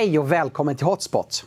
Hej 0.00 0.18
och 0.18 0.32
välkommen 0.32 0.76
till 0.76 0.86
Hotspot. 0.86 1.44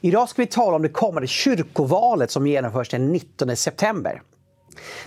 Idag 0.00 0.28
ska 0.28 0.42
vi 0.42 0.46
tala 0.46 0.76
om 0.76 0.82
det 0.82 0.88
kommande 0.88 1.28
kyrkovalet 1.28 2.30
som 2.30 2.46
genomförs 2.46 2.88
den 2.88 3.12
19 3.12 3.56
september. 3.56 4.22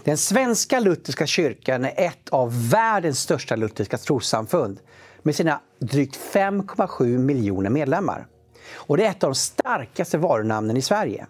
Den 0.03 0.17
svenska 0.17 0.79
lutherska 0.79 1.25
kyrkan 1.25 1.85
är 1.85 1.93
ett 1.97 2.29
av 2.29 2.70
världens 2.70 3.20
största 3.20 3.55
lutherska 3.55 3.97
trossamfund 3.97 4.79
med 5.23 5.35
sina 5.35 5.61
drygt 5.79 6.20
5,7 6.34 7.17
miljoner 7.17 7.70
medlemmar. 7.70 8.27
Och 8.73 8.98
det 8.98 9.05
är 9.05 9.09
ett 9.09 9.23
av 9.23 9.29
de 9.29 9.35
starkaste 9.35 10.17
varunamnen 10.17 10.77
i 10.77 10.81
Sverige. 10.81 11.27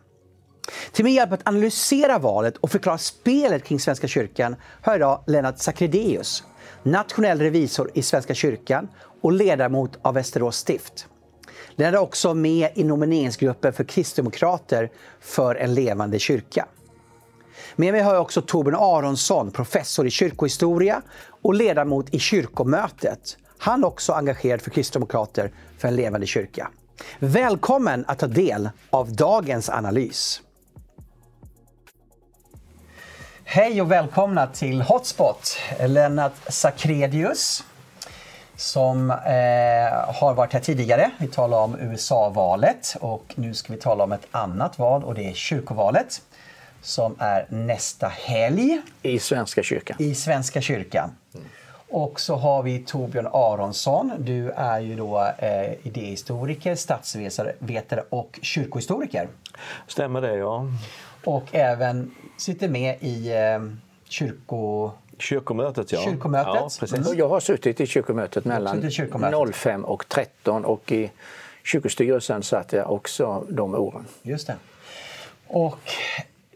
Till 0.91 1.05
min 1.05 1.13
hjälp 1.13 1.31
att 1.31 1.47
analysera 1.47 2.19
valet 2.19 2.57
och 2.57 2.71
förklara 2.71 2.97
spelet 2.97 3.63
kring 3.63 3.79
Svenska 3.79 4.07
kyrkan 4.07 4.55
har 4.81 4.95
idag 4.95 5.23
Lennart 5.27 5.59
Sacredeus, 5.59 6.43
nationell 6.83 7.39
revisor 7.39 7.91
i 7.93 8.01
Svenska 8.01 8.33
kyrkan 8.33 8.87
och 9.21 9.31
ledamot 9.31 9.99
av 10.01 10.13
Västerås 10.13 10.57
stift. 10.57 11.07
Den 11.75 11.93
är 11.93 11.97
också 11.97 12.33
med 12.33 12.69
i 12.75 12.83
nomineringsgruppen 12.83 13.73
för 13.73 13.83
Kristdemokrater 13.83 14.91
för 15.19 15.55
en 15.55 15.73
levande 15.73 16.19
kyrka. 16.19 16.65
Med 17.75 17.93
mig 17.93 18.01
har 18.01 18.13
jag 18.13 18.21
också 18.21 18.41
Torbjörn 18.41 18.75
Aronsson, 18.75 19.51
professor 19.51 20.07
i 20.07 20.11
kyrkohistoria 20.11 21.01
och 21.41 21.53
ledamot 21.53 22.13
i 22.13 22.19
kyrkomötet. 22.19 23.37
Han 23.57 23.83
är 23.83 23.87
också 23.87 24.13
engagerad 24.13 24.61
för 24.61 24.71
Kristdemokrater 24.71 25.51
för 25.77 25.87
en 25.87 25.95
levande 25.95 26.27
kyrka. 26.27 26.69
Välkommen 27.19 28.05
att 28.07 28.19
ta 28.19 28.27
del 28.27 28.69
av 28.89 29.15
dagens 29.15 29.69
analys. 29.69 30.41
Hej 33.43 33.81
och 33.81 33.91
välkomna 33.91 34.47
till 34.47 34.81
Hotspot, 34.81 35.57
Lennart 35.87 36.33
Sakredius 36.47 37.63
som 38.57 39.11
eh, 39.11 40.15
har 40.15 40.33
varit 40.33 40.53
här 40.53 40.59
tidigare. 40.59 41.11
Vi 41.17 41.27
talade 41.27 41.63
om 41.63 41.79
USA-valet 41.79 42.95
och 42.99 43.33
nu 43.35 43.53
ska 43.53 43.73
vi 43.73 43.79
tala 43.79 44.03
om 44.03 44.11
ett 44.11 44.27
annat 44.31 44.79
val 44.79 45.03
och 45.03 45.15
det 45.15 45.29
är 45.29 45.33
kyrkovalet 45.33 46.21
som 46.81 47.15
är 47.19 47.45
nästa 47.49 48.07
helg. 48.07 48.81
I 49.01 49.19
Svenska 49.19 49.63
kyrkan. 49.63 49.97
I 49.99 50.15
Svenska 50.15 50.61
kyrkan. 50.61 51.15
Mm. 51.33 51.45
Och 51.89 52.19
så 52.19 52.35
har 52.35 52.63
vi 52.63 52.79
Torbjörn 52.79 53.27
Aronsson. 53.33 54.11
Du 54.19 54.51
är 54.51 54.79
ju 54.79 54.95
då 54.95 55.27
eh, 55.37 55.87
idéhistoriker, 55.87 56.75
statsvetare 56.75 58.03
och 58.09 58.39
kyrkohistoriker. 58.41 59.27
Stämmer 59.87 60.21
det, 60.21 60.35
ja. 60.35 60.67
Och 61.23 61.55
även 61.55 62.15
sitter 62.37 62.67
med 62.69 62.97
i 62.99 63.31
eh, 63.33 63.59
kyrko 64.09 64.91
Kyrkomötet, 65.17 65.91
ja. 65.91 66.01
Kyrkomötet. 66.01 66.53
Ja, 66.55 66.69
precis. 66.79 67.13
Jag 67.13 67.29
har 67.29 67.39
suttit 67.39 67.81
i 67.81 67.87
kyrkomötet 67.87 68.45
mellan 68.45 68.91
kyrkomötet. 68.91 69.55
05 69.55 69.85
och 69.85 70.09
13 70.09 70.65
och 70.65 70.91
i 70.91 71.11
kyrkostyrelsen 71.63 72.43
satt 72.43 72.73
jag 72.73 72.91
också 72.91 73.45
de 73.49 73.75
åren. 73.75 74.05
Just 74.21 74.47
det. 74.47 74.55
Och 75.47 75.79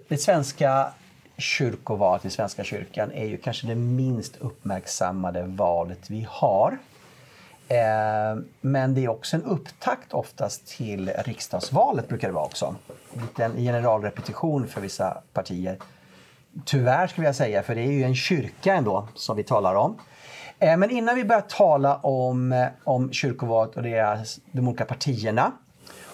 det 0.08 0.18
svenska 0.18 0.92
kyrkovalet 1.38 2.26
i 2.26 2.30
Svenska 2.30 2.64
kyrkan 2.64 3.12
är 3.12 3.26
ju 3.26 3.38
kanske 3.38 3.68
det 3.68 3.76
minst 3.76 4.38
uppmärksammade 4.38 5.44
valet 5.44 6.10
vi 6.10 6.28
har. 6.30 6.78
Eh, 7.68 8.42
men 8.62 8.94
det 8.94 9.04
är 9.04 9.10
också 9.10 9.36
en 9.36 9.44
upptakt 9.44 10.14
oftast 10.14 10.68
till 10.68 11.10
riksdagsvalet 11.10 12.08
brukar 12.08 12.28
det 12.28 12.34
vara 12.34 12.46
också. 12.46 12.76
En 13.38 13.58
generalrepetition 13.58 14.68
för 14.68 14.82
vissa 14.82 15.22
partier 15.34 15.78
Tyvärr 16.66 17.08
skulle 17.08 17.28
jag 17.28 17.36
säga, 17.36 17.64
för 17.64 17.76
det 17.76 17.82
är 17.82 17.92
ju 17.92 18.04
en 18.04 18.16
kyrka 18.16 18.74
ändå 18.74 19.08
som 19.16 19.38
vi 19.38 19.44
talar 19.44 19.76
om. 19.76 20.00
Eh, 20.60 20.78
men 20.78 20.92
innan 20.92 21.16
vi 21.16 21.26
börjar 21.26 21.42
tala 21.42 21.96
om, 21.96 22.52
eh, 22.52 22.68
om 22.84 23.12
kyrkovalet 23.12 23.76
och 23.76 23.84
deras, 23.84 24.40
de 24.52 24.68
olika 24.68 24.86
partierna 24.86 25.52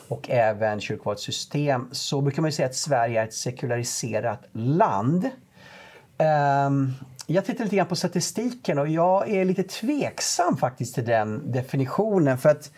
och 0.07 0.29
även 0.29 0.81
kyrkovalets 0.81 1.23
system 1.23 1.89
så 1.91 2.21
brukar 2.21 2.41
man 2.41 2.51
säga 2.51 2.65
att 2.65 2.75
Sverige 2.75 3.21
är 3.21 3.25
ett 3.25 3.33
sekulariserat 3.33 4.41
land. 4.51 5.29
Ehm, 6.17 6.93
jag 7.27 7.45
tittar 7.45 7.63
lite 7.63 7.75
grann 7.75 7.87
på 7.87 7.95
statistiken 7.95 8.79
och 8.79 8.87
jag 8.87 9.29
är 9.29 9.45
lite 9.45 9.63
tveksam 9.63 10.57
faktiskt 10.57 10.95
till 10.95 11.05
den 11.05 11.51
definitionen. 11.51 12.37
För 12.37 12.49
att 12.49 12.71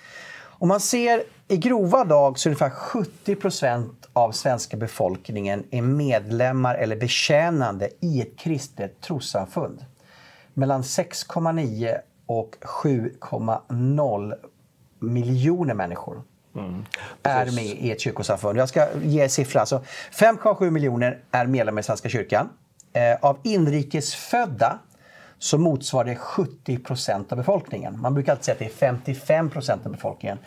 om 0.59 0.67
man 0.67 0.79
ser 0.79 1.23
i 1.47 1.57
grova 1.57 2.03
dag 2.03 2.39
så 2.39 2.49
är 2.49 2.51
ungefär 2.51 2.69
70 2.69 3.35
procent 3.35 4.07
av 4.13 4.31
svenska 4.31 4.77
befolkningen 4.77 5.63
är 5.71 5.81
medlemmar 5.81 6.75
eller 6.75 6.95
betjänande 6.95 7.89
i 7.99 8.21
ett 8.21 8.39
kristet 8.39 9.01
trossamfund. 9.01 9.85
Mellan 10.53 10.81
6,9 10.81 11.97
och 12.25 12.55
7,0 12.61 14.33
miljoner 14.99 15.73
människor 15.73 16.23
mm, 16.55 16.85
är 17.23 17.45
med 17.45 17.65
i 17.65 17.91
ett 17.91 18.01
kyrkosamfund. 18.01 18.59
Jag 18.59 18.69
ska 18.69 18.87
ge 19.03 19.21
en 19.21 19.29
siffra. 19.29 19.59
Alltså 19.59 19.83
5,7 20.13 20.69
miljoner 20.69 21.19
är 21.31 21.45
medlemmar 21.45 21.79
i 21.79 21.83
Svenska 21.83 22.09
kyrkan. 22.09 22.49
Eh, 22.93 23.15
av 23.21 23.37
inrikesfödda 23.43 24.79
så 25.39 25.57
motsvarar 25.57 26.05
det 26.05 26.15
70 26.15 26.77
procent 26.77 27.31
av 27.31 27.37
befolkningen. 27.37 28.01
Man 28.01 28.13
brukar 28.13 28.31
alltid 28.31 28.45
säga 28.45 28.53
att 28.53 28.59
det 28.59 28.65
är 28.65 28.69
55 28.69 29.49
procent 29.49 29.85
av 29.85 29.91
befolkningen. 29.91 30.37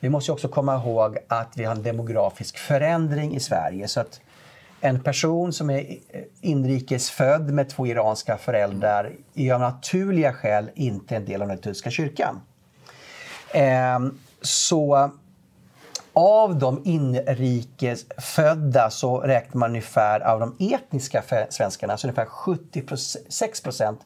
Vi 0.00 0.08
måste 0.08 0.32
också 0.32 0.48
komma 0.48 0.76
ihåg 0.76 1.18
att 1.28 1.48
vi 1.54 1.64
har 1.64 1.74
en 1.74 1.82
demografisk 1.82 2.58
förändring 2.58 3.36
i 3.36 3.40
Sverige. 3.40 3.88
Så 3.88 4.00
att 4.00 4.20
en 4.80 5.00
person 5.00 5.52
som 5.52 5.70
är 5.70 5.98
inrikesfödd 6.40 7.50
med 7.50 7.68
två 7.68 7.86
iranska 7.86 8.38
föräldrar 8.38 9.12
är 9.34 9.54
av 9.54 9.60
naturliga 9.60 10.32
skäl 10.32 10.70
inte 10.74 11.16
en 11.16 11.24
del 11.24 11.42
av 11.42 11.48
den 11.48 11.56
lutherska 11.56 11.90
kyrkan. 11.90 12.40
Ehm, 13.54 14.18
så 14.42 15.10
av 16.12 16.58
de 16.58 16.82
inrikesfödda 16.84 18.90
så 18.90 19.20
räknar 19.20 19.58
man 19.58 19.70
ungefär 19.70 20.20
av 20.20 20.40
de 20.40 20.56
etniska 20.74 21.22
svenskarna, 21.50 21.96
så 21.96 22.06
ungefär 22.06 22.26
76 22.26 23.60
procent 23.60 24.00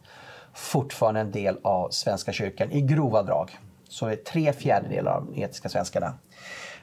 fortfarande 0.54 1.20
en 1.20 1.30
del 1.30 1.58
av 1.62 1.90
Svenska 1.90 2.32
kyrkan 2.32 2.72
i 2.72 2.80
grova 2.80 3.22
drag 3.22 3.58
så 3.88 4.06
är 4.06 4.16
tre 4.16 4.52
fjärdedelar 4.52 5.12
av 5.12 5.26
de 5.26 5.42
etiska 5.42 5.68
svenskarna. 5.68 6.14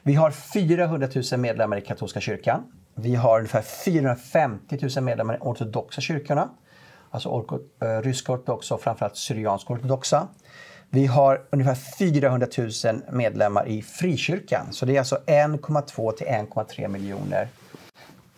Vi 0.02 0.14
har 0.14 0.30
400 0.30 1.08
000 1.32 1.40
medlemmar 1.40 1.76
i 1.76 1.80
katolska 1.80 2.20
kyrkan. 2.20 2.72
Vi 2.94 3.14
har 3.14 3.38
ungefär 3.38 3.62
450 3.62 4.78
000 4.96 5.04
medlemmar 5.04 5.34
i 5.34 5.38
ortodoxa 5.40 6.00
kyrkorna. 6.00 6.48
Alltså 7.10 7.38
uh, 7.38 8.02
ryska 8.02 8.32
ortodoxa 8.32 8.74
och 8.74 8.80
framförallt 8.80 9.16
syrianska 9.16 9.72
ortodoxa. 9.72 10.28
Vi 10.90 11.06
har 11.06 11.42
ungefär 11.50 11.74
400 11.74 12.46
000 12.58 12.70
medlemmar 13.12 13.68
i 13.68 13.82
frikyrkan. 13.82 14.66
Så 14.70 14.86
det 14.86 14.94
är 14.94 14.98
alltså 14.98 15.18
1,2 15.26 16.12
till 16.12 16.26
1,3 16.26 16.88
miljoner 16.88 17.48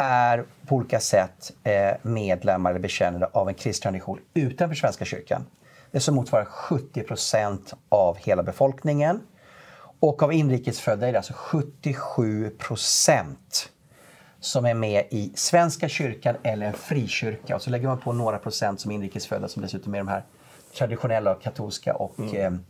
är 0.03 0.45
på 0.67 0.77
olika 0.77 1.01
sätt 1.01 1.53
eh, 1.65 1.91
medlemmar 2.03 2.71
eller 2.71 2.81
bekännare 2.81 3.29
av 3.33 3.49
en 3.49 3.55
kristen 3.55 3.83
tradition 3.83 4.19
utanför 4.35 4.75
Svenska 4.77 5.05
kyrkan. 5.05 5.47
Det 5.91 6.01
som 6.01 6.15
motsvarar 6.15 6.45
70 6.45 7.03
procent 7.03 7.75
av 7.89 8.17
hela 8.17 8.43
befolkningen. 8.43 9.21
Och 10.01 10.23
av 10.23 10.33
inrikesfödda 10.33 11.09
är 11.09 11.13
det 11.13 11.19
alltså 11.19 11.33
77 11.37 12.51
procent 12.51 13.69
som 14.41 14.67
är 14.67 14.75
med 14.75 15.05
i 15.11 15.33
Svenska 15.35 15.89
kyrkan 15.89 16.37
eller 16.43 16.67
en 16.67 16.73
frikyrka. 16.73 17.57
Och 17.57 17.63
så 17.63 17.71
lägger 17.71 17.89
man 17.89 18.01
på 18.01 18.13
några 18.13 18.39
procent 18.39 18.81
som 18.81 18.91
inrikesfödda 18.91 19.49
som 19.49 19.63
dessutom 19.63 19.95
är 19.95 19.99
de 19.99 20.09
här 20.09 20.25
traditionella 20.79 21.35
katolska 21.35 21.95
och 21.95 22.19
mm. 22.19 22.55
eh, 22.55 22.61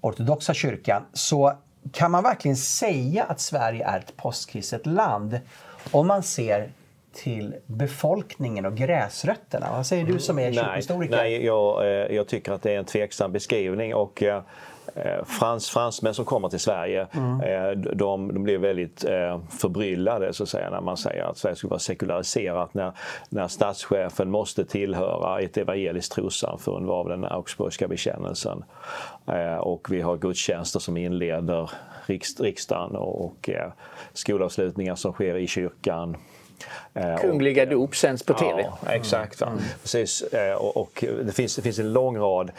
ortodoxa 0.00 0.54
kyrkan. 0.54 1.02
Så 1.12 1.56
kan 1.92 2.10
man 2.10 2.22
verkligen 2.22 2.56
säga 2.56 3.24
att 3.24 3.40
Sverige 3.40 3.86
är 3.86 3.98
ett 3.98 4.16
postkristet 4.16 4.86
land 4.86 5.40
om 5.90 6.06
man 6.06 6.22
ser 6.22 6.70
till 7.16 7.54
befolkningen 7.66 8.66
och 8.66 8.76
gräsrötterna? 8.76 9.66
Vad 9.72 9.86
säger 9.86 10.06
du 10.06 10.18
som 10.18 10.38
är 10.38 10.52
kyrkohistoriker? 10.52 11.16
Nej, 11.16 11.30
nej 11.30 11.46
jag, 11.46 11.84
eh, 11.84 12.16
jag 12.16 12.28
tycker 12.28 12.52
att 12.52 12.62
det 12.62 12.74
är 12.74 12.78
en 12.78 12.84
tveksam 12.84 13.32
beskrivning. 13.32 13.94
Och, 13.94 14.22
eh, 14.22 14.42
frans, 15.24 15.70
fransmän 15.70 16.14
som 16.14 16.24
kommer 16.24 16.48
till 16.48 16.60
Sverige, 16.60 17.06
mm. 17.12 17.40
eh, 17.40 17.70
de, 17.94 18.34
de 18.34 18.42
blir 18.42 18.58
väldigt 18.58 19.04
förbryllade 19.60 20.32
så 20.32 20.42
att 20.42 20.48
säga, 20.48 20.70
när 20.70 20.80
man 20.80 20.96
säger 20.96 21.24
att 21.24 21.38
Sverige 21.38 21.56
skulle 21.56 21.70
vara 21.70 21.80
sekulariserat 21.80 22.74
när, 22.74 22.92
när 23.28 23.48
statschefen 23.48 24.30
måste 24.30 24.64
tillhöra 24.64 25.40
ett 25.40 25.56
evangeliskt 25.56 26.12
trossamfund 26.12 26.90
av 26.90 27.08
den 27.08 27.24
augsburgska 27.24 27.88
bekännelsen. 27.88 28.64
Och 29.60 29.86
vi 29.90 30.00
har 30.00 30.16
gudstjänster 30.16 30.80
som 30.80 30.96
inleder 30.96 31.70
riksdagen 32.40 32.96
och, 32.96 33.24
och 33.24 33.48
eh, 33.48 33.72
skolavslutningar 34.12 34.94
som 34.94 35.12
sker 35.12 35.36
i 35.36 35.46
kyrkan. 35.46 36.16
Eh, 36.94 37.16
Kungliga 37.16 37.62
och, 37.62 37.68
dop 37.68 37.96
sänds 37.96 38.22
på 38.22 38.34
TV. 38.34 38.62
Ja, 38.62 38.92
exakt. 38.92 39.42
Mm. 39.42 39.58
Precis. 39.82 40.22
Eh, 40.22 40.54
och, 40.54 40.76
och, 40.76 41.04
det, 41.24 41.32
finns, 41.32 41.56
det 41.56 41.62
finns 41.62 41.78
en 41.78 41.92
lång 41.92 42.18
rad 42.18 42.50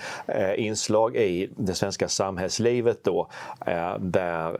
inslag 0.55 1.15
i 1.15 1.49
det 1.55 1.73
svenska 1.73 2.07
samhällslivet 2.07 3.03
då, 3.03 3.27
där 3.99 4.57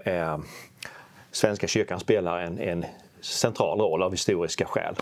Svenska 1.31 1.67
kyrkan 1.67 1.99
spelar 1.99 2.39
en, 2.39 2.59
en 2.59 2.85
central 3.21 3.79
roll 3.79 4.03
av 4.03 4.11
historiska 4.11 4.65
skäl. 4.65 4.95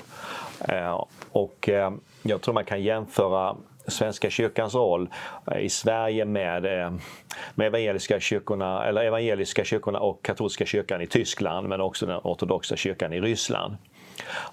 Och 1.31 1.69
jag 2.23 2.41
tror 2.41 2.53
man 2.53 2.65
kan 2.65 2.83
jämföra 2.83 3.55
Svenska 3.87 4.29
kyrkans 4.29 4.75
roll 4.75 5.09
eh, 5.51 5.59
i 5.59 5.69
Sverige 5.69 6.25
med, 6.25 6.65
eh, 6.65 6.93
med 7.55 7.67
evangeliska, 7.67 8.19
kyrkorna, 8.19 8.85
eller 8.85 9.03
evangeliska 9.03 9.63
kyrkorna 9.63 9.99
och 9.99 10.23
katolska 10.23 10.65
kyrkan 10.65 11.01
i 11.01 11.07
Tyskland 11.07 11.69
men 11.69 11.81
också 11.81 12.05
den 12.05 12.19
ortodoxa 12.23 12.75
kyrkan 12.75 13.13
i 13.13 13.21
Ryssland. 13.21 13.75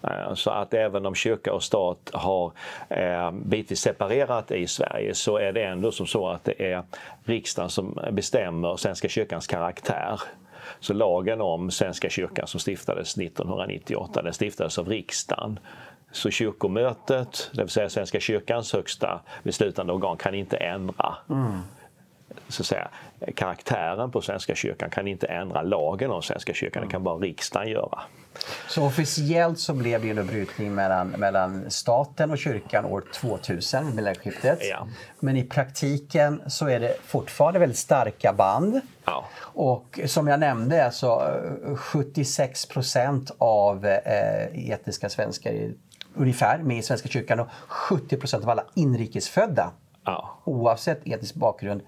Eh, 0.02 0.34
så 0.34 0.50
att 0.50 0.74
även 0.74 1.06
om 1.06 1.14
kyrka 1.14 1.52
och 1.52 1.62
stat 1.62 2.10
har 2.12 2.52
bitvis 3.44 3.80
separerat 3.80 4.50
i 4.50 4.66
Sverige 4.66 5.14
så 5.14 5.36
är 5.38 5.52
det 5.52 5.64
ändå 5.64 5.92
som 5.92 6.06
så 6.06 6.28
att 6.28 6.44
det 6.44 6.72
är 6.72 6.82
riksdagen 7.24 7.70
som 7.70 8.00
bestämmer 8.12 8.76
Svenska 8.76 9.08
kyrkans 9.08 9.46
karaktär. 9.46 10.20
Så 10.80 10.94
lagen 10.94 11.40
om 11.40 11.70
Svenska 11.70 12.10
kyrkan 12.10 12.46
som 12.46 12.60
stiftades 12.60 13.16
1998, 13.18 14.22
den 14.22 14.32
stiftades 14.32 14.78
av 14.78 14.88
riksdagen. 14.88 15.58
Så 16.12 16.30
kyrkomötet, 16.30 17.50
det 17.52 17.62
vill 17.62 17.70
säga 17.70 17.90
Svenska 17.90 18.20
kyrkans 18.20 18.72
högsta 18.72 19.20
beslutande 19.42 19.92
organ, 19.92 20.16
kan 20.16 20.34
inte 20.34 20.56
ändra 20.56 21.16
mm. 21.30 21.60
så 22.48 22.62
att 22.62 22.66
säga, 22.66 22.88
karaktären 23.34 24.10
på 24.10 24.20
Svenska 24.20 24.54
kyrkan, 24.54 24.90
kan 24.90 25.08
inte 25.08 25.26
ändra 25.26 25.62
lagen 25.62 26.10
om 26.10 26.22
Svenska 26.22 26.54
kyrkan, 26.54 26.82
det 26.82 26.88
kan 26.88 27.02
bara 27.02 27.16
riksdagen 27.16 27.68
göra. 27.68 28.00
Så 28.68 28.86
officiellt 28.86 29.58
så 29.58 29.74
blev 29.74 30.02
det 30.02 30.10
en 30.10 30.26
brytning 30.26 30.74
mellan, 30.74 31.08
mellan 31.08 31.70
staten 31.70 32.30
och 32.30 32.38
kyrkan 32.38 32.84
år 32.84 33.04
2000, 33.14 33.96
millennieskiftet. 33.96 34.58
Ja. 34.70 34.88
Men 35.20 35.36
i 35.36 35.44
praktiken 35.44 36.42
så 36.46 36.68
är 36.68 36.80
det 36.80 36.96
fortfarande 37.02 37.58
väldigt 37.58 37.78
starka 37.78 38.32
band. 38.32 38.80
Ja. 39.04 39.24
Och 39.38 40.00
som 40.06 40.28
jag 40.28 40.40
nämnde, 40.40 40.90
så 40.92 41.22
76 41.76 42.64
eh, 42.64 42.72
procent 42.72 43.30
av 43.38 43.86
eh, 43.86 44.70
etniska 44.70 45.08
svenskar 45.08 45.72
ungefär 46.14 46.58
med 46.58 46.78
i 46.78 46.82
Svenska 46.82 47.08
kyrkan 47.08 47.40
och 47.40 47.48
70 47.68 48.16
procent 48.16 48.44
av 48.44 48.50
alla 48.50 48.64
inrikesfödda 48.74 49.70
ja. 50.04 50.38
oavsett 50.44 51.00
etnisk 51.06 51.34
bakgrund 51.34 51.82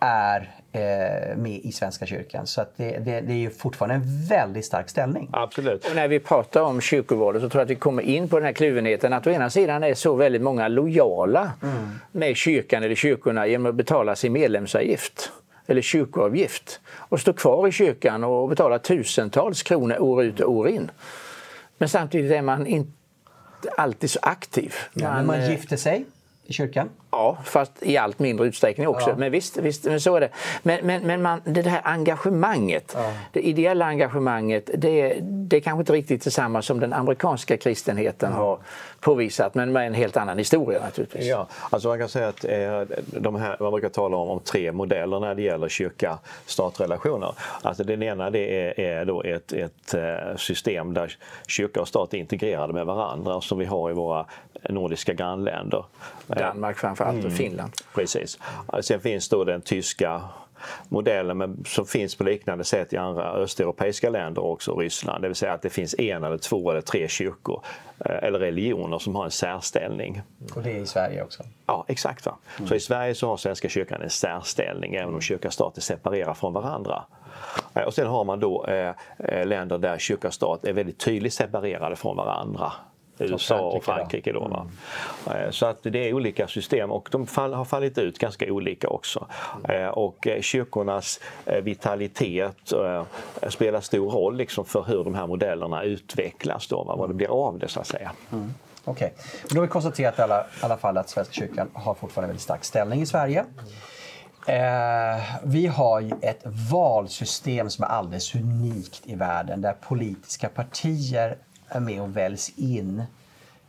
är 0.00 0.54
eh, 0.72 1.36
med 1.36 1.60
i 1.62 1.72
Svenska 1.72 2.06
kyrkan. 2.06 2.46
Så 2.46 2.60
att 2.60 2.76
det, 2.76 2.98
det, 2.98 3.20
det, 3.20 3.32
är 3.32 3.36
ju 3.36 3.50
fortfarande 3.50 3.94
en 3.94 4.26
väldigt 4.28 4.64
stark 4.64 4.88
ställning. 4.88 5.30
Absolut. 5.32 5.86
Och 5.86 5.96
när 5.96 6.08
vi 6.08 6.20
pratar 6.20 6.60
om 6.60 6.80
kyrkovalet 6.80 7.42
så 7.42 7.48
tror 7.48 7.60
jag 7.60 7.64
att 7.64 7.70
vi 7.70 7.74
kommer 7.74 8.02
in 8.02 8.28
på 8.28 8.36
den 8.36 8.46
här 8.46 8.52
kluvenheten 8.52 9.12
att 9.12 9.26
å 9.26 9.30
ena 9.30 9.50
sidan 9.50 9.84
är 9.84 9.94
så 9.94 10.14
väldigt 10.14 10.42
många 10.42 10.68
lojala 10.68 11.52
mm. 11.62 11.90
med 12.12 12.36
kyrkan 12.36 12.82
eller 12.82 12.94
kyrkorna 12.94 13.46
genom 13.46 13.66
att 13.66 13.74
betala 13.74 14.16
sin 14.16 14.32
medlemsavgift 14.32 15.32
eller 15.66 15.82
kyrkoavgift 15.82 16.80
och 16.96 17.20
stå 17.20 17.32
kvar 17.32 17.68
i 17.68 17.72
kyrkan 17.72 18.24
och 18.24 18.48
betala 18.48 18.78
tusentals 18.78 19.62
kronor 19.62 19.98
år 20.02 20.24
ut 20.24 20.40
och 20.40 20.52
år 20.52 20.68
in. 20.68 20.90
Men 21.78 21.88
samtidigt 21.88 22.32
är 22.32 22.42
man 22.42 22.66
inte 22.66 22.92
alltid 23.76 24.10
så 24.10 24.18
aktiv. 24.22 24.74
Man, 24.92 25.04
ja, 25.04 25.22
man 25.22 25.40
eh, 25.40 25.50
gifter 25.50 25.76
sig 25.76 26.04
i 26.44 26.52
kyrkan. 26.52 26.90
Ja, 27.14 27.36
fast 27.44 27.72
i 27.80 27.96
allt 27.96 28.18
mindre 28.18 28.46
utsträckning 28.46 28.88
också. 28.88 29.10
Ja. 29.10 29.16
Men 29.16 29.32
visst, 29.32 29.56
visst 29.56 29.84
men 29.84 30.00
så 30.00 30.16
är 30.16 30.20
det. 30.20 30.28
Men, 30.62 30.86
men, 30.86 31.02
men 31.06 31.22
man, 31.22 31.40
det 31.44 31.62
här 31.62 31.80
engagemanget, 31.84 32.92
ja. 32.96 33.12
det 33.32 33.40
ideella 33.40 33.86
engagemanget, 33.86 34.70
det, 34.74 35.18
det 35.20 35.56
är 35.56 35.60
kanske 35.60 35.80
inte 35.80 35.92
riktigt 35.92 36.24
detsamma 36.24 36.62
som 36.62 36.80
den 36.80 36.92
amerikanska 36.92 37.56
kristenheten 37.56 38.28
mm. 38.28 38.40
har 38.40 38.58
påvisat, 39.00 39.54
men 39.54 39.72
med 39.72 39.86
en 39.86 39.94
helt 39.94 40.16
annan 40.16 40.38
historia 40.38 40.80
naturligtvis. 40.80 41.26
Ja, 41.26 41.46
alltså 41.70 41.88
man 41.88 41.98
kan 41.98 42.08
säga 42.08 42.28
att 42.28 42.44
eh, 42.44 42.98
de 43.06 43.34
här, 43.34 43.56
man 43.60 43.70
brukar 43.72 43.88
tala 43.88 44.16
om, 44.16 44.30
om 44.30 44.40
tre 44.40 44.72
modeller 44.72 45.20
när 45.20 45.34
det 45.34 45.42
gäller 45.42 45.68
kyrka-statrelationer. 45.68 47.34
Alltså 47.62 47.84
den 47.84 48.02
ena 48.02 48.30
det 48.30 48.60
är, 48.60 48.80
är 48.80 49.04
då 49.04 49.22
ett, 49.22 49.52
ett 49.52 49.94
eh, 49.94 50.36
system 50.36 50.94
där 50.94 51.16
kyrka 51.48 51.80
och 51.80 51.88
stat 51.88 52.14
är 52.14 52.18
integrerade 52.18 52.72
med 52.72 52.86
varandra 52.86 53.40
som 53.40 53.58
vi 53.58 53.64
har 53.64 53.90
i 53.90 53.92
våra 53.92 54.26
nordiska 54.68 55.12
grannländer. 55.12 55.84
Danmark 56.26 56.76
framför 56.76 57.03
framförallt 57.04 57.24
mm. 57.24 57.36
Finland. 57.36 57.72
Precis. 57.94 58.38
Sen 58.80 59.00
finns 59.00 59.28
då 59.28 59.44
den 59.44 59.60
tyska 59.60 60.22
modellen 60.88 61.38
men 61.38 61.64
som 61.66 61.86
finns 61.86 62.14
på 62.14 62.24
liknande 62.24 62.64
sätt 62.64 62.92
i 62.92 62.96
andra 62.96 63.32
östeuropeiska 63.32 64.10
länder 64.10 64.44
också, 64.44 64.74
Ryssland. 64.74 65.24
Det 65.24 65.28
vill 65.28 65.34
säga 65.34 65.52
att 65.52 65.62
det 65.62 65.70
finns 65.70 65.94
en 65.98 66.24
eller 66.24 66.38
två 66.38 66.70
eller 66.70 66.80
tre 66.80 67.08
kyrkor 67.08 67.62
eh, 68.04 68.24
eller 68.24 68.38
religioner 68.38 68.98
som 68.98 69.14
har 69.14 69.24
en 69.24 69.30
särställning. 69.30 70.22
Och 70.54 70.62
det 70.62 70.70
är 70.70 70.76
i 70.76 70.86
Sverige 70.86 71.22
också? 71.22 71.42
Ja, 71.66 71.84
exakt. 71.88 72.26
Va? 72.26 72.38
Mm. 72.56 72.68
Så 72.68 72.74
i 72.74 72.80
Sverige 72.80 73.14
så 73.14 73.28
har 73.28 73.36
Svenska 73.36 73.68
kyrkan 73.68 74.02
en 74.02 74.10
särställning 74.10 74.94
även 74.94 75.14
om 75.14 75.20
kyrka 75.20 75.48
och 75.48 75.54
stat 75.54 75.76
är 75.76 75.80
separerar 75.80 76.34
från 76.34 76.52
varandra. 76.52 77.04
Eh, 77.74 77.82
och 77.82 77.94
sen 77.94 78.06
har 78.06 78.24
man 78.24 78.40
då 78.40 78.66
eh, 78.66 78.94
eh, 79.18 79.46
länder 79.46 79.78
där 79.78 79.98
kyrka 79.98 80.28
och 80.28 80.34
stat 80.34 80.64
är 80.64 80.72
väldigt 80.72 80.98
tydligt 80.98 81.34
separerade 81.34 81.96
från 81.96 82.16
varandra. 82.16 82.72
USA 83.18 83.60
och 83.60 83.84
Frankrike. 83.84 84.32
Då, 84.32 84.48
va? 84.48 84.66
Mm. 85.30 85.52
Så 85.52 85.66
att 85.66 85.82
det 85.82 86.08
är 86.08 86.12
olika 86.12 86.48
system 86.48 86.90
och 86.90 87.08
de 87.12 87.26
fall, 87.26 87.54
har 87.54 87.64
fallit 87.64 87.98
ut 87.98 88.18
ganska 88.18 88.52
olika 88.52 88.88
också. 88.88 89.26
Mm. 89.68 89.92
Och 89.92 90.26
eh, 90.26 90.40
kyrkornas 90.40 91.20
eh, 91.46 91.60
vitalitet 91.60 92.72
spelar 93.48 93.80
stor 93.80 94.10
roll 94.10 94.36
liksom 94.36 94.64
för 94.64 94.84
hur 94.88 95.04
de 95.04 95.14
här 95.14 95.26
modellerna 95.26 95.82
utvecklas, 95.82 96.68
då, 96.68 96.84
va? 96.84 96.96
vad 96.96 97.10
det 97.10 97.14
blir 97.14 97.46
av 97.46 97.58
det 97.58 97.68
så 97.68 97.80
att 97.80 97.86
säga. 97.86 98.12
Mm. 98.32 98.54
Okej, 98.84 99.12
okay. 99.16 99.48
då 99.50 99.56
har 99.56 99.62
vi 99.62 99.68
konstaterat 99.68 100.18
i 100.18 100.22
alla, 100.22 100.46
alla 100.60 100.76
fall 100.76 100.98
att 100.98 101.08
Svenska 101.08 101.34
kyrkan 101.34 101.70
har 101.72 101.94
fortfarande 101.94 102.26
väldigt 102.26 102.42
stark 102.42 102.64
ställning 102.64 103.02
i 103.02 103.06
Sverige. 103.06 103.44
Eh, 104.46 105.22
vi 105.42 105.66
har 105.66 106.12
ett 106.22 106.42
valsystem 106.70 107.70
som 107.70 107.84
är 107.84 107.88
alldeles 107.88 108.34
unikt 108.34 109.02
i 109.04 109.14
världen 109.14 109.60
där 109.60 109.72
politiska 109.72 110.48
partier 110.48 111.36
är 111.68 111.80
med 111.80 112.02
och 112.02 112.16
väljs 112.16 112.52
in 112.56 113.02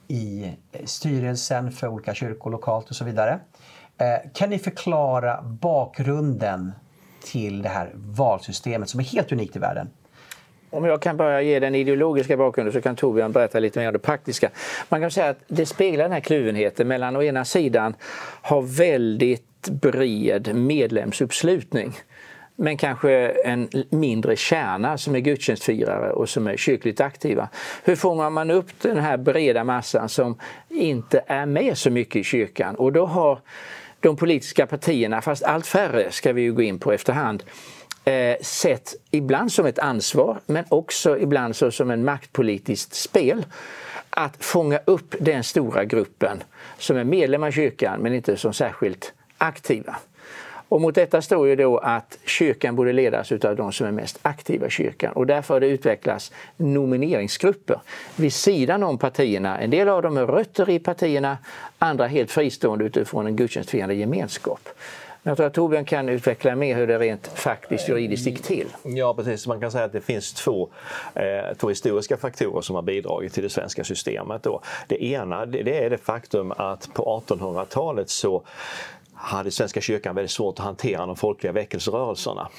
i 0.08 0.54
eh, 0.72 0.86
styrelsen 0.86 1.72
för 1.72 1.88
olika 1.88 2.14
kyrkor 2.14 2.52
lokalt 2.52 2.90
och 2.90 2.96
så 2.96 3.06
vidare. 3.06 3.40
Eh, 3.98 4.32
kan 4.34 4.50
ni 4.50 4.60
förklara 4.60 5.42
bakgrunden 5.42 6.72
till 7.24 7.62
det 7.62 7.70
här 7.70 7.92
valsystemet 7.96 8.90
som 8.90 9.00
är 9.00 9.04
helt 9.04 9.32
unikt 9.32 9.56
i 9.56 9.60
världen? 9.60 9.90
Om 10.70 10.86
jag 10.86 11.02
kan 11.02 11.18
börja 11.18 11.42
ge 11.42 11.60
den 11.60 11.76
ideologiska 11.76 12.38
bakgrunden 12.38 12.74
så 12.74 12.82
kan 12.82 12.96
Torbjörn 12.96 13.32
berätta 13.32 13.60
lite 13.60 13.80
mer 13.80 13.88
om 13.88 13.94
det 13.94 14.00
praktiska. 14.00 14.50
Man 14.90 15.02
kan 15.02 15.12
säga 15.12 15.30
att 15.30 15.40
det 15.48 15.66
speglar 15.66 16.04
den 16.04 16.12
här 16.12 16.20
kluvenheten 16.20 16.88
mellan 16.88 17.16
å 17.16 17.24
ena 17.24 17.46
sidan 17.46 17.96
ha 18.42 18.62
väldigt 18.62 19.70
bred 19.70 20.56
medlemsuppslutning 20.56 21.94
men 22.56 22.78
kanske 22.78 23.12
en 23.30 23.70
mindre 23.90 24.36
kärna 24.36 24.98
som 24.98 25.16
är 25.16 25.20
gudstjänstfirare 25.20 26.12
och 26.12 26.30
som 26.30 26.48
är 26.48 26.58
kyrkligt 26.58 27.02
aktiva. 27.02 27.50
Hur 27.84 27.96
fångar 27.96 28.30
man 28.30 28.52
upp 28.52 28.70
den 28.82 28.98
här 28.98 29.18
breda 29.18 29.64
massan 29.64 30.10
som 30.10 30.40
inte 30.70 31.24
är 31.28 31.46
med 31.46 31.78
så 31.78 31.90
mycket 31.90 32.16
i 32.16 32.24
kyrkan? 32.24 32.76
Och 32.76 32.92
då 32.94 33.06
har 33.06 33.40
de 34.00 34.18
politiska 34.18 34.68
partierna, 34.68 35.22
fast 35.22 35.44
allt 35.44 35.68
färre 35.68 36.12
ska 36.12 36.34
vi 36.34 36.42
ju 36.42 36.54
gå 36.54 36.62
in 36.62 36.80
på 36.80 36.92
efterhand, 36.92 37.44
eh, 38.06 38.36
sett 38.42 38.96
ibland 39.12 39.52
som 39.52 39.66
ett 39.66 39.80
ansvar 39.80 40.40
men 40.46 40.66
också 40.70 41.20
ibland 41.20 41.56
så 41.56 41.72
som 41.72 41.92
en 41.92 42.06
maktpolitiskt 42.06 42.94
spel 42.94 43.46
att 44.10 44.46
fånga 44.46 44.80
upp 44.86 45.16
den 45.20 45.44
stora 45.44 45.86
gruppen 45.86 46.44
som 46.78 46.98
är 46.98 47.04
medlemmar 47.04 47.50
i 47.50 47.52
kyrkan 47.52 48.00
men 48.02 48.14
inte 48.14 48.38
som 48.38 48.54
särskilt 48.54 49.14
aktiva. 49.38 49.96
Och 50.70 50.82
mot 50.82 50.96
detta 50.96 51.22
står 51.22 51.48
ju 51.48 51.56
då 51.56 51.78
att 51.78 52.18
kyrkan 52.26 52.76
borde 52.76 52.94
ledas 52.94 53.32
av 53.32 53.56
de 53.56 53.72
som 53.72 53.88
är 53.88 53.92
mest 53.92 54.20
aktiva 54.22 54.68
i 54.68 54.70
kyrkan 54.70 55.14
och 55.14 55.28
därför 55.28 55.54
har 55.54 55.62
det 55.62 55.68
utvecklats 55.68 56.32
nomineringsgrupper 56.58 57.80
vid 58.16 58.34
sidan 58.34 58.84
om 58.84 58.98
partierna. 58.98 59.60
En 59.60 59.70
del 59.70 59.90
av 59.90 60.02
dem 60.02 60.18
är 60.18 60.26
rötter 60.26 60.70
i 60.70 60.80
partierna, 60.80 61.38
andra 61.78 62.08
helt 62.08 62.32
fristående 62.32 62.86
utifrån 62.86 63.28
en 63.28 63.36
gudstjänstfirande 63.36 63.96
gemenskap. 63.96 64.70
Jag 65.28 65.38
tror 65.38 65.48
att 65.48 65.54
Torbjörn 65.54 65.86
kan 65.86 66.10
utveckla 66.10 66.56
mer 66.56 66.76
hur 66.76 66.88
det 66.88 67.00
rent 67.00 67.28
faktiskt 67.28 67.90
juridiskt 67.90 68.28
gick 68.28 68.44
till. 68.44 68.68
Ja 68.84 69.14
precis, 69.14 69.48
man 69.48 69.60
kan 69.60 69.72
säga 69.72 69.84
att 69.84 69.92
det 69.92 70.02
finns 70.02 70.34
två, 70.34 70.70
eh, 71.14 71.58
två 71.58 71.70
historiska 71.70 72.18
faktorer 72.18 72.62
som 72.62 72.76
har 72.76 72.82
bidragit 72.82 73.34
till 73.34 73.44
det 73.44 73.50
svenska 73.50 73.84
systemet. 73.84 74.44
Då. 74.44 74.62
Det 74.88 75.04
ena 75.04 75.46
det 75.46 75.86
är 75.86 75.90
det 75.90 75.98
faktum 75.98 76.52
att 76.52 76.94
på 76.94 77.24
1800-talet 77.28 78.10
så 78.10 78.44
hade 79.26 79.52
Svenska 79.52 79.82
kyrkan 79.82 80.16
väldigt 80.16 80.32
svårt 80.32 80.60
att 80.60 80.66
hantera 80.66 81.06
de 81.06 81.16
folkliga 81.16 81.54
väckelserörelserna. 81.54 82.50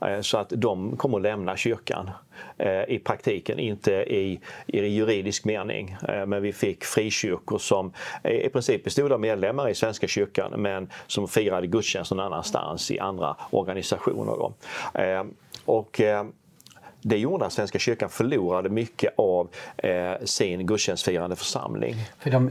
Eh, 0.00 0.20
så 0.20 0.38
att 0.38 0.52
de 0.56 0.96
kommer 0.96 1.16
att 1.16 1.22
lämna 1.22 1.56
kyrkan 1.56 2.10
eh, 2.58 2.82
i 2.88 2.98
praktiken, 3.04 3.58
inte 3.58 3.92
i, 3.92 4.40
i 4.66 4.86
juridisk 4.86 5.44
mening. 5.44 5.96
Eh, 6.08 6.26
men 6.26 6.42
vi 6.42 6.52
fick 6.52 6.84
frikyrkor 6.84 7.58
som 7.58 7.92
i 8.24 8.48
princip 8.48 8.84
bestod 8.84 9.12
av 9.12 9.20
medlemmar 9.20 9.68
i 9.68 9.74
Svenska 9.74 10.06
kyrkan 10.06 10.52
men 10.56 10.90
som 11.06 11.28
firade 11.28 11.66
gudstjänst 11.66 12.10
någon 12.10 12.20
annanstans 12.20 12.90
i 12.90 12.98
andra 12.98 13.36
organisationer. 13.50 14.32
Då. 14.36 14.52
Och 15.64 16.00
det 17.02 17.18
gjorde 17.18 17.46
att 17.46 17.52
Svenska 17.52 17.78
kyrkan 17.78 18.08
förlorade 18.08 18.68
mycket 18.68 19.14
av 19.16 19.48
eh, 19.76 20.12
sin 20.24 20.66
gudstjänstfirande 20.66 21.36
församling. 21.36 21.94
För 22.18 22.30
de, 22.30 22.46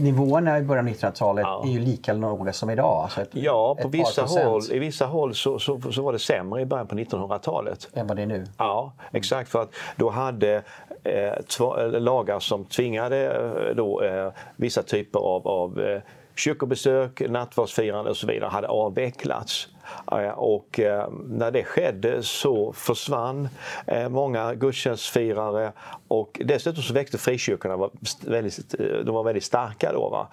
nivåerna 0.00 0.58
i 0.58 0.62
början 0.62 0.88
av 0.88 0.94
1900-talet 0.94 1.42
ja. 1.42 1.64
är 1.66 1.70
ju 1.70 1.78
lika 1.78 2.12
låga 2.12 2.52
som 2.52 2.70
idag? 2.70 3.02
Alltså 3.02 3.20
ett, 3.20 3.28
ja, 3.32 3.76
på 3.82 3.88
vissa 3.88 4.22
håll, 4.22 4.62
i 4.70 4.78
vissa 4.78 5.06
håll 5.06 5.34
så, 5.34 5.58
så, 5.58 5.80
så, 5.92 6.02
var 6.02 6.12
det 6.12 6.18
sämre 6.18 6.60
i 6.60 6.66
början 6.66 6.86
på 6.86 6.94
1900-talet. 6.94 7.88
Än 7.92 8.06
vad 8.06 8.16
det 8.16 8.22
är 8.22 8.26
nu? 8.26 8.46
Ja, 8.58 8.92
exakt. 9.12 9.50
För 9.50 9.62
att 9.62 9.70
då 9.96 10.10
hade 10.10 10.62
eh, 11.04 12.00
lagar 12.00 12.40
som 12.40 12.64
tvingade 12.64 13.26
eh, 13.26 13.76
då, 13.76 14.02
eh, 14.02 14.32
vissa 14.56 14.82
typer 14.82 15.18
av, 15.20 15.48
av 15.48 15.80
eh, 15.80 16.00
kyrkobesök, 16.40 17.22
nattvardsfirande 17.28 18.10
och 18.10 18.16
så 18.16 18.26
vidare 18.26 18.50
hade 18.50 18.68
avvecklats. 18.68 19.68
Eh, 20.12 20.30
och 20.30 20.80
eh, 20.80 21.08
när 21.28 21.50
det 21.50 21.64
skedde 21.64 22.22
så 22.22 22.72
försvann 22.72 23.48
eh, 23.86 24.08
många 24.08 24.54
gudstjänstfirare 24.54 25.72
och 26.08 26.40
dessutom 26.44 26.82
så 26.82 26.94
växte 26.94 27.18
frikyrkorna, 27.18 27.76
var 27.76 27.90
väldigt, 28.26 28.74
de 29.04 29.14
var 29.14 29.24
väldigt 29.24 29.44
starka 29.44 29.92
då. 29.92 30.08
Va? 30.08 30.28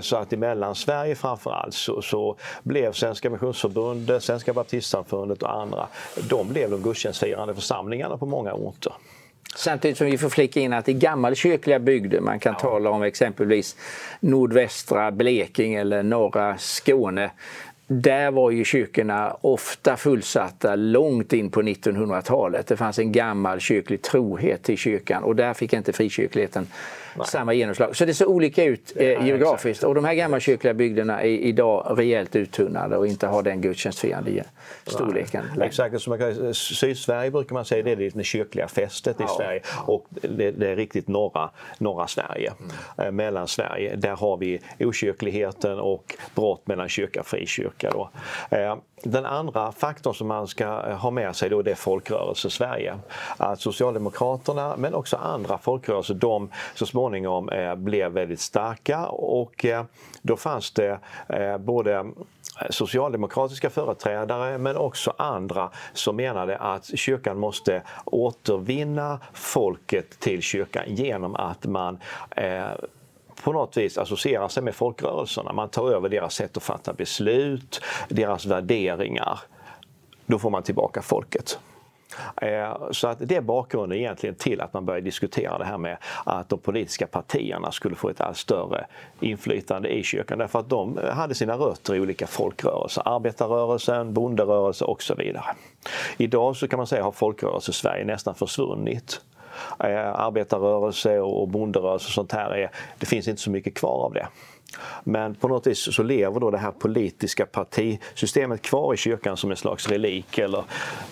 Så 0.00 0.16
att 0.16 0.32
i 0.32 0.36
Mellansverige 0.36 1.14
framförallt 1.14 1.74
så, 1.74 2.02
så 2.02 2.36
blev 2.62 2.92
Svenska 2.92 3.30
Missionsförbundet, 3.30 4.22
Svenska 4.22 4.52
Baptistsamfundet 4.52 5.42
och 5.42 5.54
andra, 5.54 5.86
de 6.28 6.48
blev 6.48 6.70
de 6.70 6.82
gudstjänstfirande 6.82 7.54
församlingarna 7.54 8.16
på 8.16 8.26
många 8.26 8.52
orter. 8.52 8.92
Samtidigt 9.54 9.98
som 9.98 10.06
vi 10.06 10.18
får 10.18 10.28
flika 10.28 10.60
in 10.60 10.72
att 10.72 10.88
i 10.88 10.92
gammalkyrkliga 10.92 11.78
bygder, 11.78 12.20
man 12.20 12.40
kan 12.40 12.52
ja. 12.52 12.58
tala 12.58 12.90
om 12.90 13.02
exempelvis 13.02 13.76
nordvästra 14.20 15.10
Blekinge 15.10 15.80
eller 15.80 16.02
norra 16.02 16.58
Skåne, 16.58 17.30
där 17.86 18.30
var 18.30 18.50
ju 18.50 18.64
kyrkorna 18.64 19.36
ofta 19.40 19.96
fullsatta 19.96 20.76
långt 20.76 21.32
in 21.32 21.50
på 21.50 21.62
1900-talet. 21.62 22.66
Det 22.66 22.76
fanns 22.76 22.98
en 22.98 23.12
gammal 23.12 23.60
kyrklig 23.60 24.02
trohet 24.02 24.62
till 24.62 24.78
kyrkan 24.78 25.22
och 25.22 25.36
där 25.36 25.54
fick 25.54 25.72
inte 25.72 25.92
frikyrkligheten 25.92 26.66
Nej. 27.16 27.26
samma 27.26 27.54
genomslag. 27.54 27.96
Så 27.96 28.04
det 28.04 28.14
ser 28.14 28.28
olika 28.28 28.64
ut 28.64 28.92
eh, 28.96 29.26
geografiskt 29.26 29.84
och 29.84 29.94
de 29.94 30.04
här 30.04 30.14
gammalkyrkliga 30.14 30.74
bygderna 30.74 31.22
är 31.22 31.26
idag 31.26 31.94
rejält 31.98 32.36
uttunnade 32.36 32.96
och 32.96 33.06
inte 33.06 33.26
har 33.26 33.42
den 33.42 33.60
gudstjänstfirande 33.60 34.44
storleken. 34.86 35.44
Nej. 35.56 35.66
Exakt, 35.66 36.00
som 36.02 36.18
man 36.18 36.54
Sydsverige 36.54 37.30
brukar 37.30 37.54
man 37.54 37.64
säga 37.64 37.82
det 37.82 37.90
är 37.90 38.10
det 38.14 38.24
kyrkliga 38.24 38.68
fästet 38.68 39.20
i 39.20 39.22
ja. 39.22 39.34
Sverige 39.36 39.60
och 39.86 40.06
det, 40.10 40.50
det, 40.50 40.68
är 40.68 40.76
riktigt 40.76 41.08
norra, 41.08 41.50
norra 41.78 42.06
Sverige. 42.06 42.52
Mm. 42.58 43.06
Eh, 43.06 43.12
Mellansverige, 43.12 43.96
där 43.96 44.16
har 44.16 44.36
vi 44.36 44.60
okyrkligheten 44.78 45.78
och 45.78 46.14
brott 46.34 46.66
mellan 46.66 46.88
kyrka 46.88 47.20
och 47.20 47.26
frikyrka. 47.26 47.75
Då. 47.78 48.10
Eh, 48.50 48.76
den 49.02 49.26
andra 49.26 49.72
faktorn 49.72 50.14
som 50.14 50.28
man 50.28 50.46
ska 50.46 50.64
eh, 50.64 50.96
ha 50.96 51.10
med 51.10 51.36
sig 51.36 51.50
då 51.50 51.62
det 51.62 51.70
är 51.70 51.74
folkrörelse-Sverige. 51.74 52.98
Att 53.36 53.60
Socialdemokraterna 53.60 54.76
men 54.76 54.94
också 54.94 55.16
andra 55.16 55.58
folkrörelser 55.58 56.14
de 56.14 56.50
så 56.74 56.86
småningom 56.86 57.48
eh, 57.48 57.74
blev 57.74 58.12
väldigt 58.12 58.40
starka 58.40 59.06
och 59.06 59.66
då 60.22 60.36
fanns 60.36 60.70
det 60.70 60.98
både 61.58 62.04
socialdemokratiska 62.70 63.70
företrädare 63.70 64.58
men 64.58 64.76
också 64.76 65.14
andra 65.16 65.70
som 65.92 66.16
menade 66.16 66.58
att 66.58 66.98
kyrkan 66.98 67.38
måste 67.38 67.82
återvinna 68.04 69.20
folket 69.32 70.20
till 70.20 70.42
kyrkan 70.42 70.84
genom 70.86 71.36
att 71.36 71.66
man 71.66 71.98
på 73.46 73.52
något 73.52 73.76
vis 73.76 73.98
associerar 73.98 74.48
sig 74.48 74.62
med 74.62 74.74
folkrörelserna. 74.74 75.52
Man 75.52 75.68
tar 75.68 75.90
över 75.90 76.08
deras 76.08 76.34
sätt 76.34 76.56
att 76.56 76.62
fatta 76.62 76.92
beslut, 76.92 77.80
deras 78.08 78.46
värderingar. 78.46 79.40
Då 80.26 80.38
får 80.38 80.50
man 80.50 80.62
tillbaka 80.62 81.02
folket. 81.02 81.58
Eh, 82.42 82.90
så 82.90 83.08
att 83.08 83.18
det 83.20 83.36
är 83.36 83.40
bakgrunden 83.40 83.98
egentligen 83.98 84.34
till 84.34 84.60
att 84.60 84.72
man 84.72 84.84
började 84.84 85.04
diskutera 85.04 85.58
det 85.58 85.64
här 85.64 85.78
med 85.78 85.96
att 86.24 86.48
de 86.48 86.58
politiska 86.58 87.06
partierna 87.06 87.72
skulle 87.72 87.96
få 87.96 88.08
ett 88.08 88.20
allt 88.20 88.36
större 88.36 88.86
inflytande 89.20 89.88
i 89.88 90.02
kyrkan. 90.02 90.38
Därför 90.38 90.58
att 90.58 90.68
de 90.68 90.98
hade 91.12 91.34
sina 91.34 91.56
rötter 91.56 91.94
i 91.94 92.00
olika 92.00 92.26
folkrörelser, 92.26 93.02
arbetarrörelsen, 93.04 94.12
bonderörelsen 94.12 94.88
och 94.88 95.02
så 95.02 95.14
vidare. 95.14 95.44
Idag 96.16 96.56
så 96.56 96.68
kan 96.68 96.76
man 96.76 96.86
säga 96.86 97.02
har 97.02 97.12
folkrörelse-Sverige 97.12 98.04
nästan 98.04 98.34
försvunnit. 98.34 99.20
Eh, 99.78 100.20
arbetarrörelse 100.20 101.20
och 101.20 101.48
bonderörelse 101.48 102.06
och 102.06 102.12
sånt 102.12 102.32
här, 102.32 102.50
är, 102.50 102.70
det 102.98 103.06
finns 103.06 103.28
inte 103.28 103.42
så 103.42 103.50
mycket 103.50 103.74
kvar 103.74 104.04
av 104.04 104.12
det. 104.12 104.26
Men 105.04 105.34
på 105.34 105.48
något 105.48 105.66
vis 105.66 105.94
så 105.94 106.02
lever 106.02 106.40
då 106.40 106.50
det 106.50 106.58
här 106.58 106.70
politiska 106.70 107.46
partisystemet 107.46 108.62
kvar 108.62 108.94
i 108.94 108.96
kyrkan 108.96 109.36
som 109.36 109.50
en 109.50 109.56
slags 109.56 109.88
relik 109.88 110.38
eller 110.38 110.64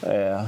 eh, 0.03 0.43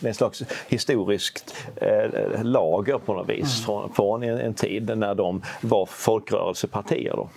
en 0.00 0.14
slags 0.14 0.42
historiskt 0.68 1.56
eh, 1.76 2.42
lager 2.42 2.98
på 2.98 3.14
något 3.14 3.28
vis 3.28 3.38
mm. 3.38 3.64
från, 3.64 3.92
från 3.94 4.22
en, 4.22 4.38
en, 4.38 4.54
tid 4.54 4.98
när 4.98 5.14
de 5.14 5.42
var 5.60 5.86
folkrörelsepartier. 5.86 7.12
Då. 7.16 7.28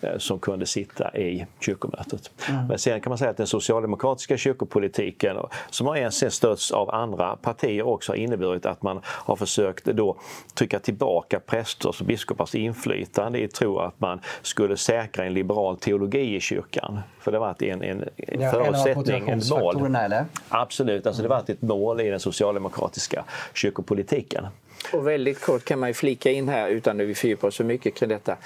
eh, 0.00 0.18
som 0.18 0.38
kunde 0.38 0.66
sitta 0.66 1.16
i 1.16 1.46
kyrkomötet. 1.60 2.30
Mm. 2.48 2.66
Men 2.66 2.78
sen 2.78 3.00
kan 3.00 3.10
man 3.14 3.18
säga 3.18 3.30
att 3.30 3.36
den 3.36 3.46
socialdemokratiska 3.46 4.36
kyrkopolitiken 4.36 5.36
som 5.70 5.86
har 5.86 6.10
sen 6.10 6.30
stötts 6.30 6.70
av 6.70 6.90
andra 6.90 7.36
partier 7.36 7.86
också 7.86 8.12
har 8.12 8.16
inneburit 8.16 8.66
att 8.66 8.82
man 8.82 9.00
har 9.04 9.36
försökt 9.36 9.84
då 9.84 10.16
trycka 10.54 10.78
tillbaka 10.78 11.40
prästers 11.40 12.00
och 12.00 12.06
biskopars 12.06 12.54
inflytande 12.54 13.38
i 13.38 13.48
tro 13.48 13.78
att 13.78 14.00
man 14.00 14.20
skulle 14.42 14.76
säkra 14.76 15.24
en 15.24 15.34
liberal 15.34 15.76
teologi 15.76 16.36
i 16.36 16.40
kyrkan. 16.40 17.00
För 17.20 17.32
det 17.32 17.38
har 17.38 17.46
varit 17.46 17.62
en, 17.62 17.82
en, 17.82 18.04
ja, 18.16 18.50
förutsättning, 18.50 19.28
en 19.28 19.40
mål. 19.50 19.96
Eller? 19.96 20.24
Absolut, 20.48 21.06
alltså 21.06 21.22
det 21.22 21.28
har 21.28 21.36
varit 21.36 21.50
ett 21.50 21.62
mål 21.62 22.00
i 22.00 22.10
den 22.10 22.20
socialdemokratiska 22.20 23.24
kyrkopolitiken. 23.54 24.46
Och 24.92 25.06
väldigt 25.06 25.40
kort 25.40 25.64
kan 25.64 25.78
man 25.78 25.88
ju 25.88 25.94
flika 25.94 26.30
in 26.30 26.48
här, 26.48 26.68
utan 26.68 27.00
att 27.00 27.06
vi 27.06 27.14
fördjupar 27.14 27.48
oss 27.48 27.54
så 27.54 27.64
mycket 27.64 27.94
kring 27.94 28.08
detta, 28.08 28.36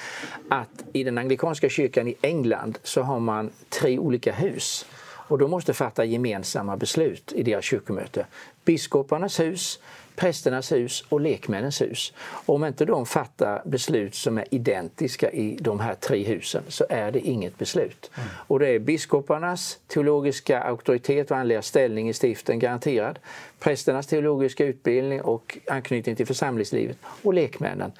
att 0.49 0.85
i 0.93 1.05
den 1.05 1.19
anglikanska 1.19 1.69
kyrkan 1.69 2.09
i 2.09 2.17
England 2.21 2.79
så 2.83 3.03
har 3.03 3.21
man 3.21 3.51
tre 3.69 3.99
olika 3.99 4.33
hus 4.33 4.87
och 5.29 5.39
de 5.39 5.51
måste 5.51 5.75
fatta 5.75 6.05
gemensamma 6.05 6.77
beslut 6.77 7.33
i 7.33 7.43
deras 7.43 7.65
kyrkomöte. 7.65 8.27
Biskoparnas 8.65 9.41
hus, 9.41 9.81
prästernas 10.17 10.73
hus 10.73 11.05
och 11.09 11.21
lekmännens 11.21 11.81
hus. 11.81 12.13
Om 12.47 12.65
inte 12.65 12.85
de 12.85 13.07
fattar 13.07 13.63
beslut 13.65 14.15
som 14.15 14.39
är 14.39 14.45
identiska 14.51 15.31
i 15.31 15.59
de 15.61 15.81
här 15.81 15.95
tre 15.95 16.25
husen 16.25 16.63
så 16.69 16.87
är 16.89 17.13
det 17.13 17.21
inget 17.21 17.59
beslut. 17.59 18.11
Mm. 18.15 18.29
Och 18.47 18.59
det 18.59 18.69
är 18.69 18.79
biskoparnas 18.79 19.79
teologiska 19.87 20.63
auktoritet 20.63 21.31
och 21.31 21.37
andliga 21.37 21.63
ställning 21.63 22.09
i 22.09 22.13
stiften 22.13 22.59
garanterad, 22.59 23.19
prästernas 23.59 24.07
teologiska 24.07 24.65
utbildning 24.65 25.21
och 25.21 25.59
anknytning 25.71 26.17
till 26.17 26.27
församlingslivet 26.27 26.99
och 27.23 27.35
lekmännen 27.35 27.93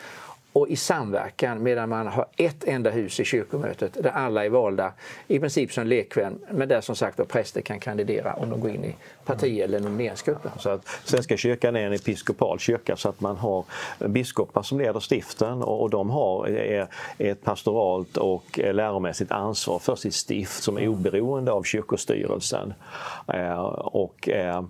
och 0.59 0.69
i 0.69 0.77
samverkan 0.77 1.63
medan 1.63 1.89
man 1.89 2.07
har 2.07 2.27
ett 2.37 2.65
enda 2.65 2.91
hus 2.91 3.21
i 3.21 3.25
kyrkomötet 3.25 3.97
där 4.03 4.11
alla 4.11 4.45
är 4.45 4.49
valda 4.49 4.93
i 5.29 5.39
princip 5.39 5.73
som 5.73 5.87
lekmän 5.87 6.39
men 6.51 6.69
där 6.69 6.81
som 6.81 6.97
sagt 6.97 7.29
präster 7.29 7.61
kan 7.61 7.81
kandidera 7.81 8.33
om 8.33 8.51
de 8.51 8.61
går 8.61 8.71
in 8.71 8.85
i 8.85 8.95
parti 9.25 9.61
eller 9.61 9.81
nomineringsgruppen. 9.81 10.51
Så 10.59 10.71
att 10.71 10.89
Svenska 11.05 11.37
kyrkan 11.37 11.77
är 11.77 11.87
en 11.87 11.93
episkopal 11.93 12.59
kyrka 12.59 12.97
så 12.97 13.09
att 13.09 13.21
man 13.21 13.37
har 13.37 13.65
biskopar 13.99 14.63
som 14.63 14.79
leder 14.79 15.01
stiften 15.01 15.63
och, 15.63 15.91
de 15.91 16.11
har 16.11 16.49
ett 17.19 17.45
pastoralt 17.45 18.17
och 18.17 18.59
läromässigt 18.59 19.33
ansvar 19.33 19.79
för 19.79 19.97
sitt 19.97 20.15
stift 20.15 20.63
som 20.63 20.79
är 20.79 20.89
oberoende 20.89 21.53
av 21.53 21.63
kyrkostyrelsen. 21.63 22.75
Eh, 23.35 23.61
och 23.69 24.29
eh, 24.29 24.63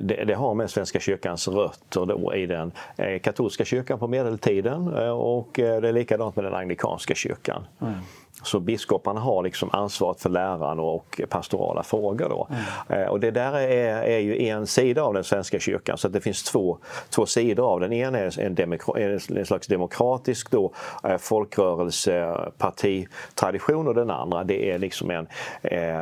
det, 0.00 0.24
det, 0.24 0.34
har 0.34 0.54
med 0.54 0.70
Svenska 0.70 1.00
kyrkans 1.00 1.48
rötter 1.48 2.06
då 2.06 2.34
i 2.34 2.46
den 2.46 2.72
eh, 2.96 3.18
katolska 3.18 3.64
kyrkan 3.64 3.98
på 3.98 4.08
medeltiden 4.08 4.96
eh, 4.96 5.10
och 5.10 5.58
eh, 5.58 5.80
det 5.80 5.88
är 5.88 5.92
likadant 5.92 6.36
med 6.36 6.44
den 6.44 6.54
anglikanska 6.54 7.14
kyrkan. 7.14 7.66
Mm. 7.82 7.94
Så 8.42 8.60
biskoparna 8.60 9.20
har 9.20 9.42
liksom 9.42 9.70
ansvaret 9.72 10.20
för 10.20 10.30
läran 10.30 10.80
och 10.80 11.20
pastorala 11.28 11.82
frågor. 11.82 12.28
Då. 12.28 12.48
Mm. 12.88 13.10
Och 13.10 13.20
det 13.20 13.30
där 13.30 13.52
är, 13.52 14.02
är, 14.02 14.18
ju 14.18 14.48
en 14.48 14.66
sida 14.66 15.02
av 15.02 15.14
den 15.14 15.24
svenska 15.24 15.58
kyrkan, 15.58 15.98
så 15.98 16.08
det 16.08 16.20
finns 16.20 16.42
två, 16.42 16.78
två 17.10 17.26
sidor 17.26 17.72
av 17.72 17.80
den. 17.80 17.92
En 17.92 18.14
är 18.14 18.40
en, 18.40 18.54
demokra, 18.54 18.98
en 18.98 19.46
slags 19.46 19.66
demokratisk 19.66 20.50
då, 20.50 20.72
folkrörelsepartitradition 21.18 23.88
och 23.88 23.94
den 23.94 24.10
andra 24.10 24.44
det 24.44 24.70
är 24.70 24.78
liksom 24.78 25.10
en, 25.10 25.26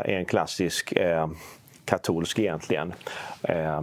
en 0.05 0.25
klassisk 0.25 0.95
katolsk 1.85 2.39
egentligen 2.39 2.95
eh, 3.43 3.83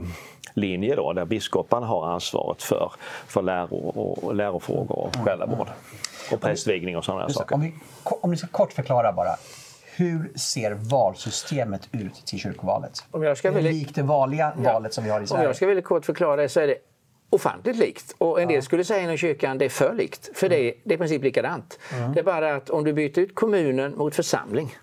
linje 0.54 0.96
då, 0.96 1.14
där 1.14 1.26
biskoparna 1.26 1.88
har 1.88 2.08
ansvaret 2.08 2.64
för, 2.64 2.92
för 3.28 3.42
läro 3.42 3.76
och, 3.76 4.36
lärofrågor 4.36 5.00
och 5.00 5.16
själavård 5.16 5.68
och 6.32 6.42
prästvigning 6.42 6.98
och 6.98 7.06
sådana 7.06 7.30
saker. 7.30 7.56
Om, 7.56 7.62
vi, 7.62 7.74
om 8.04 8.32
ni 8.32 8.38
ska 8.38 8.48
kort 8.48 8.74
förklara 8.74 9.14
bara. 9.14 9.36
Hur 9.96 10.32
ser 10.36 10.72
valsystemet 10.72 11.90
ut 11.92 12.26
till 12.26 12.40
kyrkovalet? 12.40 13.04
Om 13.12 13.24
jag 13.24 13.38
ska 13.38 13.52
väldigt, 13.52 13.74
likt 13.74 13.96
det 13.96 14.04
vanliga 14.04 14.54
ja, 14.64 14.74
valet 14.74 14.94
som 14.94 15.04
vi 15.04 15.10
har 15.10 15.22
i 15.22 15.28
Sverige? 15.28 15.42
Om 15.42 15.48
jag 15.48 15.56
ska 15.56 15.68
väldigt 15.68 15.86
kort 15.86 16.06
förklara 16.06 16.36
det 16.36 16.50
så 16.50 16.60
är 16.60 16.68
det 16.68 16.78
ofantligt 17.30 17.78
likt. 17.78 18.16
Och 18.18 18.42
en 18.42 18.48
del 18.48 18.62
skulle 18.62 18.84
säga 18.84 19.04
inom 19.04 19.18
kyrkan 19.18 19.58
det 19.58 19.66
är 19.66 19.70
för 19.70 19.94
likt, 19.94 20.30
för 20.38 20.50
det, 20.50 20.56
är, 20.56 20.74
det 20.84 20.94
är 20.94 20.96
i 20.96 20.98
princip 20.98 21.24
likadant. 21.24 21.80
Mm. 21.94 22.14
Det 22.14 22.20
är 22.20 22.24
bara 22.24 22.56
att 22.56 22.70
om 22.70 22.84
du 22.84 22.94
byter 22.94 23.20
ut 23.20 23.36
kommunen 23.36 23.98
mot 23.98 24.16
församling 24.16 24.76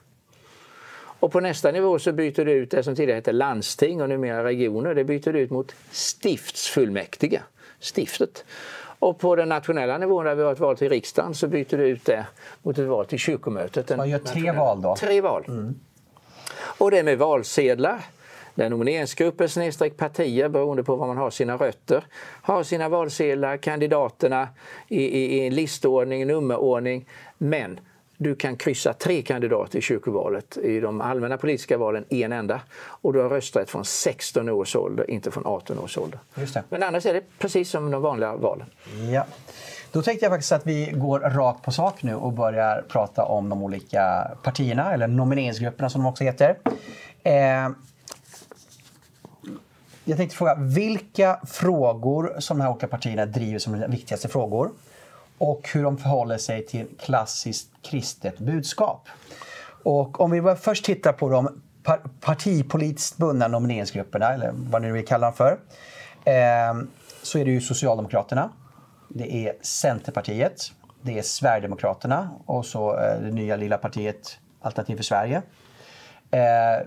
och 1.20 1.32
på 1.32 1.40
nästa 1.40 1.70
nivå 1.70 1.98
så 1.98 2.12
byter 2.12 2.44
du 2.44 2.52
ut 2.52 2.70
det 2.70 2.82
som 2.82 2.96
tidigare 2.96 3.16
hette 3.16 3.32
landsting 3.32 4.02
och 4.02 4.08
numera 4.08 4.44
regioner. 4.44 4.94
Det 4.94 5.04
byter 5.04 5.32
du 5.32 5.38
ut 5.38 5.50
mot 5.50 5.74
stiftsfullmäktige, 5.90 7.42
stiftet. 7.80 8.44
Och 9.00 9.18
på 9.18 9.36
den 9.36 9.48
nationella 9.48 9.98
nivån 9.98 10.24
där 10.24 10.34
vi 10.34 10.42
har 10.42 10.52
ett 10.52 10.60
val 10.60 10.76
till 10.76 10.88
riksdagen 10.88 11.34
så 11.34 11.48
byter 11.48 11.76
du 11.76 11.86
ut 11.88 12.04
det 12.04 12.26
mot 12.62 12.78
ett 12.78 12.86
val 12.86 13.06
till 13.06 13.18
kyrkomötet. 13.18 13.96
Man 13.96 14.10
gör 14.10 14.18
tre 14.18 14.52
val 14.52 14.82
då? 14.82 14.96
Tre 14.96 15.20
val. 15.20 15.44
Mm. 15.48 15.74
Och 16.78 16.90
det 16.90 16.98
är 16.98 17.04
med 17.04 17.18
valsedlar 17.18 18.00
där 18.54 18.70
nomineringsgrupper 18.70 19.46
snedstreck 19.46 19.96
partier 19.96 20.48
beroende 20.48 20.84
på 20.84 20.96
var 20.96 21.06
man 21.06 21.16
har 21.16 21.30
sina 21.30 21.56
rötter 21.56 22.04
har 22.42 22.62
sina 22.62 22.88
valsedlar, 22.88 23.56
kandidaterna 23.56 24.48
i, 24.88 25.02
i, 25.02 25.38
i 25.38 25.46
en 25.46 25.54
listordning, 25.54 26.26
nummerordning. 26.26 27.08
Men 27.38 27.80
du 28.20 28.34
kan 28.34 28.56
kryssa 28.56 28.92
tre 28.92 29.22
kandidater 29.22 29.78
i 29.78 29.82
kyrkovalet, 29.82 30.56
i 30.56 30.80
de 30.80 31.00
allmänna 31.00 31.36
politiska 31.36 31.78
valen 31.78 32.04
en 32.10 32.32
enda. 32.32 32.60
Och 32.78 33.12
du 33.12 33.20
har 33.20 33.28
rösträtt 33.28 33.70
från 33.70 33.84
16 33.84 34.48
års 34.48 34.76
ålder, 34.76 35.10
inte 35.10 35.30
från 35.30 35.46
18 35.46 35.78
års 35.78 35.98
ålder. 35.98 36.20
Men 36.68 36.82
annars 36.82 37.06
är 37.06 37.14
det 37.14 37.22
precis 37.38 37.70
som 37.70 37.90
de 37.90 38.02
vanliga 38.02 38.36
valen. 38.36 38.66
Ja. 39.12 39.26
Då 39.92 40.02
tänkte 40.02 40.24
jag 40.24 40.32
faktiskt 40.32 40.52
att 40.52 40.66
vi 40.66 40.90
går 40.94 41.20
rakt 41.20 41.64
på 41.64 41.72
sak 41.72 42.02
nu 42.02 42.14
och 42.14 42.32
börjar 42.32 42.84
prata 42.88 43.24
om 43.24 43.48
de 43.48 43.62
olika 43.62 44.30
partierna, 44.42 44.92
eller 44.94 45.06
nomineringsgrupperna 45.06 45.90
som 45.90 46.02
de 46.02 46.08
också 46.08 46.24
heter. 46.24 46.56
Eh, 47.22 47.68
jag 50.04 50.16
tänkte 50.16 50.36
fråga, 50.36 50.54
vilka 50.54 51.40
frågor 51.46 52.34
som 52.38 52.58
de 52.58 52.64
här 52.64 52.70
olika 52.70 52.88
partierna 52.88 53.26
driver 53.26 53.58
som 53.58 53.80
de 53.80 53.90
viktigaste 53.90 54.28
frågor? 54.28 54.70
Och 55.38 55.68
hur 55.74 55.82
de 55.82 55.98
förhåller 55.98 56.38
sig 56.38 56.66
till 56.66 56.86
klassiskt 56.98 57.70
kristet 57.82 58.38
budskap. 58.38 59.08
Och 59.82 60.20
om 60.20 60.30
vi 60.30 60.54
först 60.54 60.84
tittar 60.84 61.12
på 61.12 61.28
de 61.28 61.62
partipolitiskt 62.20 63.16
bundna 63.16 63.48
nomineringsgrupperna, 63.48 64.34
eller 64.34 64.50
vad 64.54 64.82
ni 64.82 64.92
vill 64.92 65.06
kalla 65.06 65.26
dem 65.26 65.34
för, 65.34 65.58
eh, 66.24 66.88
så 67.22 67.38
är 67.38 67.44
det 67.44 67.50
ju 67.50 67.60
Socialdemokraterna, 67.60 68.50
det 69.08 69.46
är 69.46 69.52
Centerpartiet, 69.62 70.72
det 71.02 71.18
är 71.18 71.22
Sverigedemokraterna 71.22 72.30
och 72.46 72.66
så 72.66 72.98
eh, 72.98 73.20
det 73.20 73.30
nya 73.30 73.56
lilla 73.56 73.78
partiet 73.78 74.38
Alternativ 74.60 74.96
för 74.96 75.04
Sverige. 75.04 75.42
Eh, 76.30 76.86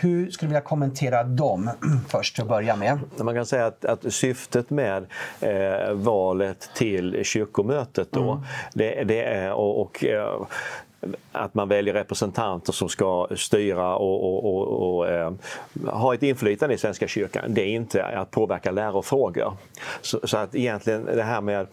hur 0.00 0.30
skulle 0.30 0.46
du 0.46 0.50
vilja 0.50 0.60
kommentera 0.60 1.24
dem 1.24 1.70
först 2.08 2.34
till 2.34 2.42
att 2.42 2.48
börja 2.48 2.76
med? 2.76 2.98
Man 3.16 3.34
kan 3.34 3.46
säga 3.46 3.66
att, 3.66 3.84
att 3.84 4.12
syftet 4.12 4.70
med 4.70 5.06
eh, 5.40 5.92
valet 5.92 6.70
till 6.74 7.24
kyrkomötet 7.24 8.08
då, 8.10 8.32
mm. 8.32 8.44
det, 8.74 9.04
det, 9.04 9.22
är 9.22 9.52
och, 9.52 9.80
och 9.80 10.04
eh, 10.04 10.46
att 11.32 11.54
man 11.54 11.68
väljer 11.68 11.94
representanter 11.94 12.72
som 12.72 12.88
ska 12.88 13.28
styra 13.36 13.96
och, 13.96 14.24
och, 14.24 14.44
och, 14.44 14.96
och 14.96 15.08
eh, 15.08 15.32
ha 15.86 16.14
ett 16.14 16.22
inflytande 16.22 16.74
i 16.74 16.78
Svenska 16.78 17.08
kyrkan. 17.08 17.44
Det 17.48 17.62
är 17.62 17.66
inte 17.66 18.04
att 18.04 18.30
påverka 18.30 18.70
lärofrågor. 18.70 19.56
Så, 20.00 20.20
så 20.24 20.36
att 20.36 20.54
egentligen 20.54 21.04
det 21.04 21.22
här 21.22 21.40
med 21.40 21.66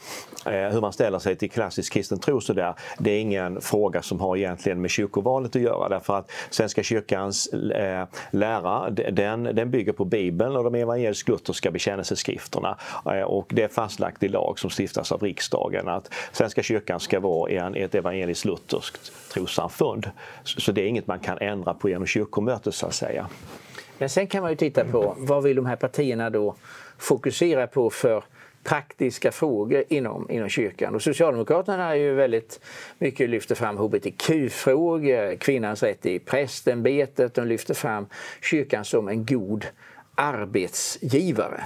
eh, 0.46 0.54
hur 0.54 0.82
man 0.82 0.94
ställer 0.94 1.20
sig 1.20 1.36
till 1.36 1.52
klassisk 1.52 1.94
kristen 1.94 2.20
tro 2.20 2.41
så 2.41 2.54
där, 2.54 2.76
det 2.98 3.12
är 3.12 3.20
ingen 3.20 3.62
fråga 3.62 4.02
som 4.02 4.20
har 4.20 4.38
egentligen 4.38 4.82
med 4.82 4.91
kyrkovalet 4.91 5.56
att 5.56 5.62
göra 5.62 5.89
därför 5.89 6.17
att 6.17 6.32
Svenska 6.50 6.84
kyrkans 6.84 7.48
eh, 7.48 8.08
lära 8.32 8.89
den, 8.89 9.44
den 9.44 9.72
bygger 9.72 9.94
på 9.94 10.06
Bibeln 10.06 10.56
och 10.56 10.63
de 10.63 10.76
evangelisk-lutherska 10.76 11.72
bekännelseskrifterna 11.72 12.78
eh, 13.06 13.22
och 13.22 13.48
det 13.50 13.63
är 13.63 13.67
fastlagt 13.67 14.24
i 14.24 14.28
lag 14.28 14.60
som 14.60 14.70
stiftas 14.70 15.12
av 15.12 15.24
riksdagen 15.24 15.88
att 15.88 16.13
Svenska 16.32 16.63
kyrkan 16.63 17.00
ska 17.00 17.20
vara 17.20 17.52
en, 17.52 17.76
ett 17.76 17.96
evangeliskt-lutherskt 17.96 19.12
trossamfund. 19.34 20.12
Så 20.44 20.72
det 20.72 20.82
är 20.82 20.86
inget 20.86 21.08
man 21.08 21.20
kan 21.20 21.38
ändra 21.38 21.74
på 21.74 21.90
genom 21.90 22.08
kyrkomötet 22.08 22.76
så 22.76 22.86
att 22.86 22.94
säga. 22.94 23.28
Men 23.98 24.10
sen 24.10 24.28
kan 24.28 24.42
man 24.42 24.52
ju 24.52 24.58
titta 24.58 24.86
på 24.86 25.16
vad 25.18 25.44
vill 25.44 25.56
de 25.56 25.66
här 25.66 25.76
partierna 25.76 26.30
då 26.30 26.56
fokusera 26.98 27.68
på 27.68 27.90
för 27.90 28.24
praktiska 28.64 29.32
frågor 29.32 29.84
inom, 29.90 30.32
inom 30.32 30.50
kyrkan. 30.50 30.96
Och 30.96 31.02
Socialdemokraterna 31.02 31.90
är 31.90 31.96
ju 31.96 32.14
väldigt 32.14 32.60
mycket 32.98 33.30
lyfter 33.30 33.56
fram 33.56 33.78
hbtq-frågor, 33.78 35.36
kvinnans 35.36 35.84
rätt 35.84 36.06
i 36.06 36.20
prästämbetet, 36.20 37.34
de 37.34 37.48
lyfter 37.48 37.74
fram 37.74 38.06
kyrkan 38.42 38.86
som 38.86 39.08
en 39.08 39.26
god 39.26 39.66
arbetsgivare. 40.16 41.66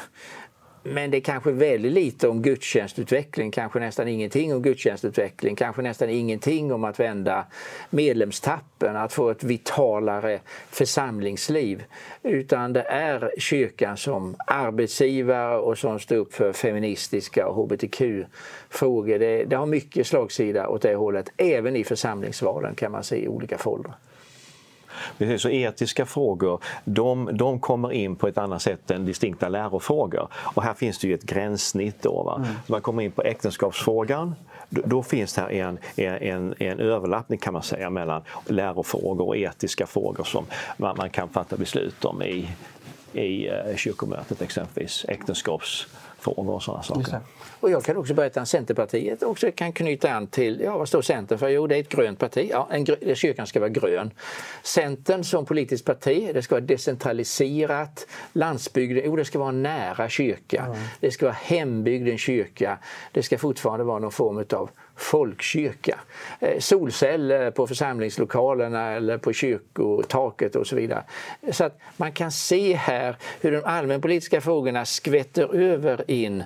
Men 0.87 1.11
det 1.11 1.17
är 1.17 1.21
kanske 1.21 1.51
väldigt 1.51 1.91
lite 1.91 2.27
om 2.27 2.41
gudstjänstutveckling, 2.41 3.51
kanske 3.51 3.79
nästan 3.79 4.07
ingenting 4.07 4.53
om 4.53 4.61
gudstjänstutveckling, 4.61 5.55
kanske 5.55 5.81
nästan 5.81 6.09
ingenting 6.09 6.73
om 6.73 6.83
att 6.83 6.99
vända 6.99 7.45
medlemstappen, 7.89 8.95
att 8.95 9.13
få 9.13 9.29
ett 9.29 9.43
vitalare 9.43 10.39
församlingsliv. 10.69 11.83
Utan 12.23 12.73
det 12.73 12.81
är 12.81 13.31
kyrkan 13.37 13.97
som 13.97 14.35
arbetsgivare 14.47 15.57
och 15.57 15.77
som 15.77 15.99
står 15.99 16.15
upp 16.15 16.33
för 16.33 16.53
feministiska 16.53 17.47
och 17.47 17.55
hbtq-frågor. 17.55 19.19
Det, 19.19 19.43
det 19.43 19.55
har 19.55 19.65
mycket 19.65 20.07
slagsida 20.07 20.67
åt 20.67 20.81
det 20.81 20.95
hållet, 20.95 21.29
även 21.37 21.75
i 21.75 21.83
församlingsvalen 21.83 22.75
kan 22.75 22.91
man 22.91 23.03
se 23.03 23.23
i 23.23 23.27
olika 23.27 23.57
foldrar. 23.57 23.95
Precis, 25.17 25.41
så 25.41 25.49
etiska 25.49 26.05
frågor 26.05 26.63
de, 26.85 27.29
de 27.33 27.59
kommer 27.59 27.91
in 27.91 28.15
på 28.15 28.27
ett 28.27 28.37
annat 28.37 28.61
sätt 28.61 28.91
än 28.91 29.05
distinkta 29.05 29.49
lärofrågor. 29.49 30.27
Och 30.33 30.63
här 30.63 30.73
finns 30.73 30.99
det 30.99 31.07
ju 31.07 31.13
ett 31.13 31.23
gränssnitt. 31.23 32.01
Då? 32.01 32.35
Mm. 32.37 32.49
Man 32.67 32.81
kommer 32.81 33.03
in 33.03 33.11
på 33.11 33.21
äktenskapsfrågan. 33.21 34.35
Då, 34.69 35.03
finns 35.03 35.33
det 35.33 35.41
här 35.41 35.51
en, 35.51 35.77
en, 35.95 36.55
en 36.59 36.79
överlappning 36.79 37.39
kan 37.39 37.53
man 37.53 37.63
säga 37.63 37.89
mellan 37.89 38.21
lärofrågor 38.47 39.27
och 39.27 39.37
etiska 39.37 39.87
frågor 39.87 40.23
som 40.23 40.45
man, 40.77 40.97
man 40.97 41.09
kan 41.09 41.29
fatta 41.29 41.57
beslut 41.57 42.05
om 42.05 42.21
i, 42.21 42.49
i 43.13 43.49
uh, 43.49 43.75
kyrkomötet 43.75 44.41
exempelvis. 44.41 45.05
Äktenskaps 45.07 45.87
frågor 46.25 46.53
och 46.53 46.63
sådana 46.63 46.83
saker. 46.83 47.19
Och 47.59 47.69
jag 47.69 47.83
kan 47.83 47.97
också 47.97 48.13
berätta 48.13 48.41
att 48.41 48.47
Centerpartiet 48.47 49.23
också 49.23 49.51
kan 49.51 49.73
knyta 49.73 50.11
an 50.11 50.27
till, 50.27 50.61
ja 50.63 50.77
vad 50.77 50.87
står 50.87 51.01
Centern 51.01 51.39
för? 51.39 51.49
Jo 51.49 51.67
det 51.67 51.75
är 51.75 51.79
ett 51.79 51.89
grönt 51.89 52.19
parti, 52.19 52.47
ja, 52.51 52.67
en, 52.71 53.15
kyrkan 53.15 53.47
ska 53.47 53.59
vara 53.59 53.69
grön. 53.69 54.11
Centern 54.63 55.23
som 55.23 55.45
politiskt 55.45 55.85
parti, 55.85 56.31
det 56.33 56.41
ska 56.41 56.55
vara 56.55 56.65
decentraliserat, 56.65 58.07
landsbygden, 58.33 59.03
jo 59.05 59.15
det 59.15 59.25
ska 59.25 59.39
vara 59.39 59.51
nära 59.51 60.09
kyrka, 60.09 60.65
mm. 60.65 60.77
det 60.99 61.11
ska 61.11 61.25
vara 61.25 61.37
hembygdens 61.41 62.21
kyrka, 62.21 62.77
det 63.11 63.23
ska 63.23 63.37
fortfarande 63.37 63.85
vara 63.85 63.99
någon 63.99 64.11
form 64.11 64.45
av 64.53 64.69
folkkyrka. 64.95 65.99
Eh, 66.39 66.59
solceller 66.59 67.51
på 67.51 67.67
församlingslokalerna 67.67 68.91
eller 68.91 69.17
på 69.17 69.33
kyrkotaket 69.33 70.55
och 70.55 70.67
så 70.67 70.75
vidare. 70.75 71.03
Så 71.51 71.63
att 71.63 71.79
man 71.97 72.11
kan 72.11 72.31
se 72.31 72.73
här 72.73 73.15
hur 73.41 73.51
de 73.51 73.61
allmänpolitiska 73.65 74.41
frågorna 74.41 74.85
skvätter 74.85 75.55
över 75.55 76.11
in 76.11 76.43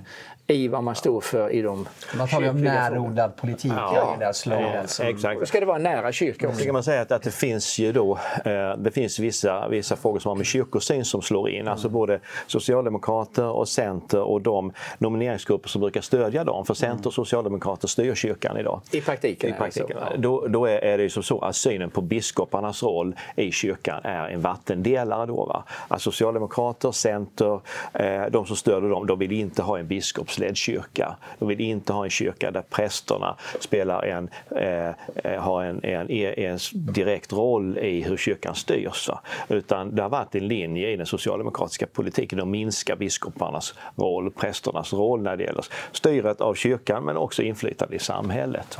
i 0.53 0.67
vad 0.67 0.83
man 0.83 0.95
står 0.95 1.21
för 1.21 1.49
i 1.49 1.61
de 1.61 1.87
Man 2.17 2.27
talar 2.27 2.49
om 2.49 2.61
närodlad 2.61 3.35
politik 3.35 3.71
ja, 3.75 4.15
i 4.17 4.19
den 4.19 4.33
slogan. 4.33 4.87
Som... 4.87 5.05
Exakt. 5.05 5.39
Då 5.39 5.45
ska 5.45 5.59
det 5.59 5.65
vara 5.65 5.77
nära 5.77 6.11
kyrkan. 6.11 6.49
också. 6.49 6.63
kan 6.63 6.73
man 6.73 6.83
säga 6.83 7.01
att, 7.01 7.11
att 7.11 7.23
det 7.23 7.31
finns 7.31 7.79
ju 7.79 7.91
då 7.91 8.19
eh, 8.45 8.77
det 8.77 8.91
finns 8.91 9.19
vissa, 9.19 9.67
vissa 9.67 9.95
frågor 9.95 10.19
som 10.19 10.29
har 10.29 10.35
med 10.35 10.45
kyrkosyn 10.45 11.05
som 11.05 11.21
slår 11.21 11.49
in. 11.49 11.67
Alltså 11.67 11.69
mm. 11.69 11.71
Alltså 11.79 11.89
både 11.89 12.19
socialdemokrater 12.47 13.45
och 13.45 13.67
center 13.67 14.21
och 14.21 14.41
de 14.41 14.73
nomineringsgrupper 14.97 15.69
som 15.69 15.81
brukar 15.81 16.01
stödja 16.01 16.43
dem. 16.43 16.65
För 16.65 16.73
center 16.73 17.07
och 17.07 17.13
socialdemokrater 17.13 17.87
styr 17.87 18.15
kyrkan 18.15 18.57
idag. 18.57 18.81
I 18.91 19.01
praktiken? 19.01 19.49
I 19.49 19.53
praktiken. 19.53 19.97
Alltså, 19.97 20.13
ja. 20.13 20.21
Då, 20.21 20.47
då 20.47 20.65
är, 20.65 20.77
är 20.77 20.97
det 20.97 21.03
ju 21.03 21.09
som 21.09 21.23
så 21.23 21.39
att 21.39 21.55
synen 21.55 21.89
på 21.89 22.01
biskoparnas 22.01 22.83
roll 22.83 23.15
i 23.35 23.51
kyrkan 23.51 24.01
är 24.03 24.29
en 24.29 24.41
vattendelare. 24.41 25.25
Då, 25.25 25.45
va? 25.45 25.63
Alltså 25.87 26.11
socialdemokrater, 26.11 26.91
center, 26.91 27.59
eh, 27.93 28.25
de 28.31 28.45
som 28.45 28.55
stöder 28.55 28.89
dem, 28.89 29.07
de 29.07 29.19
vill 29.19 29.31
inte 29.31 29.61
ha 29.61 29.79
en 29.79 29.87
biskops 29.87 30.38
kyrkoprästledd 30.39 30.57
kyrka. 30.57 31.17
De 31.39 31.47
vill 31.47 31.61
inte 31.61 31.93
ha 31.93 32.03
en 32.03 32.09
kyrka 32.09 32.51
där 32.51 32.61
prästerna 32.61 33.35
spelar 33.59 34.03
en, 34.03 34.29
eh, 34.55 34.89
eh 35.23 35.41
har 35.41 35.63
en, 35.63 35.83
en, 35.83 36.09
en, 36.09 36.59
direkt 36.73 37.33
roll 37.33 37.77
i 37.77 38.01
hur 38.01 38.17
kyrkan 38.17 38.55
styrs. 38.55 39.09
Utan 39.49 39.95
det 39.95 40.01
har 40.01 40.09
varit 40.09 40.35
en 40.35 40.47
linje 40.47 40.89
i 40.89 40.95
den 40.95 41.05
socialdemokratiska 41.05 41.87
politiken 41.87 42.39
att 42.39 42.47
minska 42.47 42.95
biskoparnas 42.95 43.73
roll, 43.95 44.31
prästernas 44.31 44.93
roll 44.93 45.21
när 45.21 45.37
det 45.37 45.43
gäller 45.43 45.65
styret 45.91 46.41
av 46.41 46.53
kyrkan 46.53 47.03
men 47.03 47.17
också 47.17 47.41
inflytande 47.41 47.95
i 47.95 47.99
samhället. 47.99 48.77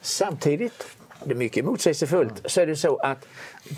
Samtidigt 0.00 0.86
det 1.24 1.34
är 1.34 1.36
mycket 1.36 1.64
motsägelsefullt, 1.64 2.42
så 2.44 2.60
är 2.60 2.66
det 2.66 2.76
så 2.76 2.96
att 2.96 3.26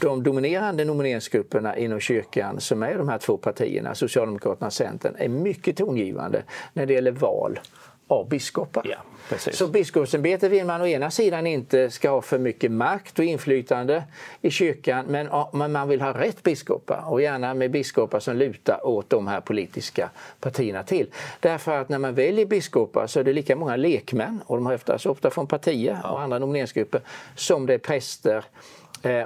de 0.00 0.22
dominerande 0.22 0.84
nomineringsgrupperna 0.84 1.76
inom 1.76 2.00
kyrkan 2.00 2.60
som 2.60 2.82
är 2.82 2.98
de 2.98 3.08
här 3.08 3.18
två 3.18 3.36
partierna, 3.36 3.94
Socialdemokraterna 3.94 4.66
och 4.66 4.72
Centern, 4.72 5.14
är 5.18 5.28
mycket 5.28 5.76
tongivande 5.76 6.42
när 6.72 6.86
det 6.86 6.94
gäller 6.94 7.12
val 7.12 7.58
av 8.08 8.28
biskopar. 8.28 8.82
Ja, 8.86 8.96
så 9.36 9.66
biskopsämbetet 9.66 10.50
vill 10.50 10.64
man 10.64 10.80
å 10.80 10.86
ena 10.86 11.10
sidan 11.10 11.46
inte 11.46 11.90
ska 11.90 12.10
ha 12.10 12.22
för 12.22 12.38
mycket 12.38 12.72
makt 12.72 13.18
och 13.18 13.24
inflytande 13.24 14.04
i 14.40 14.50
kyrkan 14.50 15.04
men, 15.08 15.28
men 15.52 15.72
man 15.72 15.88
vill 15.88 16.00
ha 16.00 16.20
rätt 16.20 16.42
biskopar 16.42 17.04
och 17.06 17.22
gärna 17.22 17.54
med 17.54 17.70
biskopar 17.70 18.20
som 18.20 18.36
lutar 18.36 18.86
åt 18.86 19.10
de 19.10 19.26
här 19.26 19.40
politiska 19.40 20.10
partierna 20.40 20.82
till. 20.82 21.06
Därför 21.40 21.80
att 21.80 21.88
när 21.88 21.98
man 21.98 22.14
väljer 22.14 22.46
biskopar 22.46 23.06
så 23.06 23.20
är 23.20 23.24
det 23.24 23.32
lika 23.32 23.56
många 23.56 23.76
lekmän 23.76 24.40
och 24.46 24.56
de 24.56 24.66
har 24.66 24.74
oftast, 24.74 25.06
ofta 25.06 25.30
från 25.30 25.46
partier 25.46 26.00
och 26.04 26.20
andra 26.20 26.38
nomineringsgrupper 26.38 27.00
som 27.34 27.66
det 27.66 27.74
är 27.74 27.78
präster 27.78 28.44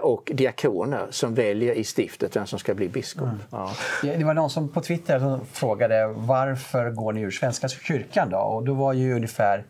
och 0.00 0.30
diakoner 0.34 1.06
som 1.10 1.34
väljer 1.34 1.74
i 1.74 1.84
stiftet 1.84 2.36
vem 2.36 2.46
som 2.46 2.58
ska 2.58 2.74
bli 2.74 2.88
biskop. 2.88 3.28
Mm. 3.28 3.38
Ja. 3.50 3.70
Det 4.02 4.24
var 4.24 4.34
någon 4.34 4.50
som 4.50 4.68
på 4.68 4.80
Twitter 4.80 5.18
som 5.18 5.46
frågade 5.46 6.06
varför 6.06 6.90
går 6.90 7.12
ni 7.12 7.20
ur 7.20 7.30
Svenska 7.30 7.68
kyrkan 7.68 8.30
då? 8.30 8.38
Och 8.38 8.64
då 8.64 8.74
var 8.74 8.92
ju 8.92 9.14
ungefär 9.14 9.64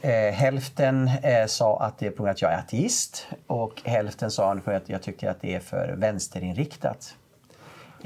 eh, 0.00 0.34
hälften 0.34 1.10
eh, 1.22 1.46
sa 1.46 1.80
att 1.80 1.98
det 1.98 2.06
är 2.06 2.10
på 2.10 2.16
grund 2.16 2.28
av 2.28 2.32
att 2.32 2.42
jag 2.42 2.52
är 2.52 2.58
ateist 2.58 3.26
och 3.46 3.82
hälften 3.84 4.30
sa 4.30 4.52
att 4.52 4.88
jag 4.88 5.02
tycker 5.02 5.30
att 5.30 5.40
det 5.40 5.54
är 5.54 5.60
för 5.60 5.94
vänsterinriktat. 5.96 7.14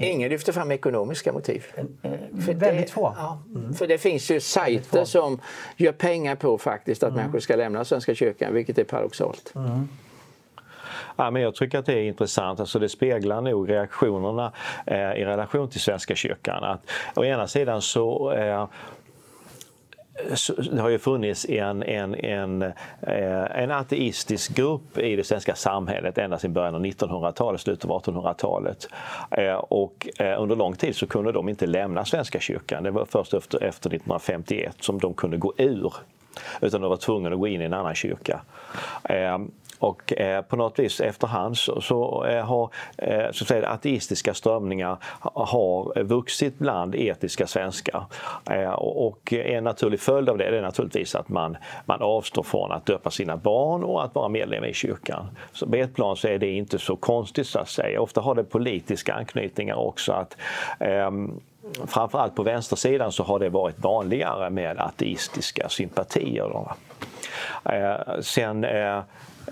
Ingen 0.01 0.31
lyfter 0.31 0.53
fram 0.53 0.73
ekonomiska 0.73 1.33
motiv. 1.33 1.65
Eh, 2.03 2.13
för 2.47 2.55
väldigt 2.55 2.87
det, 2.87 2.93
få. 2.93 3.15
Ja, 3.17 3.43
mm. 3.55 3.75
För 3.75 3.87
det 3.87 3.99
finns 3.99 4.31
ju 4.31 4.41
sajter 4.41 5.05
som 5.05 5.41
gör 5.77 5.93
pengar 5.93 6.37
på 6.37 6.59
faktiskt 6.59 7.03
att 7.03 7.11
mm. 7.11 7.21
människor 7.21 7.41
ska 7.41 7.57
lämna 7.57 7.85
Svenska 7.85 8.15
kyrkan, 8.15 8.55
vilket 8.55 8.79
är 8.79 8.85
paradoxalt. 8.85 9.53
Mm. 9.55 9.89
Ja, 11.21 11.31
men 11.31 11.43
jag 11.43 11.55
tycker 11.55 11.79
att 11.79 11.87
det 11.87 11.93
är 11.93 12.03
intressant. 12.03 12.61
Alltså 12.61 12.79
det 12.79 12.89
speglar 12.89 13.41
nog 13.41 13.71
reaktionerna 13.71 14.53
eh, 14.87 15.13
i 15.13 15.25
relation 15.25 15.69
till 15.69 15.81
Svenska 15.81 16.15
kyrkan. 16.15 16.65
Att, 16.65 16.91
å 17.15 17.25
ena 17.25 17.47
sidan 17.47 17.83
så 17.83 18.33
eh, 18.33 18.67
det 20.73 20.81
har 20.81 20.89
ju 20.89 20.99
funnits 20.99 21.47
en, 21.49 21.83
en, 21.83 22.15
en, 22.15 22.63
eh, 22.63 23.63
en 23.63 23.71
ateistisk 23.71 24.55
grupp 24.55 24.99
i 24.99 25.17
det 25.17 25.25
svenska 25.25 25.55
samhället 25.55 26.19
ända 26.19 26.39
sedan 26.39 26.53
början 26.53 26.75
av 26.75 26.85
1900-talet, 26.85 27.61
slutet 27.61 27.91
av 27.91 28.03
1800-talet. 28.03 28.89
Eh, 29.31 29.55
och 29.55 30.09
eh, 30.19 30.43
under 30.43 30.57
lång 30.57 30.75
tid 30.77 30.97
så 30.97 31.07
kunde 31.07 31.33
de 31.33 31.49
inte 31.49 31.67
lämna 31.67 32.05
Svenska 32.05 32.41
kyrkan. 32.41 32.83
Det 32.83 32.91
var 32.91 33.05
först 33.05 33.35
efter, 33.35 33.63
efter 33.63 33.91
1951 33.91 34.77
som 34.81 34.99
de 34.99 35.15
kunde 35.15 35.37
gå 35.37 35.55
ur. 35.57 35.95
Utan 36.61 36.81
de 36.81 36.91
var 36.91 36.97
tvungna 36.97 37.31
att 37.31 37.39
gå 37.39 37.47
in 37.47 37.63
i 37.63 37.65
en 37.65 37.75
annan 37.75 37.95
kyrka. 37.95 38.41
Och 39.79 40.21
eh, 40.21 40.43
på 40.43 40.57
något 40.57 40.79
vis 40.79 41.01
efterhand 41.01 41.59
så, 41.59 41.81
så 41.81 42.25
eh, 42.25 42.45
har 42.45 42.71
eh, 42.99 43.31
så 43.33 43.45
säga, 43.45 43.69
ateistiska 43.69 44.35
strömningar 44.35 44.97
har 45.21 46.03
vuxit 46.03 46.59
bland 46.59 46.95
etiska 46.95 47.47
svenskar. 47.47 48.05
Eh, 48.51 48.73
och 48.73 49.33
en 49.33 49.65
naturlig 49.65 50.01
följd 50.01 50.29
av 50.29 50.39
det 50.39 50.45
är 50.45 50.63
naturligtvis 50.63 51.15
att 51.15 51.29
man, 51.29 51.57
man 51.85 52.03
avstår 52.03 52.43
från 52.43 52.73
att 52.73 52.87
döpa 52.87 53.11
sina 53.11 53.37
barn 53.37 53.85
och 53.85 54.05
att 54.05 54.15
vara 54.15 54.29
medlem 54.29 54.65
i 54.65 54.75
kyrkan. 54.75 55.27
Så 55.53 55.67
på 55.67 55.77
ett 55.77 55.95
plan 55.95 56.17
så 56.17 56.29
är 56.29 56.39
det 56.39 56.51
inte 56.51 56.79
så 56.79 56.97
konstigt 56.97 57.47
så 57.47 57.59
att 57.59 57.69
säga. 57.69 58.01
Ofta 58.01 58.21
har 58.21 58.35
det 58.35 58.45
politiska 58.45 59.15
anknytningar 59.15 59.77
också. 59.77 60.13
att 60.13 60.37
ehm, 60.81 61.41
Framförallt 61.87 62.35
på 62.35 62.43
vänstersidan 62.43 63.13
så 63.13 63.23
har 63.23 63.39
det 63.39 63.49
varit 63.49 63.79
vanligare 63.79 64.51
med 64.51 64.79
ateistiska 64.79 65.69
sympatier. 65.69 66.67
Eh, 67.65 68.21
sen 68.21 68.65
eh, 68.65 69.01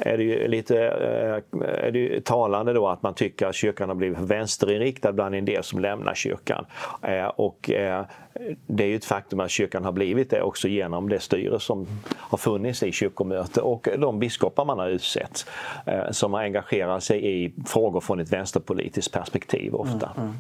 är 0.01 0.17
det 0.17 0.25
ju 0.25 0.49
lite 0.49 0.77
eh, 0.79 1.61
är 1.69 1.91
det 1.91 1.99
ju 1.99 2.21
talande 2.21 2.73
då 2.73 2.89
att 2.89 3.03
man 3.03 3.15
tycker 3.15 3.47
att 3.47 3.55
kyrkan 3.55 3.89
har 3.89 3.97
blivit 3.97 4.19
vänsterinriktad 4.19 5.13
bland 5.13 5.35
en 5.35 5.45
del 5.45 5.63
som 5.63 5.81
lämnar 5.81 6.15
kyrkan. 6.15 6.67
Eh, 7.03 7.27
och 7.27 7.71
eh, 7.71 8.05
det 8.67 8.85
är 8.85 8.89
ju 8.89 8.97
ett 8.97 9.05
faktum 9.05 9.41
att 9.41 9.51
kyrkan 9.51 9.85
har 9.85 9.93
blivit 9.93 10.31
det 10.31 10.43
också 10.43 10.69
genom 10.69 11.09
det 11.09 11.21
styre 11.21 11.61
som 11.61 11.87
har 12.15 12.39
funnits 12.39 12.83
i 12.83 12.93
kyrkomöte 12.93 13.61
och 13.61 13.89
de 13.99 14.19
biskopar 14.19 14.65
man 14.65 14.79
har 14.79 14.89
utsett 14.89 15.47
som 16.11 16.35
har 16.35 16.41
engagerat 16.41 17.05
sig 17.05 17.45
i 17.45 17.53
frågor 17.67 18.01
från 18.01 18.21
ett 18.21 18.33
vänsterpolitiskt 18.33 19.13
perspektiv 19.13 19.75
ofta. 19.75 20.11
Mm, 20.17 20.29
mm. 20.29 20.39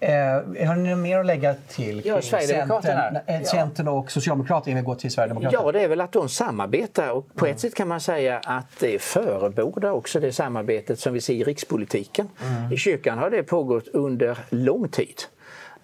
Eh, 0.00 0.68
har 0.68 0.76
ni 0.76 0.90
något 0.90 0.98
mer 0.98 1.18
att 1.18 1.26
lägga 1.26 1.54
till 1.54 2.02
ja, 2.04 2.22
Centern, 2.22 3.18
ja. 3.26 3.44
Centern 3.44 3.88
och 3.88 4.12
Socialdemokraterna 4.12 4.70
innan 4.70 4.82
vi 4.82 4.86
går 4.86 4.94
till 4.94 5.10
Sverigedemokraterna? 5.10 5.62
Ja, 5.64 5.72
det 5.72 5.80
är 5.80 5.88
väl 5.88 6.00
att 6.00 6.12
de 6.12 6.28
samarbetar 6.28 7.10
och 7.10 7.34
på 7.34 7.44
mm. 7.44 7.54
ett 7.54 7.60
sätt 7.60 7.74
kan 7.74 7.88
man 7.88 8.00
säga 8.00 8.40
att 8.44 8.80
det 8.80 9.02
förebådar 9.02 9.90
också 9.90 10.20
det 10.20 10.32
samarbetet 10.32 11.00
som 11.00 11.12
vi 11.12 11.20
ser 11.20 11.34
i 11.34 11.44
rikspolitiken. 11.44 12.28
Mm. 12.42 12.72
I 12.72 12.76
kyrkan 12.76 13.18
har 13.18 13.30
det 13.30 13.42
pågått 13.42 13.88
under 13.88 14.38
lång 14.50 14.88
tid. 14.88 15.16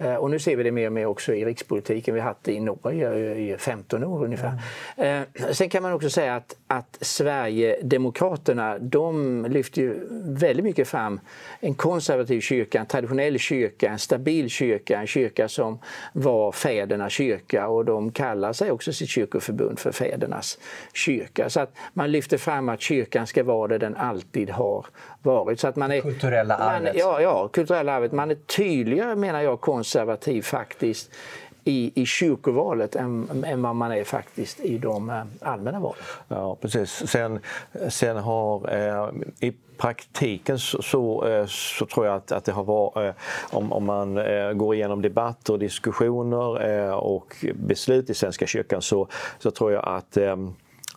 Eh, 0.02 0.14
och 0.14 0.30
nu 0.30 0.38
ser 0.38 0.56
vi 0.56 0.62
det 0.62 0.72
mer 0.72 0.86
och 0.86 0.92
mer 0.92 1.06
också 1.06 1.34
i 1.34 1.44
rikspolitiken. 1.44 2.14
Vi 2.14 2.20
har 2.20 2.28
haft 2.28 2.44
det 2.44 2.52
i 2.52 2.60
Norge 2.60 3.34
i 3.34 3.56
15 3.58 4.04
år 4.04 4.24
ungefär. 4.24 4.52
Mm. 4.96 5.24
Sen 5.52 5.68
kan 5.68 5.82
man 5.82 5.92
också 5.92 6.10
säga 6.10 6.36
att, 6.36 6.56
att 6.66 6.98
Sverigedemokraterna 7.00 8.78
de 8.78 9.46
lyfter 9.48 9.82
ju 9.82 10.06
väldigt 10.24 10.64
mycket 10.64 10.88
fram 10.88 11.20
en 11.60 11.74
konservativ 11.74 12.40
kyrka, 12.40 12.80
en 12.80 12.86
traditionell 12.86 13.38
kyrka, 13.38 13.90
en 13.90 13.98
stabil 13.98 14.48
kyrka, 14.48 15.00
en 15.00 15.06
kyrka 15.06 15.48
som 15.48 15.78
var 16.12 16.52
fädernas 16.52 17.12
kyrka 17.12 17.68
och 17.68 17.84
de 17.84 18.12
kallar 18.12 18.52
sig 18.52 18.70
också 18.70 18.92
sitt 18.92 19.08
kyrkoförbund 19.08 19.78
för 19.78 19.92
fädernas 19.92 20.58
kyrka. 20.92 21.50
Så 21.50 21.60
att 21.60 21.74
man 21.92 22.12
lyfter 22.12 22.38
fram 22.38 22.68
att 22.68 22.80
kyrkan 22.80 23.26
ska 23.26 23.44
vara 23.44 23.68
det 23.68 23.78
den 23.78 23.96
alltid 23.96 24.50
har 24.50 24.86
varit. 25.22 25.60
Så 25.60 25.68
att 25.68 25.76
man 25.76 25.92
är, 25.92 26.00
kulturella 26.00 26.56
arvet. 26.56 26.82
Man, 26.82 26.92
ja, 27.00 27.20
ja, 27.20 27.48
kulturella 27.48 27.92
arvet. 27.92 28.12
Man 28.12 28.30
är 28.30 28.34
tydligare 28.34 29.16
menar 29.16 29.42
jag 29.42 29.60
konservativ 29.60 29.91
faktiskt 30.42 31.10
i, 31.64 32.02
i 32.02 32.06
kyrkovalet 32.06 32.96
än, 32.96 33.44
än 33.46 33.62
vad 33.62 33.76
man 33.76 33.92
är 33.92 34.04
faktiskt 34.04 34.60
i 34.60 34.78
de 34.78 35.10
eh, 35.10 35.22
allmänna 35.40 35.80
valen. 35.80 36.02
Ja, 36.28 36.56
precis. 36.60 36.90
Sen, 36.90 37.40
sen 37.88 38.16
har 38.16 38.74
eh, 38.74 39.10
i 39.40 39.52
praktiken 39.76 40.58
så, 40.58 40.82
så, 40.82 41.26
eh, 41.26 41.46
så, 41.46 41.86
tror 41.86 42.06
jag 42.06 42.16
att, 42.16 42.32
att 42.32 42.44
det 42.44 42.52
har 42.52 42.64
varit, 42.64 42.96
eh, 42.96 43.14
om, 43.56 43.72
om 43.72 43.84
man 43.84 44.18
eh, 44.18 44.52
går 44.52 44.74
igenom 44.74 45.02
debatter 45.02 45.52
och 45.52 45.58
diskussioner 45.58 46.68
eh, 46.70 46.94
och 46.94 47.44
beslut 47.54 48.10
i 48.10 48.14
Svenska 48.14 48.46
kyrkan 48.46 48.82
så, 48.82 49.08
så 49.38 49.50
tror 49.50 49.72
jag 49.72 49.84
att 49.88 50.18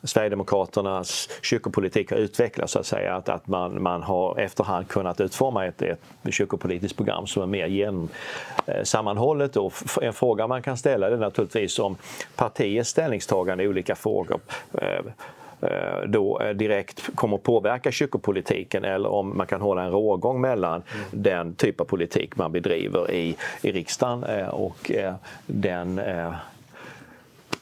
Sverigedemokraternas 0.06 1.30
kyrkopolitik 1.41 2.12
har 2.12 2.18
utvecklats 2.18 2.74
så 2.74 2.80
att 2.80 2.86
säga. 2.86 3.15
Att, 3.15 3.30
att 3.30 3.48
man, 3.48 3.84
man 3.84 4.04
har 4.04 4.39
efterhand 4.39 4.88
kunnat 4.88 5.22
utforma 5.22 5.65
ett, 5.65 5.82
ett 5.82 6.00
kyrkopolitiskt 6.32 6.98
program 6.98 7.28
som 7.28 7.44
är 7.44 7.48
mer 7.48 7.68
genom, 7.68 8.10
eh, 8.65 8.84
sammanhållet. 8.84 9.58
Och 9.58 9.74
en 10.02 10.13
fråga 10.13 10.48
man 10.48 10.62
kan 10.62 10.78
ställa 10.78 11.08
är 11.08 11.18
naturligtvis 11.18 11.80
om 11.80 11.98
partiets 12.36 12.89
ställningstagande 12.89 13.63
i 13.63 13.68
olika 13.68 13.96
frågor 13.96 14.39
eh, 14.74 15.02
Eh, 15.62 16.08
då 16.08 16.41
eh, 16.41 16.50
direkt 16.50 17.15
kommer 17.15 17.38
påverka 17.38 17.91
kyrkopolitiken 17.91 18.84
eller 18.84 19.10
om 19.10 19.38
man 19.38 19.48
kan 19.48 19.62
hålla 19.62 19.84
en 19.84 19.91
rågång 19.91 20.41
mellan 20.41 20.84
mm. 20.94 21.06
den 21.12 21.56
typ 21.56 21.82
av 21.82 21.86
politik 21.86 22.36
man 22.36 22.52
bedriver 22.52 23.12
i, 23.12 23.36
i 23.62 23.72
riksdagen 23.72 24.24
eh, 24.24 24.48
och 24.48 24.91
den 25.46 26.02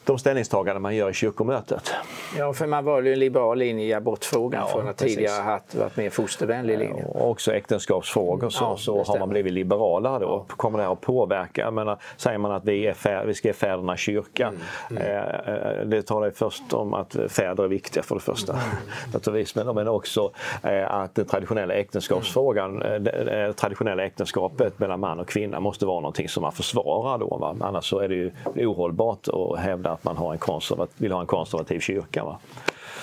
de 0.04 0.18
ställningstaganden 0.18 0.82
man 0.82 0.96
gör 0.96 1.10
i 1.10 1.12
kyrkomötet. 1.12 1.94
Ja, 2.38 2.52
för 2.52 2.66
man 2.66 2.84
valde 2.84 3.08
ju 3.08 3.12
en 3.12 3.18
liberal 3.18 3.58
linje 3.58 3.84
i 3.84 3.92
abortfrågan 3.94 4.60
ja, 4.60 4.72
från 4.72 4.88
att 4.88 4.96
precis. 4.96 5.16
tidigare 5.16 5.42
haft 5.42 5.74
varit 5.74 5.96
mer 5.96 6.10
fostervänlig 6.10 6.78
linje. 6.78 7.04
Och 7.04 7.30
också 7.30 7.52
äktenskapsfrågor 7.52 8.50
så, 8.50 8.64
ja, 8.64 8.76
så 8.76 9.02
har 9.04 9.18
man 9.18 9.28
blivit 9.28 9.52
liberalare 9.52 10.18
då. 10.18 10.46
Ja. 10.48 10.54
Kommer 10.56 10.78
det 10.78 10.84
här 10.84 10.92
att 10.92 11.00
påverka? 11.00 11.60
Jag 11.60 11.74
menar, 11.74 11.98
säger 12.16 12.38
man 12.38 12.52
att 12.52 12.64
vi, 12.64 12.86
är 12.86 12.92
fär, 12.92 13.24
vi 13.26 13.34
ska 13.34 13.48
ge 13.48 13.54
fäderna 13.54 13.96
kyrkan. 13.96 14.58
Mm. 14.90 15.02
Mm. 15.02 15.16
Eh, 15.16 15.86
det 15.86 16.02
talar 16.02 16.26
ju 16.26 16.32
först 16.32 16.72
om 16.72 16.94
att 16.94 17.16
fäder 17.28 17.64
är 17.64 17.68
viktiga 17.68 18.02
för 18.02 18.14
det 18.14 18.20
första 18.20 18.52
mm. 18.52 18.64
naturligtvis. 19.12 19.54
Men, 19.54 19.74
men 19.74 19.88
också 19.88 20.30
eh, 20.62 20.94
att 20.94 21.14
den 21.14 21.26
traditionella 21.26 21.74
äktenskapsfrågan, 21.74 22.82
eh, 22.82 23.00
det 23.00 23.52
traditionella 23.52 24.04
äktenskapet 24.04 24.78
mellan 24.78 25.00
man 25.00 25.20
och 25.20 25.28
kvinna 25.28 25.60
måste 25.60 25.86
vara 25.86 26.00
någonting 26.00 26.28
som 26.28 26.42
man 26.42 26.52
försvarar 26.52 27.18
då. 27.18 27.36
Va? 27.36 27.56
Annars 27.60 27.90
så 27.90 27.98
är 27.98 28.08
det 28.08 28.14
ju 28.14 28.32
ohållbart 28.66 29.28
att 29.28 29.58
hävda 29.58 29.93
att 29.94 30.04
man 30.04 30.16
har 30.16 30.32
en 30.32 30.38
konservativ, 30.38 30.94
vill 30.98 31.12
ha 31.12 31.20
en 31.20 31.26
konservativ 31.26 31.80
kyrka. 31.80 32.24
Va? 32.24 32.38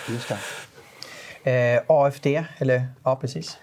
Just 0.09 0.29
det. 0.29 0.37
Eh, 1.43 1.81
AFD, 1.87 2.27
eller 2.57 2.85
ja 3.03 3.15
precis. 3.15 3.57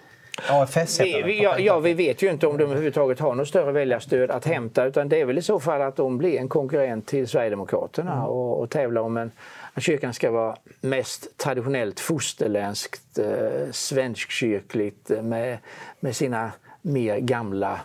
AFS 0.47 0.99
vi, 0.99 1.21
vi, 1.21 1.43
ja, 1.43 1.59
ja, 1.59 1.79
vi 1.79 1.93
vet 1.93 2.21
ju 2.21 2.31
inte 2.31 2.47
om 2.47 2.57
de 2.57 2.63
överhuvudtaget 2.63 3.19
har 3.19 3.35
något 3.35 3.47
större 3.47 3.71
väljarstöd 3.71 4.31
att 4.31 4.45
hämta 4.45 4.85
utan 4.85 5.09
det 5.09 5.21
är 5.21 5.25
väl 5.25 5.37
i 5.37 5.41
så 5.41 5.59
fall 5.59 5.81
att 5.81 5.95
de 5.95 6.17
blir 6.17 6.39
en 6.39 6.49
konkurrent 6.49 7.07
till 7.07 7.27
Sverigedemokraterna 7.27 8.13
mm. 8.13 8.25
och, 8.25 8.59
och 8.59 8.69
tävlar 8.69 9.01
om 9.01 9.17
en, 9.17 9.31
att 9.73 9.83
kyrkan 9.83 10.13
ska 10.13 10.31
vara 10.31 10.55
mest 10.81 11.37
traditionellt 11.37 11.99
fosterländskt, 11.99 13.19
eh, 13.19 13.71
svenskkyrkligt 13.71 15.11
eh, 15.11 15.21
med, 15.21 15.57
med 15.99 16.15
sina 16.15 16.51
mer 16.81 17.17
gamla 17.17 17.79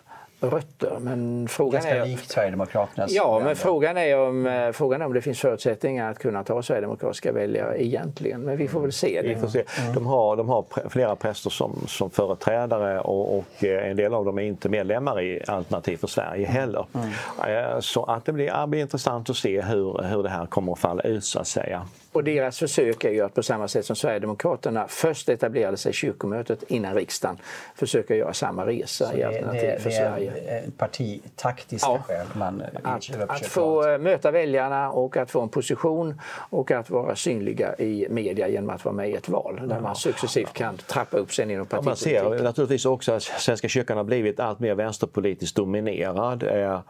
rötter. 0.45 0.99
Men 1.01 1.49
frågan 1.49 1.73
Ganska 1.73 1.97
är, 1.97 2.07
likt 2.07 2.31
Sverigedemokraternas. 2.31 3.13
Ja, 3.13 3.41
men 3.45 3.57
frågan 3.57 3.97
är, 3.97 4.19
om, 4.19 4.47
eh, 4.47 4.73
frågan 4.73 5.03
är 5.03 5.07
om 5.07 5.13
det 5.13 5.23
finns 5.23 5.41
förutsättningar 5.41 6.11
att 6.11 6.19
kunna 6.19 6.45
ta 6.45 6.63
sverigedemokratiska 6.63 7.33
väljare 7.33 7.85
egentligen. 7.85 8.41
Men 8.41 8.57
vi 8.57 8.69
får 8.69 8.81
väl 8.81 8.93
se. 8.93 9.23
Det. 9.23 9.29
Vi 9.29 9.37
får 9.37 9.49
se. 9.49 9.65
Mm. 9.83 9.95
De, 9.95 10.07
har, 10.07 10.37
de 10.37 10.49
har 10.49 10.65
flera 10.89 11.17
präster 11.17 11.51
som, 11.51 11.85
som 11.87 12.11
företrädare 12.11 13.01
och, 13.01 13.39
och, 13.39 13.65
eh, 13.65 13.91
en 13.91 13.97
del 13.97 14.15
av 14.15 14.25
dem 14.25 14.39
är 14.39 14.43
inte 14.43 14.69
medlemmar 14.69 15.21
i 15.23 15.43
Alternativ 15.47 15.97
för 15.97 16.07
Sverige 16.07 16.47
heller. 16.47 16.87
Mm. 16.95 17.75
Eh, 17.75 17.81
så 17.81 18.05
att 18.05 18.25
det 18.25 18.33
blir, 18.33 18.61
det 18.61 18.67
blir 18.67 18.81
intressant 18.81 19.31
att 19.31 19.37
se 19.37 19.61
hur, 19.63 20.03
hur 20.03 20.23
det 20.23 20.29
här 20.29 20.47
kommer 20.47 20.73
att 20.73 20.79
falla 20.79 21.03
ut 21.03 21.25
så 21.25 21.39
att 21.39 21.47
säga. 21.47 21.87
Och 22.15 22.25
deras 22.25 22.59
försök 22.59 23.05
är 23.05 23.11
ju 23.11 23.21
att 23.21 23.35
på 23.35 23.43
samma 23.43 23.69
sätt 23.69 23.87
som 23.87 23.97
Sverigedemokraterna 23.97 24.87
först 24.89 25.29
etablerade 25.29 25.77
sig 25.77 25.91
i 25.91 25.93
kyrkomötet 25.93 26.63
innan 26.69 26.95
riksdagen 26.95 27.37
försöka 27.75 28.17
göra 28.17 28.33
samma 28.33 28.67
resa 28.67 29.11
så 29.11 29.17
i 29.17 29.23
Alternativ 29.23 29.61
det, 29.61 29.81
för 29.81 29.91
det 29.91 29.97
Sverige. 29.97 30.33
Det 30.35 30.51
är 30.51 30.71
partitaktiska 30.71 31.91
ja. 31.91 32.03
skäl 32.03 32.27
man 32.33 32.63
att, 32.83 33.11
att 33.29 33.47
få 33.47 33.83
ha. 33.83 33.99
möta 33.99 34.31
väljarna 34.31 34.91
och 34.91 35.17
att 35.17 35.31
få 35.31 35.41
en 35.41 35.49
position 35.49 36.21
och 36.51 36.71
att 36.71 36.91
vara 36.91 37.17
synliga 37.17 37.77
i 37.77 38.07
media 38.11 38.49
genom 38.49 38.71
att 38.71 38.85
vara 38.85 38.95
med 38.95 39.11
i 39.11 39.13
ett 39.13 39.29
val 39.29 39.61
där 39.69 39.75
ja. 39.75 39.81
man 39.81 39.97
successivt 39.97 40.53
kan 40.53 40.77
trappa 40.77 41.17
upp 41.17 41.35
sig 41.35 41.53
inom 41.53 41.67
partipolitiken. 41.67 42.25
man 42.25 42.39
ser 42.39 42.45
naturligtvis 42.45 42.87
också 42.87 43.13
att 43.13 43.23
Svenska 43.23 43.69
kyrkan 43.69 43.97
har 43.97 44.05
blivit 44.05 44.41
allt 44.41 44.61
mer 44.61 44.75
vänsterpolitiskt 44.75 45.57
dominerad 45.57 46.43
eh, 46.43 46.81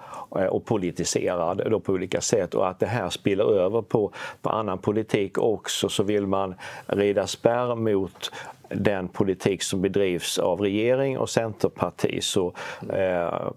och 0.49 0.65
politiserad 0.65 1.63
då 1.71 1.81
på 1.81 1.93
olika 1.93 2.21
sätt 2.21 2.55
och 2.55 2.69
att 2.69 2.81
det 2.81 2.87
här 2.87 3.11
spiller 3.11 3.45
över 3.45 3.83
på, 3.83 4.13
på 4.43 4.51
annan 4.51 4.79
politik 4.79 5.13
politik 5.14 5.38
också 5.38 5.88
så 5.88 6.03
vill 6.03 6.27
man 6.27 6.55
rida 6.87 7.27
spärr 7.27 7.74
mot 7.74 8.33
den 8.68 9.09
politik 9.09 9.62
som 9.62 9.83
bedrivs 9.83 10.38
av 10.38 10.61
regering 10.61 11.18
och 11.18 11.31
Centerparti. 11.31 12.22
Så, 12.22 12.53
eh, 12.92 13.50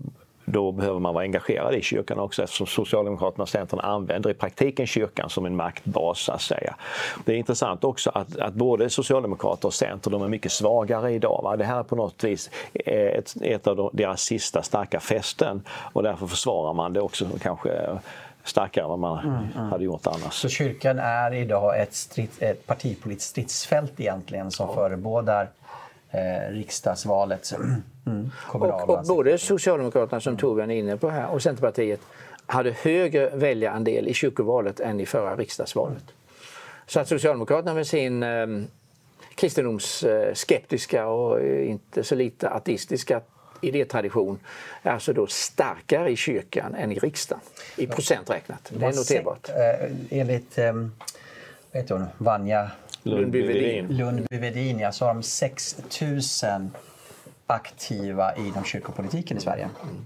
då 0.45 0.71
behöver 0.71 0.99
man 0.99 1.13
vara 1.13 1.23
engagerad 1.23 1.75
i 1.75 1.81
kyrkan 1.81 2.19
också 2.19 2.43
eftersom 2.43 2.67
Socialdemokraterna 2.67 3.41
och 3.41 3.49
Centern 3.49 3.79
använder 3.79 4.29
i 4.29 4.33
praktiken 4.33 4.87
kyrkan 4.87 5.29
som 5.29 5.45
en 5.45 5.55
maktbas. 5.55 6.19
Så 6.19 6.31
att 6.31 6.41
säga. 6.41 6.75
Det 7.25 7.33
är 7.33 7.37
intressant 7.37 7.83
också 7.83 8.11
att, 8.13 8.37
att 8.37 8.53
både 8.53 8.89
Socialdemokraterna 8.89 9.67
och 9.67 9.73
Centern 9.73 10.11
de 10.11 10.21
är 10.21 10.27
mycket 10.27 10.51
svagare 10.51 11.11
idag. 11.11 11.41
Va? 11.43 11.57
Det 11.57 11.65
här 11.65 11.79
är 11.79 11.83
på 11.83 11.95
något 11.95 12.23
vis 12.23 12.49
eh, 12.73 13.07
ett, 13.07 13.33
ett 13.41 13.67
av 13.67 13.89
deras 13.93 14.21
sista 14.21 14.61
starka 14.61 14.99
fästen 14.99 15.63
och 15.93 16.03
därför 16.03 16.27
försvarar 16.27 16.73
man 16.73 16.93
det 16.93 17.01
också 17.01 17.25
kanske 17.41 17.99
starkare 18.47 18.83
än 18.83 18.89
vad 18.89 18.99
man 18.99 19.25
mm, 19.25 19.47
mm. 19.55 19.69
hade 19.69 19.83
gjort 19.83 20.07
annars. 20.07 20.33
Så 20.33 20.49
kyrkan 20.49 20.99
är 20.99 21.33
idag 21.33 21.81
ett, 21.81 21.93
strid, 21.93 22.29
ett 22.39 22.67
partipolitiskt 22.67 23.29
stridsfält 23.29 23.99
egentligen 23.99 24.51
som 24.51 24.67
ja. 24.67 24.75
förebådar 24.75 25.49
eh, 26.11 26.51
riksdagsvalet. 26.51 27.53
Mm, 28.07 28.31
och, 28.47 28.89
och 28.89 29.05
både 29.07 29.37
Socialdemokraterna 29.37 30.21
som 30.21 30.37
Torbjörn 30.37 30.71
är 30.71 30.75
inne 30.75 30.97
på 30.97 31.09
här 31.09 31.27
och 31.27 31.41
Centerpartiet 31.41 31.99
hade 32.45 32.71
högre 32.71 33.29
väljarandel 33.29 34.07
i 34.07 34.13
kyrkovalet 34.13 34.79
än 34.79 34.99
i 34.99 35.05
förra 35.05 35.35
riksdagsvalet. 35.35 36.03
Så 36.85 36.99
att 36.99 37.07
Socialdemokraterna 37.07 37.73
med 37.73 37.87
sin 37.87 38.23
eh, 38.23 38.47
kristendomsskeptiska 39.35 41.07
och 41.07 41.41
inte 41.41 42.03
så 42.03 42.15
lite 42.15 42.49
ateistiska 42.49 43.21
idétradition 43.61 44.39
är 44.83 44.91
alltså 44.91 45.13
då 45.13 45.27
starkare 45.27 46.11
i 46.11 46.15
kyrkan 46.15 46.75
än 46.75 46.91
i 46.91 46.99
riksdagen 46.99 47.41
i 47.77 47.87
procent 47.87 48.29
räknat. 48.29 48.71
Det 48.73 48.85
är 48.85 48.93
noterbart. 48.93 49.49
Eh, 49.49 50.19
enligt 50.19 50.57
eh, 50.57 50.73
vet 51.71 51.89
hon, 51.89 52.05
Vanja 52.17 52.71
Lundby-Wedin 53.03 53.91
Lundby 53.91 54.71
ja, 54.79 54.91
så 54.91 55.05
har 55.05 55.13
de 55.13 55.23
6 55.23 55.77
000 56.01 56.69
aktiva 57.47 58.35
inom 58.35 58.63
kyrkopolitiken 58.63 59.37
i 59.37 59.39
Sverige. 59.39 59.69
Mm. 59.83 60.05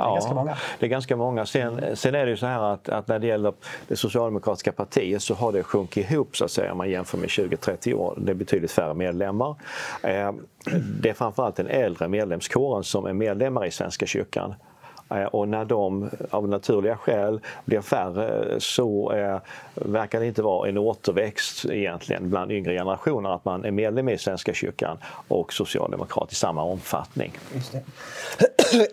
Det 0.00 0.04
är 0.04 0.08
ja, 0.08 0.14
ganska 0.14 0.34
många. 0.34 0.56
Det 0.78 0.86
är 0.86 0.90
ganska 0.90 1.16
många. 1.16 1.46
Sen, 1.46 1.96
sen 1.96 2.14
är 2.14 2.24
det 2.24 2.30
ju 2.30 2.36
så 2.36 2.46
här 2.46 2.62
att, 2.62 2.88
att, 2.88 3.08
när 3.08 3.18
det 3.18 3.26
gäller 3.26 3.52
det 3.88 3.96
socialdemokratiska 3.96 4.72
partiet 4.72 5.22
så 5.22 5.34
har 5.34 5.52
det 5.52 5.62
sjunkit 5.62 6.10
ihop 6.10 6.36
så 6.36 6.44
att 6.44 6.50
säga 6.50 6.72
om 6.72 6.78
man 6.78 6.90
jämför 6.90 7.18
med 7.18 7.28
20-30 7.28 7.94
år. 7.94 8.18
Det 8.20 8.30
är 8.30 8.34
betydligt 8.34 8.72
färre 8.72 8.94
medlemmar. 8.94 9.56
Eh, 10.02 10.32
det 11.00 11.08
är 11.08 11.14
framförallt 11.14 11.56
den 11.56 11.66
äldre 11.66 12.08
medlemskåren 12.08 12.84
som 12.84 13.06
är 13.06 13.12
medlemmar 13.12 13.66
i 13.66 13.70
Svenska 13.70 14.06
kyrkan. 14.06 14.54
Eh, 15.10 15.24
och 15.24 15.48
när 15.48 15.64
de 15.64 16.10
av 16.30 16.48
naturliga 16.48 16.96
skäl 16.96 17.40
blir 17.64 17.80
färre 17.80 18.60
så 18.60 19.12
eh, 19.12 19.38
verkar 19.74 20.20
det 20.20 20.26
inte 20.26 20.42
vara 20.42 20.68
en 20.68 20.78
återväxt 20.78 21.64
egentligen 21.64 22.30
bland 22.30 22.52
yngre 22.52 22.74
generationer 22.74 23.34
att 23.34 23.44
man 23.44 23.64
är 23.64 23.70
medlem 23.70 24.08
i 24.08 24.18
Svenska 24.18 24.54
kyrkan 24.54 24.98
och 25.28 25.52
socialdemokrat 25.52 26.32
i 26.32 26.34
samma 26.34 26.62
omfattning. 26.62 27.32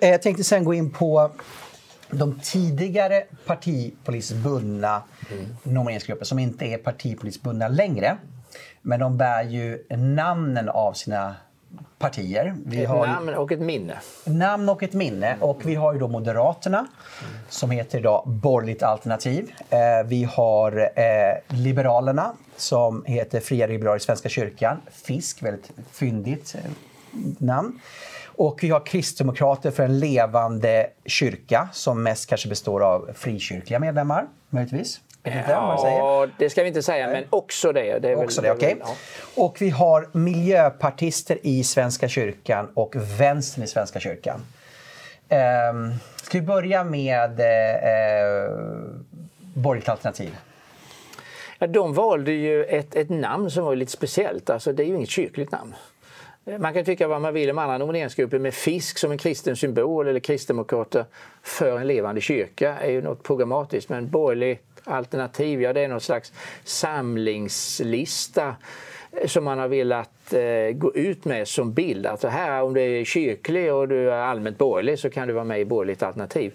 Eh, 0.01 0.09
jag 0.09 0.21
tänkte 0.21 0.43
sen 0.43 0.63
gå 0.63 0.73
in 0.73 0.91
på 0.91 1.31
de 2.09 2.39
tidigare 2.43 3.23
partipolitiskt 3.45 4.35
bundna 4.35 5.01
mm. 5.31 5.45
nomineringsgrupper 5.63 6.25
som 6.25 6.39
inte 6.39 6.65
är 6.65 6.77
partipolitiskt 6.77 7.43
bundna 7.43 7.67
längre. 7.67 8.17
Men 8.81 8.99
de 8.99 9.17
bär 9.17 9.43
ju 9.43 9.85
namnen 9.89 10.69
av 10.69 10.93
sina 10.93 11.35
partier. 11.97 12.55
Vi 12.65 12.83
ett 12.83 12.89
har 12.89 13.07
namn 13.07 13.29
och 13.29 13.51
ett 13.51 13.59
minne. 13.59 13.97
Namn 14.25 14.69
och 14.69 14.83
ett 14.83 14.93
minne. 14.93 15.37
Och 15.39 15.61
vi 15.65 15.75
har 15.75 15.93
ju 15.93 15.99
då 15.99 16.07
Moderaterna 16.07 16.87
som 17.49 17.71
heter 17.71 17.99
idag 17.99 18.23
Borgerligt 18.25 18.83
alternativ. 18.83 19.51
Eh, 19.69 19.77
vi 20.05 20.23
har 20.23 20.79
eh, 20.79 21.57
Liberalerna 21.57 22.33
som 22.57 23.05
heter 23.05 23.39
Fria 23.39 23.67
Liberaler 23.67 23.97
i 23.97 23.99
Svenska 23.99 24.29
kyrkan. 24.29 24.77
FISK, 24.91 25.43
väldigt 25.43 25.71
fyndigt 25.91 26.55
eh, 26.55 26.71
namn. 27.37 27.79
Och 28.25 28.59
vi 28.63 28.69
har 28.69 28.85
Kristdemokrater 28.85 29.71
för 29.71 29.83
en 29.83 29.99
levande 29.99 30.87
kyrka 31.05 31.69
som 31.73 32.03
mest 32.03 32.29
kanske 32.29 32.49
består 32.49 32.83
av 32.83 33.09
frikyrkliga 33.15 33.79
medlemmar, 33.79 34.27
möjligtvis. 34.49 35.01
Ja, 35.47 36.27
det 36.37 36.49
ska 36.49 36.61
vi 36.61 36.67
inte 36.67 36.83
säga, 36.83 37.07
men 37.07 37.23
också 37.29 37.71
det. 37.71 37.99
det 37.99 38.15
också 38.15 38.41
väl, 38.41 38.49
det, 38.49 38.65
okay. 38.65 38.75
ja. 38.79 38.95
Och 39.43 39.57
vi 39.59 39.69
har 39.69 40.09
miljöpartister 40.11 41.37
i 41.41 41.63
Svenska 41.63 42.07
kyrkan 42.07 42.67
och 42.73 42.95
vänstern 43.19 43.63
i 43.63 43.67
Svenska 43.67 43.99
kyrkan. 43.99 44.45
Um, 45.71 45.93
ska 46.15 46.39
vi 46.39 46.45
börja 46.45 46.83
med 46.83 47.29
uh, 47.29 48.57
borgerligt 49.53 49.89
alternativ? 49.89 50.37
Ja, 51.59 51.67
de 51.67 51.93
valde 51.93 52.31
ju 52.31 52.63
ett, 52.63 52.95
ett 52.95 53.09
namn 53.09 53.51
som 53.51 53.63
var 53.63 53.75
lite 53.75 53.91
speciellt. 53.91 54.49
Alltså, 54.49 54.73
det 54.73 54.83
är 54.83 54.87
ju 54.87 54.95
inget 54.95 55.09
kyrkligt 55.09 55.51
namn. 55.51 55.75
Man 56.59 56.73
kan 56.73 56.85
tycka 56.85 57.07
vad 57.07 57.21
man 57.21 57.33
vill 57.33 57.49
om 57.49 57.57
andra 57.57 57.77
nomineringsgrupper 57.77 58.39
med 58.39 58.53
fisk 58.53 58.97
som 58.97 59.11
en 59.11 59.17
kristen 59.17 59.55
symbol 59.55 60.07
eller 60.07 60.19
kristdemokrater 60.19 61.05
för 61.43 61.77
en 61.77 61.87
levande 61.87 62.21
kyrka 62.21 62.77
är 62.77 62.91
ju 62.91 63.01
något 63.01 63.23
programmatiskt 63.23 63.89
men 63.89 64.09
borgerlig 64.09 64.59
alternativ, 64.87 65.61
ja 65.61 65.73
det 65.73 65.81
är 65.81 65.87
någon 65.87 66.01
slags 66.01 66.33
samlingslista 66.63 68.55
som 69.25 69.43
man 69.43 69.59
har 69.59 69.67
velat 69.67 70.33
eh, 70.33 70.71
gå 70.73 70.95
ut 70.95 71.25
med 71.25 71.47
som 71.47 71.73
bild. 71.73 72.05
Att 72.05 72.23
här, 72.23 72.63
om 72.63 72.73
du 72.73 72.81
är 72.81 73.05
kyrklig 73.05 73.73
och 73.73 73.87
du 73.87 74.11
är 74.11 74.17
allmänt 74.17 74.57
borgerlig 74.57 74.99
så 74.99 75.09
kan 75.09 75.27
du 75.27 75.33
vara 75.33 75.43
med 75.43 75.59
i 75.59 75.65
borgerligt 75.65 76.03
alternativ. 76.03 76.53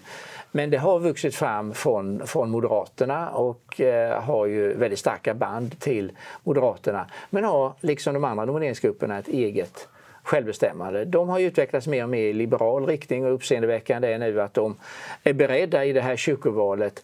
Men 0.51 0.69
det 0.69 0.77
har 0.77 0.99
vuxit 0.99 1.35
fram 1.35 1.73
från, 1.73 2.27
från 2.27 2.49
Moderaterna 2.49 3.29
och 3.29 3.81
eh, 3.81 4.21
har 4.21 4.45
ju 4.45 4.73
väldigt 4.73 4.99
starka 4.99 5.33
band 5.33 5.79
till 5.79 6.11
Moderaterna. 6.43 7.07
Men 7.29 7.43
har, 7.43 7.73
liksom 7.81 8.13
de 8.13 8.23
andra 8.23 8.45
nomineringsgrupperna, 8.45 9.19
ett 9.19 9.27
eget 9.27 9.87
självbestämmande. 10.23 11.05
De 11.05 11.29
har 11.29 11.39
utvecklats 11.39 11.87
mer 11.87 12.03
och 12.03 12.09
mer 12.09 12.23
i 12.23 12.33
liberal 12.33 12.85
riktning 12.85 13.25
och 13.25 13.33
uppseendeväckande 13.33 14.13
är 14.13 14.17
nu 14.17 14.41
att 14.41 14.53
de 14.53 14.75
är 15.23 15.33
beredda 15.33 15.85
i 15.85 15.93
det 15.93 16.01
här 16.01 16.15
kyrkovalet 16.15 17.03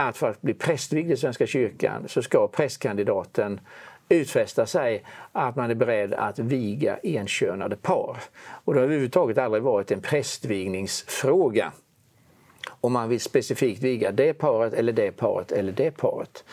att 0.00 0.16
för 0.16 0.30
att 0.30 0.42
bli 0.42 0.54
prästvigd 0.54 1.10
i 1.10 1.16
Svenska 1.16 1.46
kyrkan 1.46 2.08
så 2.08 2.22
ska 2.22 2.48
prästkandidaten 2.48 3.60
utfästa 4.08 4.66
sig 4.66 5.04
att 5.32 5.56
man 5.56 5.70
är 5.70 5.74
beredd 5.74 6.14
att 6.14 6.38
viga 6.38 6.98
enkönade 7.02 7.76
par. 7.76 8.16
Och 8.64 8.74
det 8.74 8.80
har 8.80 8.84
överhuvudtaget 8.84 9.38
aldrig 9.38 9.62
varit 9.62 9.90
en 9.90 10.00
prästvigningsfråga 10.00 11.72
om 12.80 12.92
man 12.92 13.08
vill 13.08 13.20
specifikt 13.20 13.82
viga 13.82 14.12
det 14.12 14.32
paret 14.32 14.72
eller 14.72 14.92
det 14.92 15.12
paret 15.12 15.52
eller 15.52 15.72
det 15.72 15.90
paret. 15.90 16.44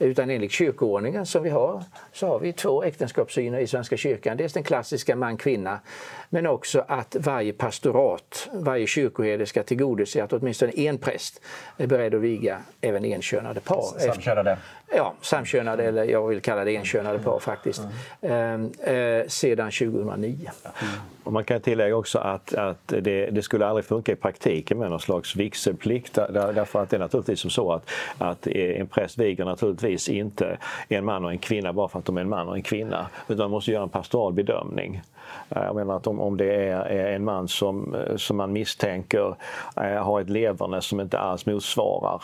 Utan 0.00 0.30
enligt 0.30 0.52
kyrkoordningen 0.52 1.26
som 1.26 1.42
vi 1.42 1.50
har 1.50 1.82
så 2.12 2.26
har 2.26 2.38
vi 2.38 2.52
två 2.52 2.82
äktenskapssyner 2.82 3.58
i 3.58 3.66
Svenska 3.66 3.96
kyrkan. 3.96 4.36
Dels 4.36 4.52
den 4.52 4.62
klassiska 4.62 5.16
man-kvinna 5.16 5.80
men 6.28 6.46
också 6.46 6.84
att 6.88 7.16
varje 7.20 7.52
pastorat, 7.52 8.48
varje 8.52 8.86
kyrkoherde 8.86 9.46
ska 9.46 9.62
tillgodose 9.62 10.24
att 10.24 10.32
åtminstone 10.32 10.72
en 10.72 10.98
präst 10.98 11.40
är 11.76 11.86
beredd 11.86 12.14
att 12.14 12.20
viga 12.20 12.58
även 12.80 13.04
enkönade 13.04 13.60
par. 13.60 13.98
Samkönade? 13.98 14.58
Ja, 14.96 15.14
samkönade 15.20 15.84
eller 15.84 16.04
jag 16.04 16.28
vill 16.28 16.40
kalla 16.40 16.64
det 16.64 16.76
enkönade 16.76 17.18
par 17.18 17.38
faktiskt. 17.38 17.82
Mm. 18.20 18.72
Eh, 18.80 19.26
sedan 19.28 19.70
2009. 19.70 20.34
Mm. 20.36 20.92
Och 21.24 21.32
man 21.32 21.44
kan 21.44 21.60
tillägga 21.60 21.96
också 21.96 22.18
att, 22.18 22.54
att 22.54 22.88
det, 22.88 23.30
det, 23.30 23.42
skulle 23.42 23.66
aldrig 23.66 23.84
funka 23.84 24.12
i 24.12 24.16
praktiken 24.16 24.78
med 24.78 24.90
någon 24.90 25.00
slags 25.00 25.36
vigselplikt 25.36 26.14
där, 26.14 26.52
därför 26.52 26.82
att 26.82 26.90
det 26.90 26.96
är 26.96 27.00
naturligtvis 27.00 27.40
som 27.40 27.50
så 27.50 27.72
att, 27.72 27.90
att 28.18 28.46
en 28.46 28.86
präst 28.86 29.18
viger 29.18 29.44
naturligtvis 29.44 30.08
inte 30.08 30.58
en 30.88 31.04
man 31.04 31.24
och 31.24 31.30
en 31.30 31.38
kvinna 31.38 31.72
bara 31.72 31.88
för 31.88 31.98
att 31.98 32.04
de 32.04 32.16
är 32.16 32.20
en 32.20 32.28
man 32.28 32.48
och 32.48 32.56
en 32.56 32.62
kvinna 32.62 33.06
utan 33.28 33.38
man 33.38 33.50
måste 33.50 33.70
göra 33.70 33.82
en 33.82 33.88
pastoral 33.88 34.32
bedömning. 34.32 35.02
Eh, 35.50 35.62
jag 35.62 35.76
menar 35.76 35.96
att 35.96 36.06
om, 36.06 36.20
om 36.20 36.36
det 36.36 36.54
är 36.54 37.14
en 37.14 37.24
man 37.24 37.48
som, 37.48 37.96
som 38.16 38.36
man 38.36 38.52
misstänker 38.52 39.34
eh, 39.76 40.04
har 40.04 40.20
ett 40.20 40.30
leverne 40.30 40.80
som 40.80 41.00
inte 41.00 41.18
alls 41.18 41.46
motsvarar 41.46 42.22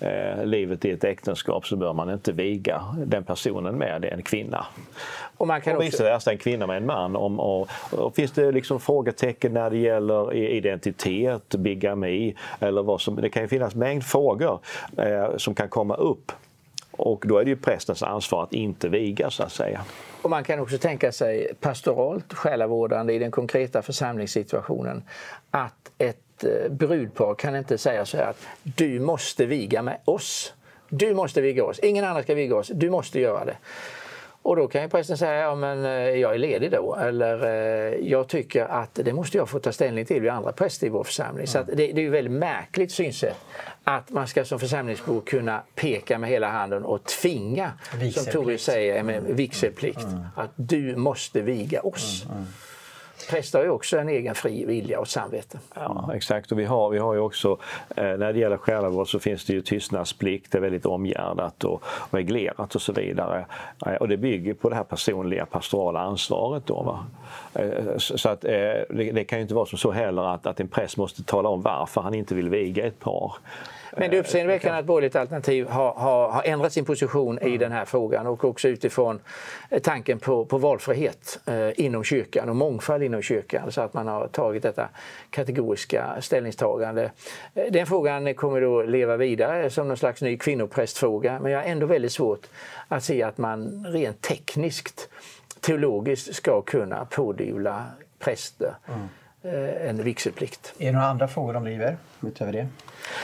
eh, 0.00 0.44
livet 0.44 0.84
i 0.84 0.90
ett 0.90 1.04
äktenskap 1.04 1.66
så 1.66 1.76
bör 1.76 1.92
man 1.92 2.10
inte 2.10 2.32
viga 2.32 2.82
den 3.06 3.24
personen 3.24 3.74
med 3.74 4.04
en 4.04 4.22
kvinna. 4.22 4.66
Och, 5.36 5.46
man 5.46 5.60
kan 5.60 5.76
och 5.76 5.82
vice 5.82 6.02
versa, 6.02 6.30
en 6.30 6.38
kvinna 6.38 6.66
med 6.66 6.76
en 6.76 6.86
man. 6.86 7.16
Om, 7.16 7.40
och, 7.40 7.68
och 7.90 8.14
finns 8.14 8.32
det 8.32 8.52
liksom 8.52 8.80
frågetecken 8.80 9.54
när 9.54 9.70
det 9.70 9.78
gäller 9.78 10.34
identitet, 10.34 11.54
bigami 11.54 12.34
eller 12.60 12.82
vad 12.82 13.00
som... 13.00 13.16
Det 13.16 13.28
kan 13.28 13.42
ju 13.42 13.48
finnas 13.48 13.74
mängd 13.74 14.04
frågor 14.04 14.58
eh, 14.96 15.36
som 15.36 15.54
kan 15.54 15.68
komma 15.68 15.94
upp 15.94 16.32
och 16.92 17.24
då 17.26 17.38
är 17.38 17.44
det 17.44 17.50
ju 17.50 17.56
prästens 17.56 18.02
ansvar 18.02 18.42
att 18.42 18.52
inte 18.52 18.88
viga 18.88 19.30
så 19.30 19.42
att 19.42 19.52
säga. 19.52 19.80
Och 20.22 20.30
man 20.30 20.44
kan 20.44 20.60
också 20.60 20.78
tänka 20.78 21.12
sig 21.12 21.54
pastoralt 21.60 22.34
själavårdande 22.34 23.12
i 23.12 23.18
den 23.18 23.30
konkreta 23.30 23.82
församlingssituationen 23.82 25.02
att 25.50 25.90
ett 25.98 26.44
eh, 26.44 26.72
brudpar 26.72 27.34
kan 27.34 27.56
inte 27.56 27.78
säga 27.78 28.06
så 28.06 28.16
här 28.16 28.24
att 28.24 28.46
du 28.62 29.00
måste 29.00 29.46
viga 29.46 29.82
med 29.82 29.98
oss. 30.04 30.54
Du 30.88 31.14
måste 31.14 31.40
viga 31.40 31.64
oss, 31.64 31.78
ingen 31.78 32.04
annan 32.04 32.22
ska 32.22 32.34
viga 32.34 32.56
oss, 32.56 32.70
du 32.74 32.90
måste 32.90 33.20
göra 33.20 33.44
det. 33.44 33.56
Och 34.42 34.56
då 34.56 34.68
kan 34.68 34.82
ju 34.82 34.88
prästen 34.88 35.18
säga 35.18 35.40
ja 35.40 35.54
men 35.54 35.84
eh, 35.84 35.90
jag 35.90 36.34
är 36.34 36.38
ledig 36.38 36.70
då 36.70 36.96
eller 36.96 37.44
eh, 37.44 38.08
jag 38.08 38.28
tycker 38.28 38.64
att 38.64 38.94
det 38.94 39.12
måste 39.12 39.36
jag 39.36 39.48
få 39.48 39.58
ta 39.58 39.72
ställning 39.72 40.04
till, 40.04 40.22
vi 40.22 40.28
andra 40.28 40.52
präster 40.52 40.86
i 40.86 40.90
vår 40.90 41.04
församling. 41.04 41.46
Så 41.46 41.62
det, 41.62 41.74
det 41.74 41.92
är 41.92 42.00
ju 42.00 42.10
väldigt 42.10 42.32
märkligt 42.32 42.92
synsätt 42.92 43.36
att 43.84 44.10
man 44.10 44.28
ska 44.28 44.44
som 44.44 44.58
församlingsbo 44.58 45.20
kunna 45.20 45.62
peka 45.74 46.18
med 46.18 46.30
hela 46.30 46.50
handen 46.50 46.84
och 46.84 47.04
tvinga, 47.04 47.72
som 48.12 48.32
Tori 48.32 48.58
säger 48.58 49.02
med 49.02 49.22
vigselplikt, 49.22 50.04
mm. 50.04 50.24
att 50.36 50.50
du 50.56 50.96
måste 50.96 51.40
viga 51.40 51.80
oss. 51.80 52.24
Mm, 52.24 52.36
mm. 52.36 52.48
Präster 53.28 53.58
har 53.58 53.64
ju 53.64 53.70
också 53.70 53.98
en 53.98 54.08
egen 54.08 54.34
fri 54.34 54.64
vilja 54.64 55.00
och 55.00 55.08
samvete. 55.08 55.58
Ja, 55.74 56.10
exakt. 56.14 56.52
Och 56.52 56.58
vi 56.58 56.64
har, 56.64 56.90
vi 56.90 56.98
har 56.98 57.14
ju 57.14 57.20
också, 57.20 57.58
eh, 57.96 58.04
när 58.04 58.32
det 58.32 58.38
gäller 58.38 58.56
själavård 58.56 59.10
så 59.10 59.18
finns 59.18 59.44
det 59.44 59.52
ju 59.52 59.62
tystnadsplikt, 59.62 60.52
det 60.52 60.58
är 60.58 60.62
väldigt 60.62 60.86
omgärdat 60.86 61.64
och 61.64 61.82
reglerat 62.10 62.74
och 62.74 62.82
så 62.82 62.92
vidare. 62.92 63.46
Eh, 63.86 63.94
och 63.94 64.08
det 64.08 64.16
bygger 64.16 64.54
på 64.54 64.68
det 64.68 64.76
här 64.76 64.84
personliga 64.84 65.46
pastorala 65.46 66.00
ansvaret. 66.00 66.66
Då, 66.66 66.82
va? 66.82 67.06
Eh, 67.54 67.96
så 67.96 68.28
att, 68.28 68.44
eh, 68.44 68.50
det, 68.50 69.12
det, 69.12 69.24
kan 69.24 69.38
ju 69.38 69.42
inte 69.42 69.54
vara 69.54 69.66
som 69.66 69.78
så 69.78 69.90
heller 69.90 70.34
att, 70.34 70.46
att 70.46 70.60
en 70.60 70.68
präst 70.68 70.96
måste 70.96 71.22
tala 71.22 71.48
om 71.48 71.62
varför 71.62 72.00
han 72.00 72.14
inte 72.14 72.34
vill 72.34 72.48
viga 72.48 72.86
ett 72.86 73.00
par. 73.00 73.34
Men 73.96 74.10
det 74.10 74.16
är 74.16 74.20
uppseendeväckande 74.20 74.78
att 74.78 74.84
borgerligt 74.84 75.16
alternativ 75.16 75.68
har, 75.68 75.92
har, 75.92 76.28
har, 76.28 76.42
ändrat 76.42 76.72
sin 76.72 76.84
position 76.84 77.38
i 77.38 77.58
den 77.58 77.72
här 77.72 77.84
frågan 77.84 78.26
och 78.26 78.44
också 78.44 78.68
utifrån 78.68 79.20
eh, 79.70 79.78
tanken 79.82 80.18
på, 80.18 80.44
på 80.44 80.58
valfrihet 80.58 81.40
eh, 81.46 81.80
inom 81.80 82.04
kyrkan 82.04 82.48
och 82.48 82.56
mångfald 82.56 83.02
inom 83.02 83.22
kyrkan 83.22 83.72
så 83.72 83.80
att 83.80 83.94
man 83.94 84.08
har 84.08 84.28
tagit 84.28 84.62
detta 84.62 84.88
kategoriska 85.30 86.20
ställningstagande. 86.20 87.10
Eh, 87.54 87.72
den 87.72 87.86
frågan 87.86 88.34
kommer 88.34 88.60
då 88.60 88.82
leva 88.82 89.16
vidare 89.16 89.70
som 89.70 89.88
någon 89.88 89.96
slags 89.96 90.22
ny 90.22 90.36
kvinnoprästfråga 90.36 91.38
men 91.40 91.52
jag 91.52 91.58
har 91.58 91.66
ändå 91.66 91.86
väldigt 91.86 92.12
svårt 92.12 92.46
att 92.88 93.04
se 93.04 93.22
att 93.22 93.38
man 93.38 93.86
rent 93.88 94.20
tekniskt 94.20 95.08
teologiskt 95.60 96.34
ska 96.34 96.62
kunna 96.62 97.04
pådyvla 97.04 97.84
präster 98.18 98.74
mm. 98.88 99.88
en 99.88 100.02
vigselplikt. 100.02 100.74
Är 100.78 100.86
det 100.86 100.92
några 100.92 101.06
andra 101.06 101.28
frågor 101.28 101.52
de 101.52 101.64
driver 101.64 101.96
utöver 102.22 102.52
det? 102.52 102.66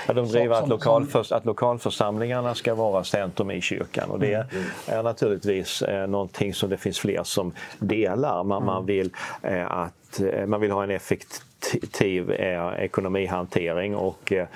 Ja, 0.06 0.14
de 0.14 0.28
driver 0.28 0.62
att, 0.62 0.68
lokalförs 0.68 1.32
att 1.32 1.44
lokalförsamlingarna 1.44 2.54
ska 2.54 2.74
vara 2.74 3.04
centrum 3.04 3.50
i 3.50 3.60
kyrkan 3.60 4.10
och 4.10 4.20
det 4.20 4.34
mm. 4.34 4.64
är 4.86 5.02
naturligtvis 5.02 5.82
eh, 5.82 6.06
någonting 6.06 6.54
som 6.54 6.70
det 6.70 6.76
finns 6.76 6.98
fler 6.98 7.22
som 7.24 7.52
delar. 7.78 8.44
Man, 8.44 8.64
man 8.64 8.76
mm. 8.76 8.86
vill 8.86 9.10
eh, 9.42 9.72
att 9.72 10.20
eh, 10.20 10.46
man 10.46 10.60
vill 10.60 10.70
ha 10.70 10.82
en 10.82 10.90
effekt 10.90 11.42
effektiv 11.66 12.30
eh, 12.30 12.84
ekonomihantering 12.84 13.96
och 13.96 14.32
eh, 14.32 14.46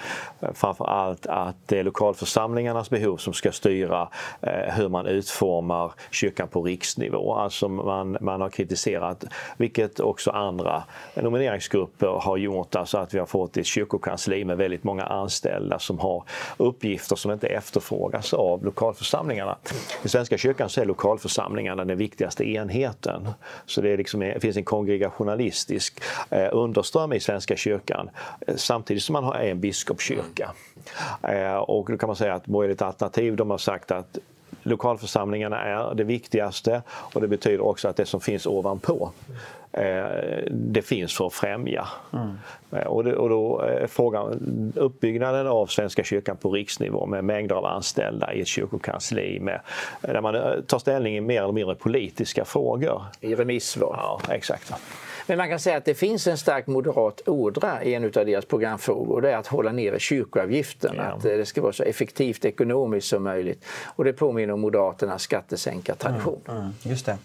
framförallt 0.55 0.81
framför 0.81 0.92
allt 0.92 1.27
att 1.27 1.57
det 1.66 1.79
är 1.79 1.85
lokalförsamlingarnas 1.85 2.90
behov 2.90 3.16
som 3.16 3.33
ska 3.33 3.53
styra 3.53 4.09
eh, 4.40 4.75
hur 4.75 4.88
man 4.88 5.07
utformar 5.07 5.92
kyrkan 6.11 6.49
på 6.49 6.62
riksnivå. 6.62 7.35
Alltså 7.35 7.68
man, 7.68 8.16
man 8.20 8.40
har 8.40 8.49
kritiserat, 8.49 9.25
vilket 9.57 10.01
också 10.01 10.31
andra 10.31 10.83
nomineringsgrupper 11.14 12.07
har 12.07 12.37
gjort, 12.37 12.77
alltså 12.77 12.99
att 12.99 13.14
vi 13.14 13.18
har 13.18 13.27
fått 13.27 13.57
ett 13.57 13.66
kyrkokansli 13.66 14.44
med 14.44 14.57
väldigt 14.57 14.85
många 14.85 15.05
anställda 15.05 15.79
som 15.79 15.99
har 15.99 16.25
uppgifter 16.57 17.16
som 17.16 17.31
inte 17.31 17.49
efterfrågas 17.49 18.35
av 18.35 18.64
lokalförsamlingarna. 18.64 19.57
I 20.03 20.09
Svenska 20.09 20.38
kyrkan 20.38 20.68
så 20.68 20.81
är 20.81 20.85
lokalförsamlingarna 20.85 21.85
den 21.85 21.99
viktigaste 21.99 22.44
enheten. 22.44 23.29
Så 23.66 23.81
det, 23.81 23.90
är 23.90 23.96
liksom, 23.96 24.20
det 24.20 24.40
finns 24.40 24.57
en 24.57 24.64
kongregationalistisk 24.64 26.01
eh, 26.31 26.49
underström 26.53 27.00
ström 27.01 27.13
i 27.13 27.21
Svenska 27.21 27.57
kyrkan 27.57 28.11
eh, 28.47 28.57
samtidigt 28.57 29.03
som 29.03 29.13
man 29.13 29.25
har 29.25 29.35
en 29.35 29.61
biskopskyrka. 29.61 30.53
Eh, 31.23 31.57
och 31.57 31.91
då 31.91 31.99
kan 31.99 32.07
man 32.07 32.17
säga 32.17 32.35
att 32.35 32.47
Borgerligt 32.47 32.83
alternativ 32.83 33.37
de 33.37 33.51
har 33.51 33.59
sagt 33.59 33.91
att 33.91 34.19
lokalförsamlingarna 34.63 35.63
är 35.63 35.95
det 35.95 36.05
viktigaste 36.05 36.83
och 37.15 37.21
det 37.21 37.29
betyder 37.29 37.61
också 37.61 37.89
att 37.89 37.97
det 37.97 38.07
som 38.07 38.21
finns 38.21 38.47
ovanpå 38.47 39.13
eh, 39.73 40.05
det 40.51 40.83
finns 40.83 41.17
för 41.17 41.27
att 41.27 41.35
främja. 41.35 41.87
Mm. 42.13 42.87
Och, 42.87 43.05
det, 43.05 43.17
och 43.17 43.29
då 43.29 43.61
är 43.61 43.87
frågan 43.87 44.73
uppbyggnaden 44.77 45.47
av 45.47 45.67
Svenska 45.67 46.05
kyrkan 46.05 46.37
på 46.37 46.51
riksnivå 46.51 47.07
med 47.07 47.25
mängder 47.25 47.55
av 47.55 47.65
anställda 47.65 48.33
i 48.33 48.41
ett 48.41 48.49
kyrkokansli 48.49 49.41
med, 49.41 49.61
där 50.01 50.21
man 50.21 50.63
tar 50.67 50.79
ställning 50.79 51.17
i 51.17 51.21
mer 51.21 51.43
eller 51.43 51.53
mindre 51.53 51.75
politiska 51.75 52.45
frågor. 52.45 53.03
I 53.21 53.35
remissvar. 53.35 53.95
Ja, 53.97 54.21
exakt. 54.35 54.73
Men 55.31 55.38
man 55.38 55.49
kan 55.49 55.59
säga 55.59 55.77
att 55.77 55.85
det 55.85 55.95
finns 55.95 56.27
en 56.27 56.38
stark 56.38 56.66
moderat 56.66 57.29
ådra 57.29 57.85
i 57.85 57.95
en 57.95 58.05
av 58.05 58.11
deras 58.11 58.45
programfrågor 58.45 59.21
det 59.21 59.33
är 59.33 59.37
att 59.37 59.47
hålla 59.47 59.73
nere 59.73 59.99
kyrkoavgiften. 59.99 60.95
Ja. 60.97 61.03
Att 61.03 61.23
det 61.23 61.47
ska 61.47 61.62
vara 61.62 61.73
så 61.73 61.83
effektivt 61.83 62.45
ekonomiskt 62.45 63.09
som 63.09 63.23
möjligt. 63.23 63.64
Och 63.97 64.05
det 64.05 64.12
påminner 64.12 64.55
om 64.55 64.61
Moderaternas 64.61 65.23
skattesänkartradition. 65.23 66.40
Mm, 66.49 66.61
mm, 66.61 66.73
just 66.83 67.07
det. 67.07 67.19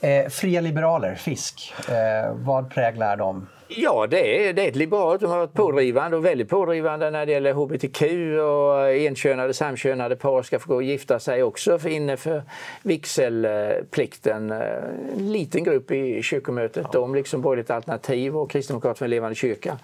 Eh, 0.00 0.28
fria 0.28 0.60
liberaler, 0.60 1.14
FISK, 1.14 1.74
eh, 1.88 2.34
vad 2.34 2.70
präglar 2.70 3.16
dem? 3.16 3.46
Ja, 3.68 4.06
det 4.06 4.48
är, 4.48 4.52
det 4.52 4.64
är 4.64 4.68
ett 4.68 4.76
liberalt. 4.76 5.20
De 5.20 5.30
har 5.30 5.38
varit 5.38 5.52
pådrivande 5.52 6.16
och 6.16 6.24
väldigt 6.24 6.48
pådrivande 6.48 7.10
när 7.10 7.26
det 7.26 7.32
gäller 7.32 7.52
hbtq 7.52 8.02
och 8.42 9.06
enkönade, 9.08 9.54
samkönade 9.54 10.16
par 10.16 10.42
ska 10.42 10.58
få 10.58 10.68
gå 10.68 10.74
och 10.74 10.82
gifta 10.82 11.18
sig 11.18 11.42
också 11.42 11.78
för 11.78 11.88
inne 11.88 12.16
för 12.16 12.42
vigselplikten. 12.82 14.50
En 14.50 15.32
liten 15.32 15.64
grupp 15.64 15.90
i 15.90 16.22
kyrkomötet, 16.22 16.86
ja. 16.92 17.00
de 17.00 17.14
liksom 17.14 17.42
Borgerligt 17.42 17.70
alternativ 17.70 18.36
och 18.36 18.50
Kristdemokraterna 18.50 18.94
för 18.94 19.04
en 19.04 19.10
levande 19.10 19.34
kyrka 19.34 19.78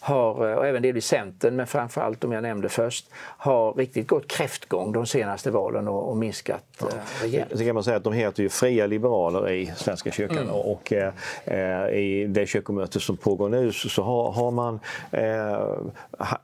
har, 0.00 0.56
och 0.56 0.66
även 0.66 0.82
delvis 0.82 1.06
Centern, 1.06 1.56
men 1.56 1.66
framförallt 1.66 2.20
de 2.20 2.32
jag 2.32 2.42
nämnde 2.42 2.68
först, 2.68 3.06
har 3.14 3.72
riktigt 3.72 4.08
gått 4.08 4.28
kräftgång 4.28 4.92
de 4.92 5.06
senaste 5.06 5.50
valen 5.50 5.88
och, 5.88 6.10
och 6.10 6.16
minskat 6.16 6.64
ja. 6.80 6.86
rejält. 7.22 7.58
Så 7.58 7.64
kan 7.64 7.74
man 7.74 7.84
säga 7.84 7.96
att 7.96 8.04
de 8.04 8.12
heter 8.12 8.42
ju 8.42 8.48
Fria 8.48 8.86
Liberaler 8.86 9.50
i 9.50 9.72
Svenska 9.76 10.10
kyrkan 10.10 10.38
mm. 10.38 10.54
och 10.54 10.92
eh, 10.92 11.88
i 11.98 12.26
det 12.28 12.46
kyrkomöte 12.46 13.00
som 13.00 13.16
pågår 13.16 13.48
nu 13.48 13.72
så 13.72 14.02
har, 14.02 14.32
har 14.32 14.50
man 14.50 14.80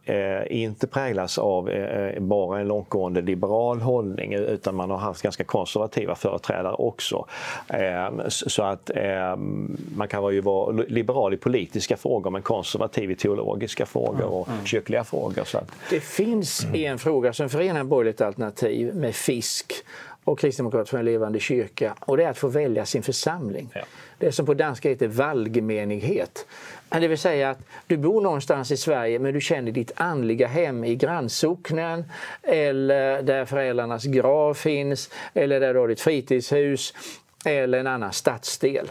eh, 0.04 0.62
inte 0.62 0.86
präglats 0.86 1.38
av 1.38 1.70
eh, 1.70 2.20
bara 2.20 2.60
en 2.60 2.68
långtgående 2.68 3.20
liberal 3.20 3.80
hållning 3.80 4.34
utan 4.34 4.74
man 4.74 4.90
har 4.90 4.98
haft 4.98 5.22
ganska 5.22 5.44
konservativa 5.44 6.14
företrädare 6.14 6.74
också. 6.74 7.26
Eh, 7.68 8.28
så 8.28 8.62
att 8.62 8.90
eh, 8.94 9.36
man 9.96 10.08
kan 10.08 10.34
ju 10.34 10.40
vara 10.40 10.72
liberal 10.72 11.34
i 11.34 11.36
politiska 11.36 11.96
frågor 11.96 12.30
men 12.30 12.42
konservativ 12.42 13.10
i 13.10 13.14
teologiska 13.44 13.86
frågor 13.86 14.24
och 14.24 14.48
mm. 14.48 14.66
kyrkliga 14.66 15.04
frågor. 15.04 15.44
Så 15.44 15.58
att... 15.58 15.70
Det 15.90 16.00
finns 16.00 16.64
mm. 16.64 16.74
en 16.74 16.98
fråga 16.98 17.32
som 17.32 17.48
förenar 17.48 17.84
borgerligt 17.84 18.20
alternativ 18.20 18.94
med 18.94 19.14
fisk 19.14 19.72
och 20.24 20.38
Kristdemokrater 20.38 20.90
för 20.90 20.98
en 20.98 21.04
levande 21.04 21.40
kyrka 21.40 21.94
och 22.00 22.16
det 22.16 22.24
är 22.24 22.30
att 22.30 22.38
få 22.38 22.48
välja 22.48 22.86
sin 22.86 23.02
församling. 23.02 23.68
Ja. 23.74 23.82
Det 24.18 24.32
som 24.32 24.46
på 24.46 24.54
danska 24.54 24.88
heter 24.88 25.08
valgmenighet. 25.08 26.46
Det 26.88 27.08
vill 27.08 27.18
säga 27.18 27.50
att 27.50 27.58
du 27.86 27.96
bor 27.96 28.20
någonstans 28.20 28.70
i 28.70 28.76
Sverige 28.76 29.18
men 29.18 29.34
du 29.34 29.40
känner 29.40 29.72
ditt 29.72 29.92
andliga 29.96 30.46
hem 30.46 30.84
i 30.84 30.96
grannsocknen 30.96 32.04
eller 32.42 33.22
där 33.22 33.44
föräldrarnas 33.44 34.04
grav 34.04 34.54
finns 34.54 35.10
eller 35.34 35.60
där 35.60 35.74
du 35.74 35.80
har 35.80 35.88
ditt 35.88 36.00
fritidshus 36.00 36.94
eller 37.44 37.78
en 37.78 37.86
annan 37.86 38.12
stadsdel. 38.12 38.90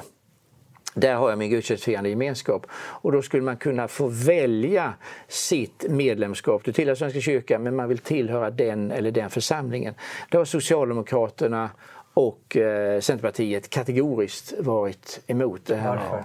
Där 0.93 1.15
har 1.15 1.29
jag 1.29 1.39
min 1.39 1.49
gudstjänstfirande 1.49 2.09
gemenskap. 2.09 2.65
Och 2.73 3.11
då 3.11 3.21
skulle 3.21 3.43
man 3.43 3.57
kunna 3.57 3.87
få 3.87 4.07
välja 4.07 4.93
sitt 5.27 5.85
medlemskap. 5.89 6.61
Du 6.65 6.71
tillhör 6.71 6.95
Svenska 6.95 7.21
kyrkan 7.21 7.63
men 7.63 7.75
man 7.75 7.89
vill 7.89 7.97
tillhöra 7.97 8.49
den 8.49 8.91
eller 8.91 9.11
den 9.11 9.29
församlingen. 9.29 9.93
Det 10.29 10.37
har 10.37 10.45
Socialdemokraterna 10.45 11.69
och 12.13 12.57
eh, 12.57 12.99
Centerpartiet 12.99 13.69
kategoriskt 13.69 14.53
varit 14.59 15.19
emot 15.27 15.65
det 15.65 15.75
här. 15.75 15.95
Varför? 15.95 16.23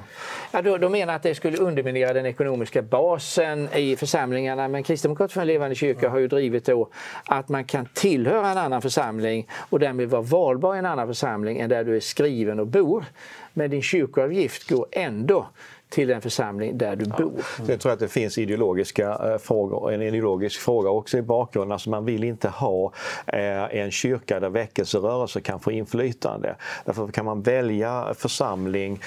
Ja, 0.53 0.63
de, 0.63 0.79
de 0.79 0.93
menar 0.93 1.15
att 1.15 1.23
det 1.23 1.35
skulle 1.35 1.59
underminera 1.59 2.13
den 2.13 2.27
ekonomiska 2.27 2.83
basen 2.83 3.69
i 3.75 3.97
församlingarna 3.97 4.69
men 4.69 4.83
Kristdemokraterna 4.83 5.35
för 5.35 5.41
en 5.41 5.47
levande 5.47 5.75
kyrka 5.75 6.01
mm. 6.01 6.13
har 6.13 6.19
ju 6.19 6.29
drivit 6.29 6.65
då 6.65 6.89
att 7.25 7.49
man 7.49 7.65
kan 7.65 7.87
tillhöra 7.95 8.51
en 8.51 8.59
annan 8.59 8.83
församling 8.83 9.49
och 9.53 9.79
därmed 9.79 10.11
vara 10.11 10.23
valbar 10.23 10.75
i 10.75 10.79
en 10.79 10.87
annan 10.87 11.07
församling 11.07 11.59
än 11.59 11.71
där 11.71 11.85
du 11.85 11.97
är 11.97 12.01
skriven 12.01 12.61
och 12.61 12.67
bor. 12.67 13.05
Men 13.53 13.71
din 13.71 13.83
kyrkoavgift 13.83 14.69
går 14.69 14.87
ändå 14.93 15.47
till 15.89 16.09
den 16.09 16.21
församling 16.21 16.79
där 16.79 16.97
du 16.97 17.05
ja. 17.09 17.17
bor. 17.17 17.45
Jag 17.67 17.81
tror 17.81 17.93
att 17.93 17.99
det 17.99 18.09
finns 18.09 18.39
ideologiska 18.39 19.33
eh, 19.33 19.39
frågor, 19.39 19.93
en 19.93 20.03
ideologisk 20.03 20.61
fråga 20.61 20.91
också 20.91 21.19
i 21.19 21.23
bakgrunden. 21.23 21.73
Alltså 21.73 21.91
man 21.91 22.05
vill 22.05 22.25
inte 22.25 22.49
ha 22.49 22.93
eh, 23.27 23.81
en 23.81 23.91
kyrka 23.91 24.41
där 24.41 24.51
väckelserörelser 24.51 25.41
kan 25.41 25.61
få 25.61 25.73
inflytande. 25.73 26.57
Därför 26.85 27.09
kan 27.09 27.25
man 27.25 27.43
välja 27.43 28.15
församling, 28.15 29.01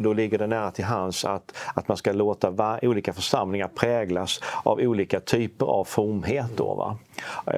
då 0.00 0.12
ligger 0.12 0.38
det 0.38 0.46
nära 0.46 0.70
till 0.70 0.84
hands 0.84 1.24
att, 1.24 1.56
att 1.74 1.88
man 1.88 1.96
ska 1.96 2.12
låta 2.12 2.78
olika 2.82 3.12
församlingar 3.12 3.68
präglas 3.74 4.40
av 4.64 4.78
olika 4.78 5.20
typer 5.20 5.66
av 5.66 5.84
fromhet. 5.84 6.46
Då, 6.56 6.74
va? 6.74 6.98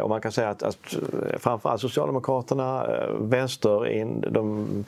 Och 0.03 0.09
man 0.09 0.20
kan 0.20 0.33
säga 0.33 0.49
att, 0.49 0.62
att 0.62 0.95
framförallt 1.39 1.81
Socialdemokraterna, 1.81 2.87
eh, 2.87 3.14
vänster, 3.18 4.31
de, 4.31 4.85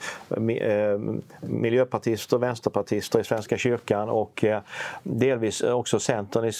miljöpartister, 1.41 2.37
vänsterpartister 2.37 3.19
i 3.19 3.23
Svenska 3.23 3.57
kyrkan 3.57 3.82
kyrkan 3.83 4.09
och 4.09 4.43
eh, 4.43 4.61
delvis 5.03 5.61
också 5.61 5.99
Centern 5.99 6.51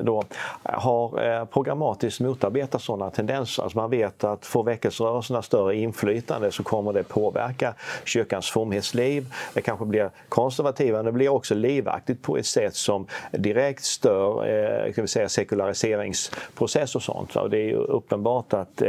då, 0.00 0.24
har 0.62 1.30
eh, 1.30 1.44
programmatiskt 1.44 2.20
motarbetat 2.20 2.82
sådana 2.82 3.10
tendenser. 3.10 3.62
Alltså 3.62 3.78
man 3.78 3.90
vet 3.90 4.24
att 4.24 4.46
får 4.46 4.64
väckelserörelserna 4.64 5.42
större 5.42 5.76
inflytande 5.76 6.52
så 6.52 6.62
kommer 6.62 6.92
det 6.92 7.02
påverka 7.02 7.74
kyrkans 8.04 8.50
fromhetsliv. 8.50 9.32
Det 9.54 9.62
kanske 9.62 9.84
blir 9.84 10.10
konservativare, 10.28 11.02
men 11.02 11.04
det 11.04 11.12
blir 11.12 11.28
också 11.28 11.54
livaktigt 11.54 12.22
på 12.22 12.36
ett 12.36 12.46
sätt 12.46 12.74
som 12.74 13.06
direkt 13.32 13.84
stör 13.84 14.46
eh, 14.46 14.92
kan 14.92 15.02
vi 15.02 15.08
säga, 15.08 15.28
sekulariseringsprocess 15.28 16.94
och 16.94 17.02
sånt. 17.02 17.36
Och 17.36 17.50
det 17.50 17.58
är 17.58 17.68
ju 17.68 17.76
uppenbart 17.76 18.52
att 18.52 18.82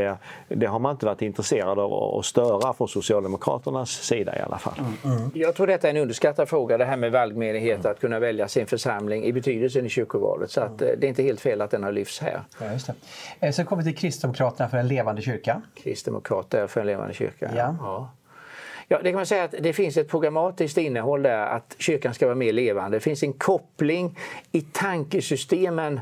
det 0.48 0.66
har 0.66 0.80
man 0.80 0.92
inte 0.92 1.06
varit 1.06 1.22
intresserad 1.22 1.80
av 1.80 2.20
att 2.20 2.26
störa 2.26 2.74
från 2.74 2.88
Socialdemokraternas 2.88 3.90
sida 3.90 4.38
i 4.38 4.42
alla 4.42 4.58
fall. 4.58 4.74
Mm, 4.80 5.18
mm. 5.18 5.32
Jag 5.34 5.56
tror 5.56 5.68
detta 5.68 5.88
är 5.88 5.92
en 5.92 6.02
underskattad 6.02 6.50
fråga, 6.50 6.78
det 6.78 6.86
här 6.86 6.98
med 6.98 7.12
valgmenighet 7.38 7.86
att 7.86 8.00
kunna 8.00 8.20
välja 8.20 8.48
sin 8.48 8.68
församling 8.68 9.24
i 9.24 9.34
betydelsen 9.34 9.86
i 9.86 9.90
kyrkovalet. 9.90 10.52
Så 10.52 10.62
att, 10.62 10.82
eh, 10.82 10.88
det 10.98 11.08
är 11.08 11.10
inte 11.10 11.24
helt 11.24 11.42
fel 11.42 11.62
att 11.62 11.72
den 11.72 11.84
har 11.84 11.92
lyfts 11.92 12.20
här. 12.20 12.42
Ja, 12.60 12.72
just 12.72 12.88
det. 12.88 12.94
Eh, 13.40 13.52
sen 13.52 13.66
kommer 13.66 13.84
vi 13.84 13.92
till 13.92 14.00
Kristdemokraterna 14.00 14.70
för 14.70 14.78
en 14.78 14.88
levande 14.88 15.22
kyrka. 15.22 15.62
Kristdemokrater 15.76 16.68
för 16.68 16.82
en 16.82 16.88
levande 16.88 17.14
kyrka. 17.14 17.52
Ja. 17.56 17.76
ja. 17.80 18.14
Ja, 18.90 19.00
det 19.04 19.10
kan 19.10 19.16
man 19.16 19.26
säga 19.26 19.44
att 19.44 19.56
det 19.60 19.74
finns 19.74 19.98
ett 19.98 20.10
programmatiskt 20.10 20.78
innehåll 20.78 21.24
där 21.24 21.46
att 21.48 21.76
kyrkan 21.80 22.14
ska 22.14 22.26
vara 22.26 22.36
mer 22.36 22.54
levande. 22.54 22.98
Det 22.98 23.02
finns 23.02 23.24
en 23.24 23.34
koppling 23.34 24.18
i 24.52 24.62
tankesystemen 24.62 26.00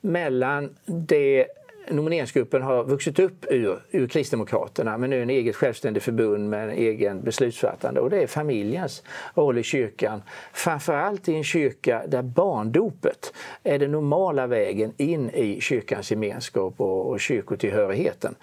mellan 0.00 0.76
det 0.86 1.46
nomineringsgruppen 1.90 2.62
har 2.62 2.84
vuxit 2.84 3.18
upp 3.18 3.46
ur, 3.50 3.78
ur 3.90 4.08
Kristdemokraterna 4.08 4.98
men 4.98 5.10
nu 5.10 5.18
är 5.18 5.22
en 5.22 5.30
eget 5.30 5.56
självständigt 5.56 6.02
förbund 6.02 6.50
med 6.50 6.64
en 6.64 6.70
egen 6.70 7.22
beslutsfattande 7.22 8.00
och 8.00 8.10
det 8.10 8.22
är 8.22 8.26
familjens 8.26 9.02
roll 9.34 9.58
i 9.58 9.62
kyrkan. 9.62 10.22
Framförallt 10.52 11.28
i 11.28 11.34
en 11.34 11.44
kyrka 11.44 12.02
där 12.08 12.22
barndopet 12.22 13.32
är 13.62 13.78
den 13.78 13.92
normala 13.92 14.46
vägen 14.46 14.92
in 14.96 15.30
i 15.30 15.60
kyrkans 15.60 16.10
gemenskap 16.10 16.74
och, 16.80 17.10
och 17.10 17.20
kyrkotillhörigheten. 17.20 18.34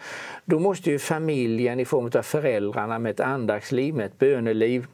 Då 0.45 0.59
måste 0.59 0.91
ju 0.91 0.99
familjen 0.99 1.79
i 1.79 1.85
form 1.85 2.11
av 2.15 2.21
föräldrarna 2.21 2.99
med 2.99 3.09
ett 3.09 3.19
andaktsliv, 3.19 3.95
med 3.95 4.05
ett 4.05 4.19
böneliv, 4.19 4.85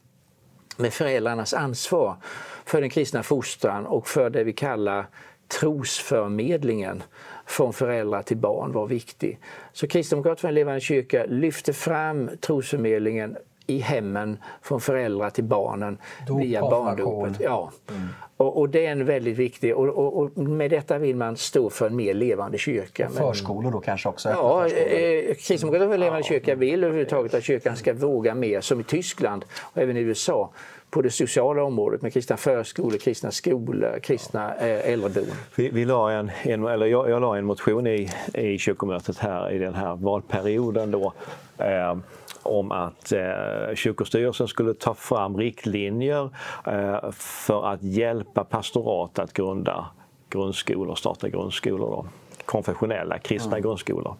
med 0.76 0.92
föräldrarnas 0.92 1.54
ansvar 1.54 2.16
för 2.64 2.80
den 2.80 2.90
kristna 2.90 3.22
fostran 3.22 3.86
och 3.86 4.08
för 4.08 4.30
det 4.30 4.44
vi 4.44 4.52
kallar 4.52 5.06
trosförmedlingen 5.48 7.02
från 7.48 7.72
föräldrar 7.72 8.22
till 8.22 8.36
barn 8.36 8.72
var 8.72 8.86
viktig. 8.86 9.38
Så 9.72 9.86
Kristdemokraterna 9.86 10.36
för 10.36 10.48
en 10.48 10.54
levande 10.54 10.80
kyrka 10.80 11.24
lyfte 11.28 11.72
fram 11.72 12.30
trosförmedlingen 12.40 13.36
i 13.66 13.78
hemmen 13.78 14.38
från 14.62 14.80
föräldrar 14.80 15.30
till 15.30 15.44
barnen 15.44 15.98
Dop, 16.26 16.42
via 16.42 16.60
barndopet. 16.60 17.40
Ja. 17.40 17.72
Mm. 17.90 18.08
Och, 18.36 18.58
och, 18.58 18.68
det 18.68 18.86
är 18.86 18.92
en 18.92 19.04
väldigt 19.04 19.36
viktig 19.36 19.76
och, 19.76 19.86
och, 19.86 20.16
och, 20.16 20.38
med 20.38 20.70
detta 20.70 20.98
vill 20.98 21.16
man 21.16 21.36
stå 21.36 21.70
för 21.70 21.86
en 21.86 21.96
mer 21.96 22.14
levande 22.14 22.58
kyrka. 22.58 23.08
Förskolor 23.08 23.70
då 23.70 23.80
kanske 23.80 24.08
också? 24.08 24.28
Ja, 24.28 24.66
eh, 24.66 25.34
Kristdemokraterna 25.34 25.86
för 25.86 25.94
en 25.94 26.00
levande 26.00 26.20
ja. 26.20 26.28
kyrka 26.28 26.54
vill 26.54 26.84
överhuvudtaget 26.84 27.34
att 27.34 27.44
kyrkan 27.44 27.76
ska 27.76 27.94
våga 27.94 28.34
mer 28.34 28.60
som 28.60 28.80
i 28.80 28.84
Tyskland 28.84 29.44
och 29.60 29.82
även 29.82 29.96
i 29.96 30.00
USA 30.00 30.50
på 30.90 31.02
det 31.02 31.10
sociala 31.10 31.62
området 31.62 32.02
med 32.02 32.12
kristna 32.12 32.36
förskolor, 32.36 32.98
kristna 32.98 33.30
skolor, 33.30 33.98
kristna 34.02 34.54
eh, 34.54 34.68
ja. 34.68 34.74
äldreboenden. 34.74 35.36
Vi, 35.56 35.68
vi 35.70 35.84
la 35.84 36.12
en, 36.12 36.30
en, 36.42 36.66
eller 36.66 36.86
jag, 36.86 37.10
jag 37.10 37.20
la 37.20 37.36
en 37.36 37.44
motion 37.44 37.86
i, 37.86 38.10
i 38.34 38.58
kyrkomötet 38.58 39.18
här 39.18 39.50
i 39.50 39.58
den 39.58 39.74
här 39.74 39.96
valperioden 39.96 40.90
då, 40.90 41.12
eh, 41.58 41.96
om 42.42 42.72
att 42.72 43.12
eh, 43.12 43.74
kyrkostyrelsen 43.74 44.48
skulle 44.48 44.74
ta 44.74 44.94
fram 44.94 45.36
riktlinjer 45.36 46.30
eh, 46.66 47.10
för 47.12 47.72
att 47.72 47.82
hjälpa 47.82 48.44
pastorat 48.44 49.18
att 49.18 49.32
grunda 49.32 49.86
grundskolor, 50.30 50.94
starta 50.94 51.28
grundskolor. 51.28 51.90
Då 51.90 52.06
konfessionella 52.48 53.18
kristna 53.18 53.52
mm. 53.52 53.62
grundskolor. 53.62 54.16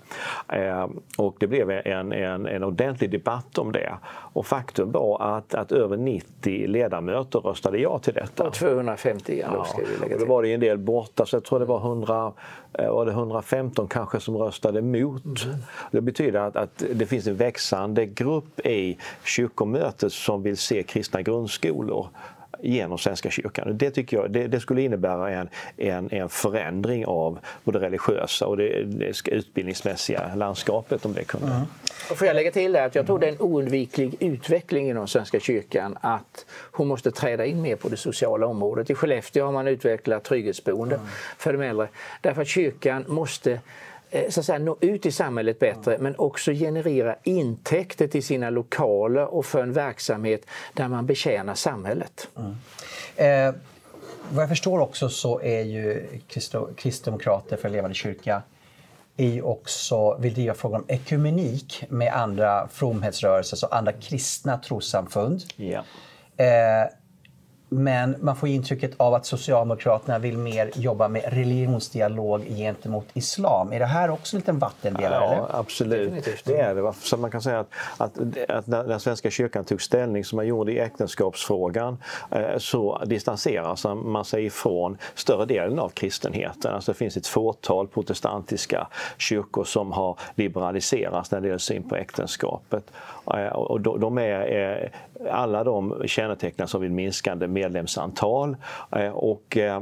Eh, 0.49 0.87
och 1.19 1.37
det 1.39 1.47
blev 1.47 1.71
en, 1.71 2.13
en, 2.13 2.47
en 2.47 2.65
ordentlig 2.65 3.11
debatt 3.11 3.59
om 3.59 3.73
det. 3.73 3.95
Och 4.33 4.47
faktum 4.47 4.93
var 4.93 5.37
att, 5.37 5.55
att 5.55 5.73
över 5.73 5.97
90 5.97 6.67
ledamöter 6.67 7.39
röstade 7.39 7.79
ja 7.79 7.99
till 7.99 8.15
detta. 8.15 8.47
Och 8.47 8.55
250 8.55 9.43
ja, 9.53 9.65
ska 9.65 9.79
vi 9.79 9.85
lägga 9.85 9.99
till. 10.05 10.15
Och 10.15 10.21
då 10.21 10.27
var 10.27 10.43
det 10.43 10.55
en 10.55 10.61
del 10.61 10.79
borta, 10.79 11.27
så 11.27 11.37
jag 11.37 11.45
tror 11.45 11.59
det 11.59 11.65
var, 11.65 11.79
100, 11.79 12.33
eh, 12.73 12.93
var 12.93 13.07
det 13.07 13.13
115 13.13 13.89
kanske 13.89 14.21
som 14.21 14.37
röstade 14.37 14.79
emot. 14.79 15.45
Mm. 15.45 15.57
Det 15.91 16.01
betyder 16.01 16.41
att, 16.41 16.57
att 16.57 16.85
det 16.95 17.07
finns 17.07 17.27
en 17.27 17.37
växande 17.37 18.07
grupp 18.07 18.61
i 18.61 18.99
kyrkomötet 19.25 20.13
som 20.13 20.43
vill 20.43 20.57
se 20.57 20.83
kristna 20.83 21.23
grundskolor 21.23 22.09
genom 22.61 22.99
Svenska 22.99 23.31
kyrkan. 23.31 23.79
Det 23.79 23.91
tycker 23.91 24.17
jag 24.17 24.31
det, 24.31 24.47
det, 24.47 24.61
skulle 24.61 24.83
innebära 24.83 25.31
en, 25.31 25.49
en, 25.77 26.13
en 26.13 26.29
förändring 26.29 27.07
av 27.07 27.39
både 27.65 27.79
religiösa 27.79 28.47
och 28.47 28.57
det, 28.57 28.85
det 28.85 29.29
utbildningsmässiga 29.29 30.35
landskapet 30.35 31.05
om 31.05 31.13
det 31.13 31.25
kunde. 31.25 31.47
Mm. 31.47 31.63
Och 32.11 32.19
får 32.19 32.27
jag 32.27 32.35
lägga 32.35 32.51
till 32.51 32.73
det 32.73 32.85
att 32.85 32.95
jag 32.95 33.07
tror 33.07 33.19
det 33.19 33.27
är 33.27 33.33
en 33.33 33.41
oundviklig 33.41 34.17
utveckling 34.21 34.91
inom 34.91 35.09
Svenska 35.09 35.41
kyrkan 35.41 35.99
att 36.01 36.47
hon 36.73 36.89
måste 36.89 37.11
träda 37.11 37.47
in 37.47 37.63
mer 37.63 37.77
på 37.77 37.89
det 37.89 37.97
sociala 37.97 38.47
området. 38.47 38.91
I 38.91 38.95
Skellefteå 38.95 39.45
har 39.45 39.53
man 39.53 39.69
utvecklat 39.69 40.25
trygghetsboende 40.25 40.95
mm. 40.95 41.07
för 41.39 41.53
de 41.53 41.63
äldre 41.63 41.89
därför 42.21 42.43
att 42.43 42.49
kyrkan 42.49 43.05
måste 43.09 43.61
så 44.29 44.41
att 44.41 44.47
säga, 44.47 44.59
nå 44.59 44.77
ut 44.81 45.07
i 45.07 45.13
samhället 45.13 45.59
bättre 45.59 45.95
mm. 45.95 46.03
men 46.03 46.15
också 46.19 46.53
generera 46.53 47.17
intäkter 47.23 48.09
till 48.09 48.25
sina 48.25 48.51
lokaler 48.51 49.35
och 49.35 49.47
för 49.47 49.63
en 49.63 49.73
verksamhet 49.73 50.43
där 50.75 50.89
man 50.89 51.07
betjänar 51.07 51.55
samhället. 51.55 52.29
Mm. 52.37 52.57
Eh, 53.17 53.55
vad 54.31 54.43
jag 54.43 54.49
förstår 54.49 54.79
också 54.81 55.09
så 55.09 55.41
är 55.41 55.63
ju 55.63 56.07
Kristdemokrater 56.77 57.57
för 57.57 57.69
levande 57.69 57.95
kyrka 57.95 58.43
är 59.17 59.27
ju 59.27 59.43
också, 59.43 60.17
vill 60.19 60.35
driva 60.35 60.55
frågan 60.55 60.81
om 60.81 60.87
ekumenik 60.89 61.85
med 61.89 62.13
andra 62.13 62.69
fromhetsrörelser, 62.69 63.57
så 63.57 63.67
andra 63.67 63.93
kristna 63.93 64.59
trossamfund. 64.59 65.43
Ja. 65.57 65.85
Eh, 66.37 66.89
men 67.69 68.17
man 68.21 68.37
får 68.37 68.49
intrycket 68.49 68.91
av 68.97 69.15
att 69.15 69.27
Socialdemokraterna 69.27 70.19
vill 70.19 70.39
mer 70.39 70.71
jobba 70.75 71.09
med 71.09 71.23
religionsdialog 71.33 72.45
gentemot 72.49 73.07
islam. 73.15 73.73
Är 73.73 73.79
det 73.79 73.87
här 73.87 74.11
också 74.11 74.37
en 74.37 74.41
liten 74.41 74.59
vattendelare? 74.59 75.25
Ja, 75.25 75.33
eller? 75.33 75.61
absolut. 75.61 76.43
Det 76.45 76.61
är 76.61 76.75
det. 76.75 76.93
Så 76.93 77.17
man 77.17 77.31
kan 77.31 77.43
säga 77.43 77.61
att, 77.61 77.69
att, 77.97 78.19
att 78.49 78.67
när 78.67 78.85
den 78.85 79.01
Svenska 79.01 79.31
kyrkan 79.31 79.65
tog 79.65 79.83
ställning 79.83 80.25
som 80.25 80.37
man 80.37 80.47
gjorde 80.47 80.73
i 80.73 80.79
äktenskapsfrågan 80.79 81.99
eh, 82.31 82.59
så 82.59 83.05
distanserar 83.05 83.95
man 83.95 84.25
sig 84.25 84.45
ifrån 84.45 84.99
större 85.15 85.47
delen 85.47 85.79
av 85.79 85.89
kristenheten. 85.89 86.75
Alltså 86.75 86.93
det 86.93 86.99
finns 86.99 87.17
ett 87.17 87.27
fåtal 87.27 87.89
protestantiska 87.89 88.89
kyrkor 89.19 89.65
som 89.65 89.93
har 89.93 90.19
liberaliserats 90.35 91.31
när 91.31 91.41
det 91.41 91.47
gäller 91.47 91.59
syn 91.59 91.89
på 91.89 91.97
äktenskapet. 91.97 92.85
Och 93.53 93.81
de 93.81 94.19
är, 94.19 94.93
alla 95.31 95.65
de 95.65 96.03
kännetecknas 96.07 96.75
av 96.75 96.85
ett 96.85 96.91
minskande 96.91 97.47
medlemsantal 97.49 98.57
eh, 98.97 99.11
och 99.11 99.57
eh, 99.57 99.81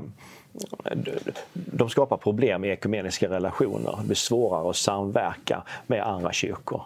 de 1.53 1.89
skapar 1.89 2.17
problem 2.17 2.65
i 2.65 2.69
ekumeniska 2.69 3.29
relationer. 3.31 3.97
Det 4.01 4.07
blir 4.07 4.15
svårare 4.15 4.71
att 4.71 4.77
samverka 4.77 5.63
med 5.87 6.03
andra 6.03 6.33
kyrkor. 6.33 6.83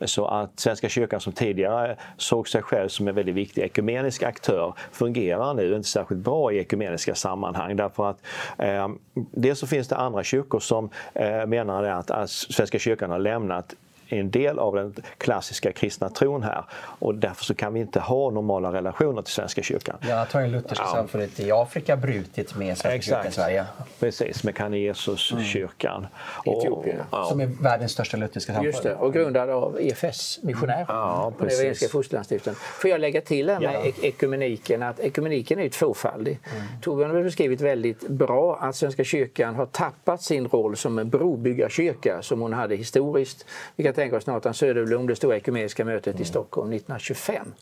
Så 0.00 0.26
att 0.26 0.60
Svenska 0.60 0.88
kyrkan 0.88 1.20
som 1.20 1.32
tidigare 1.32 1.96
såg 2.16 2.48
sig 2.48 2.62
själv 2.62 2.88
som 2.88 3.08
en 3.08 3.14
väldigt 3.14 3.34
viktig 3.34 3.62
ekumenisk 3.62 4.22
aktör 4.22 4.74
fungerar 4.92 5.54
nu 5.54 5.76
inte 5.76 5.88
särskilt 5.88 6.20
bra 6.20 6.52
i 6.52 6.58
ekumeniska 6.58 7.14
sammanhang 7.14 7.76
därför 7.76 8.10
att 8.10 8.22
eh, 8.58 8.88
dels 9.14 9.58
så 9.58 9.66
finns 9.66 9.88
det 9.88 9.96
andra 9.96 10.24
kyrkor 10.24 10.60
som 10.60 10.90
eh, 11.14 11.46
menar 11.46 11.84
att, 11.84 12.10
att 12.10 12.30
Svenska 12.30 12.78
kyrkan 12.78 13.10
har 13.10 13.18
lämnat 13.18 13.74
en 14.18 14.30
del 14.30 14.58
av 14.58 14.74
den 14.74 14.94
klassiska 15.18 15.72
kristna 15.72 16.08
tron 16.08 16.42
här 16.42 16.64
och 16.74 17.14
därför 17.14 17.44
så 17.44 17.54
kan 17.54 17.74
vi 17.74 17.80
inte 17.80 18.00
ha 18.00 18.30
normala 18.30 18.72
relationer 18.72 19.22
till 19.22 19.34
Svenska 19.34 19.62
kyrkan. 19.62 19.96
Ja, 20.08 20.26
ju 20.40 20.46
lutherska 20.46 20.84
ja. 20.84 20.94
samfundet 20.94 21.40
i 21.40 21.52
Afrika 21.52 21.96
brutit 21.96 22.54
med 22.56 22.78
Svenska 22.78 22.94
Exakt. 22.94 23.06
kyrkan 23.06 23.28
i 23.28 23.34
Sverige. 23.34 23.66
Precis, 24.00 24.44
med 24.44 24.54
Canisius-kyrkan. 24.54 26.06
Mm. 26.46 26.58
Etiopien. 26.58 26.96
Ja. 27.10 27.24
Som 27.24 27.40
är 27.40 27.46
världens 27.46 27.92
största 27.92 28.16
lutherska 28.16 28.52
samfund. 28.52 28.66
Just 28.66 28.82
det, 28.82 28.94
och 28.94 29.12
grundad 29.12 29.50
av 29.50 29.78
EFS-missionärer 29.80 30.84
ja, 30.88 31.32
på 31.38 31.44
den 31.44 31.54
evangeliska 31.54 31.88
fosterlandsstiftelsen. 31.88 32.54
Får 32.54 32.90
jag 32.90 33.00
lägga 33.00 33.20
till 33.20 33.50
här 33.50 33.60
med 33.60 33.74
ja. 33.84 33.92
ekumeniken 34.02 34.82
att 34.82 35.00
ekumeniken 35.00 35.58
är 35.58 35.68
tvåfaldig. 35.68 36.38
Mm. 36.54 36.66
Torbjörn 36.82 37.10
har 37.10 37.22
beskrivit 37.22 37.60
väldigt 37.60 38.08
bra 38.08 38.56
att 38.60 38.76
Svenska 38.76 39.04
kyrkan 39.04 39.54
har 39.54 39.66
tappat 39.66 40.22
sin 40.22 40.48
roll 40.48 40.76
som 40.76 40.98
en 40.98 41.10
brobyggarkyrka 41.10 42.22
som 42.22 42.40
hon 42.40 42.52
hade 42.52 42.76
historiskt. 42.76 43.46
Vi 43.76 43.84
kan 43.84 43.94
tänka 44.02 44.16
oss 44.16 44.26
Nathan 44.26 44.54
Söderblom, 44.54 45.06
det 45.06 45.16
stora 45.16 45.36
ekumeniska 45.36 45.84
mötet 45.84 46.20
i 46.20 46.24
Stockholm 46.24 46.72
1925. 46.72 47.54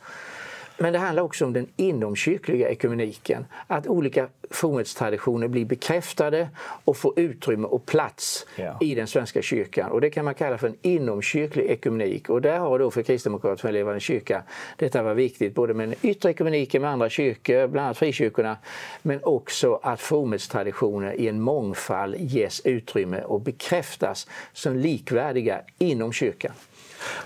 Men 0.82 0.92
det 0.92 0.98
handlar 0.98 1.22
också 1.22 1.44
om 1.44 1.52
den 1.52 1.66
inomkyrkliga 1.76 2.68
ekumeniken. 2.68 3.46
Att 3.66 3.86
olika 3.86 4.28
fromhetstraditioner 4.50 5.48
blir 5.48 5.64
bekräftade 5.64 6.48
och 6.84 6.96
får 6.96 7.20
utrymme 7.20 7.66
och 7.66 7.86
plats 7.86 8.46
yeah. 8.56 8.76
i 8.80 8.94
den 8.94 9.06
svenska 9.06 9.42
kyrkan. 9.42 9.90
Och 9.90 10.00
det 10.00 10.10
kan 10.10 10.24
man 10.24 10.34
kalla 10.34 10.58
för 10.58 10.66
en 10.68 10.76
inomkyrklig 10.82 11.70
ekumenik. 11.70 12.28
Och 12.28 12.42
där 12.42 12.58
har 12.58 12.78
då 12.78 12.90
för 12.90 13.02
Kristdemokraterna 13.02 13.68
en 13.68 13.74
levande 13.74 14.00
kyrka 14.00 14.42
detta 14.76 15.02
var 15.02 15.14
viktigt, 15.14 15.54
både 15.54 15.74
med 15.74 15.88
den 15.88 15.96
yttre 16.02 16.30
ekumeniken 16.30 16.82
med 16.82 16.90
andra 16.90 17.10
kyrkor, 17.10 17.66
bland 17.66 17.84
annat 17.84 17.98
frikyrkorna, 17.98 18.56
men 19.02 19.20
också 19.22 19.80
att 19.82 20.00
fromhetstraditioner 20.00 21.12
i 21.12 21.28
en 21.28 21.40
mångfald 21.40 22.16
ges 22.18 22.60
utrymme 22.60 23.22
och 23.22 23.40
bekräftas 23.40 24.26
som 24.52 24.76
likvärdiga 24.76 25.60
inom 25.78 26.12
kyrkan. 26.12 26.52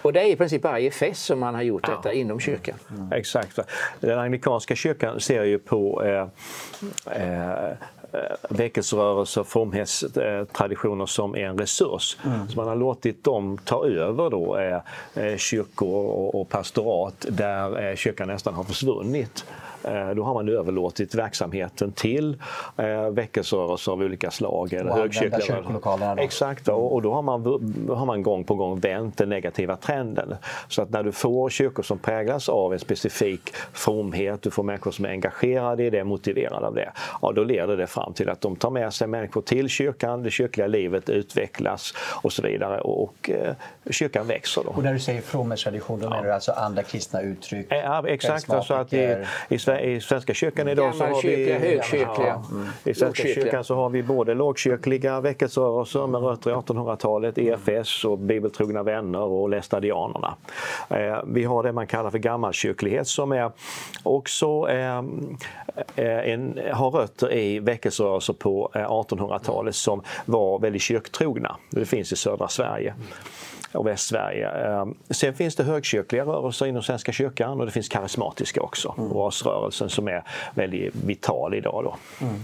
Och 0.02 0.12
det 0.12 0.20
är 0.20 0.26
i 0.26 0.36
princip 0.36 0.62
bara 0.62 0.80
i 0.80 0.86
EFS 0.86 1.20
som 1.22 1.40
man 1.40 1.54
har 1.54 1.62
gjort 1.62 1.86
detta 1.86 2.08
ja. 2.08 2.12
inom 2.12 2.40
kyrkan. 2.40 2.76
Mm. 2.90 3.12
Exakt. 3.12 3.58
Den 4.00 4.18
anglikanska 4.18 4.76
kyrkan 4.76 5.20
ser 5.20 5.44
ju 5.44 5.58
på 5.58 6.02
eh, 6.04 6.26
eh, 7.16 7.76
väckelserörelser 8.48 9.40
och 9.40 9.46
fromhetstraditioner 9.46 11.06
som 11.06 11.34
en 11.34 11.58
resurs. 11.58 12.16
Mm. 12.24 12.48
Så 12.48 12.56
man 12.56 12.68
har 12.68 12.76
låtit 12.76 13.24
dem 13.24 13.58
ta 13.64 13.86
över 13.86 14.30
då, 14.30 14.58
eh, 14.58 14.80
eh 15.14 15.36
kyrkor 15.36 16.06
och, 16.06 16.40
och 16.40 16.48
pastorat 16.48 17.26
där 17.28 17.90
eh, 17.90 17.96
kyrkan 17.96 18.28
nästan 18.28 18.54
har 18.54 18.64
försvunnit. 18.64 19.44
Eh, 19.84 20.10
då 20.10 20.22
har 20.22 20.34
man 20.34 20.48
överlåtit 20.48 21.14
verksamheten 21.14 21.92
till 21.92 22.36
eh, 22.76 23.08
väckelserörelser 23.10 23.92
av 23.92 24.00
olika 24.00 24.30
slag. 24.30 24.72
Eller 24.72 24.90
högkyrkliga. 24.90 25.62
Exakt, 26.18 26.68
och, 26.68 27.02
då 27.02 27.12
har 27.12 27.22
man, 27.22 27.44
har 27.88 28.06
man 28.06 28.22
gång 28.22 28.44
på 28.44 28.54
gång 28.54 28.80
vänt 28.80 29.18
den 29.18 29.28
negativa 29.28 29.76
trenden. 29.76 30.34
Så 30.68 30.82
att 30.82 30.90
när 30.90 31.02
du 31.02 31.12
får 31.12 31.50
kyrkor 31.50 31.82
som 31.82 31.98
präglas 31.98 32.48
av 32.48 32.72
en 32.72 32.78
specifik 32.78 33.54
fromhet, 33.72 34.42
du 34.42 34.50
får 34.50 34.62
människor 34.62 34.90
som 34.90 35.04
är 35.04 35.08
engagerade 35.08 35.84
i 35.84 35.90
det, 35.90 36.04
motiverade 36.04 36.66
av 36.66 36.74
det, 36.74 36.92
ja, 37.22 37.32
då 37.32 37.44
leder 37.44 37.76
det 37.76 37.86
fram 37.86 38.12
till 38.12 38.30
att 38.30 38.40
de 38.40 38.56
tar 38.56 38.70
med 38.70 38.94
sig 38.94 39.08
människor 39.08 39.40
till 39.40 39.68
kyrkan, 39.68 40.22
det 40.22 40.30
kyrkliga 40.30 40.66
livet 40.66 41.08
utvecklas 41.08 41.94
och 42.22 42.32
så 42.32 42.42
vidare 42.42 42.80
och, 42.80 43.02
och 43.02 43.30
eh, 43.30 43.54
kyrkan 43.90 44.26
växer. 44.26 44.62
Då. 44.64 44.70
Och 44.70 44.82
när 44.82 44.92
du 44.92 44.98
säger 45.00 45.20
fromhetstradition, 45.20 46.00
då 46.00 46.08
menar 46.08 46.24
du 46.24 46.32
alltså 46.32 46.52
andra 46.52 46.82
kristna 46.82 47.20
uttryck? 47.20 47.66
Ja, 47.70 48.08
exakt, 48.08 48.50
alltså 48.50 48.74
att 48.74 48.92
i, 48.92 49.16
i 49.48 49.58
Sverige 49.58 49.73
i 49.80 50.00
Svenska 50.00 50.34
kyrkan 50.34 50.68
idag 50.68 50.94
så 50.94 51.04
har 51.04 51.22
vi... 51.22 51.52
högkyrkliga. 51.52 52.42
Mm. 52.50 52.66
I 52.84 52.94
Svenska 52.94 53.22
kyrkan 53.22 53.64
så 53.64 53.74
har 53.74 53.88
vi 53.88 54.02
både 54.02 54.34
lågkyrkliga 54.34 55.20
väckelserörelser 55.20 56.06
med 56.06 56.22
rötter 56.22 56.50
i 56.50 56.54
1800-talet, 56.54 57.38
EFS 57.38 58.04
och 58.04 58.18
Bibeltrogna 58.18 58.82
vänner 58.82 59.20
och 59.20 59.48
Lästadianerna. 59.48 60.34
Eh, 60.88 61.18
vi 61.26 61.44
har 61.44 61.62
det 61.62 61.72
man 61.72 61.86
kallar 61.86 62.10
för 62.10 62.18
gammalkyrklighet 62.18 63.08
som 63.08 63.32
är 63.32 63.52
också 64.02 64.68
eh, 64.68 64.98
eh, 65.96 66.32
en, 66.32 66.60
har 66.72 66.90
rötter 66.90 67.32
i 67.32 67.58
väckelserörelser 67.58 68.32
på 68.32 68.70
1800-talet 68.74 69.74
som 69.74 70.02
var 70.24 70.58
väldigt 70.58 70.82
kyrktrogna. 70.82 71.56
Det 71.70 71.84
finns 71.84 72.12
i 72.12 72.16
södra 72.16 72.48
Sverige 72.48 72.94
och 73.74 73.86
Västsverige. 73.86 74.48
Ehm, 74.48 74.94
sen 75.10 75.34
finns 75.34 75.56
det 75.56 75.64
högkyrkliga 75.64 76.24
rörelser 76.24 76.66
inom 76.66 76.82
Svenska 76.82 77.12
kyrkan 77.12 77.60
och 77.60 77.66
det 77.66 77.72
finns 77.72 77.88
karismatiska 77.88 78.62
också. 78.62 78.94
Mm. 78.98 79.12
Rasrörelsen 79.12 79.88
som 79.88 80.08
är 80.08 80.24
väldigt 80.54 80.94
vital 80.94 81.54
idag. 81.54 81.84
Då. 81.84 81.96
Mm. 82.26 82.34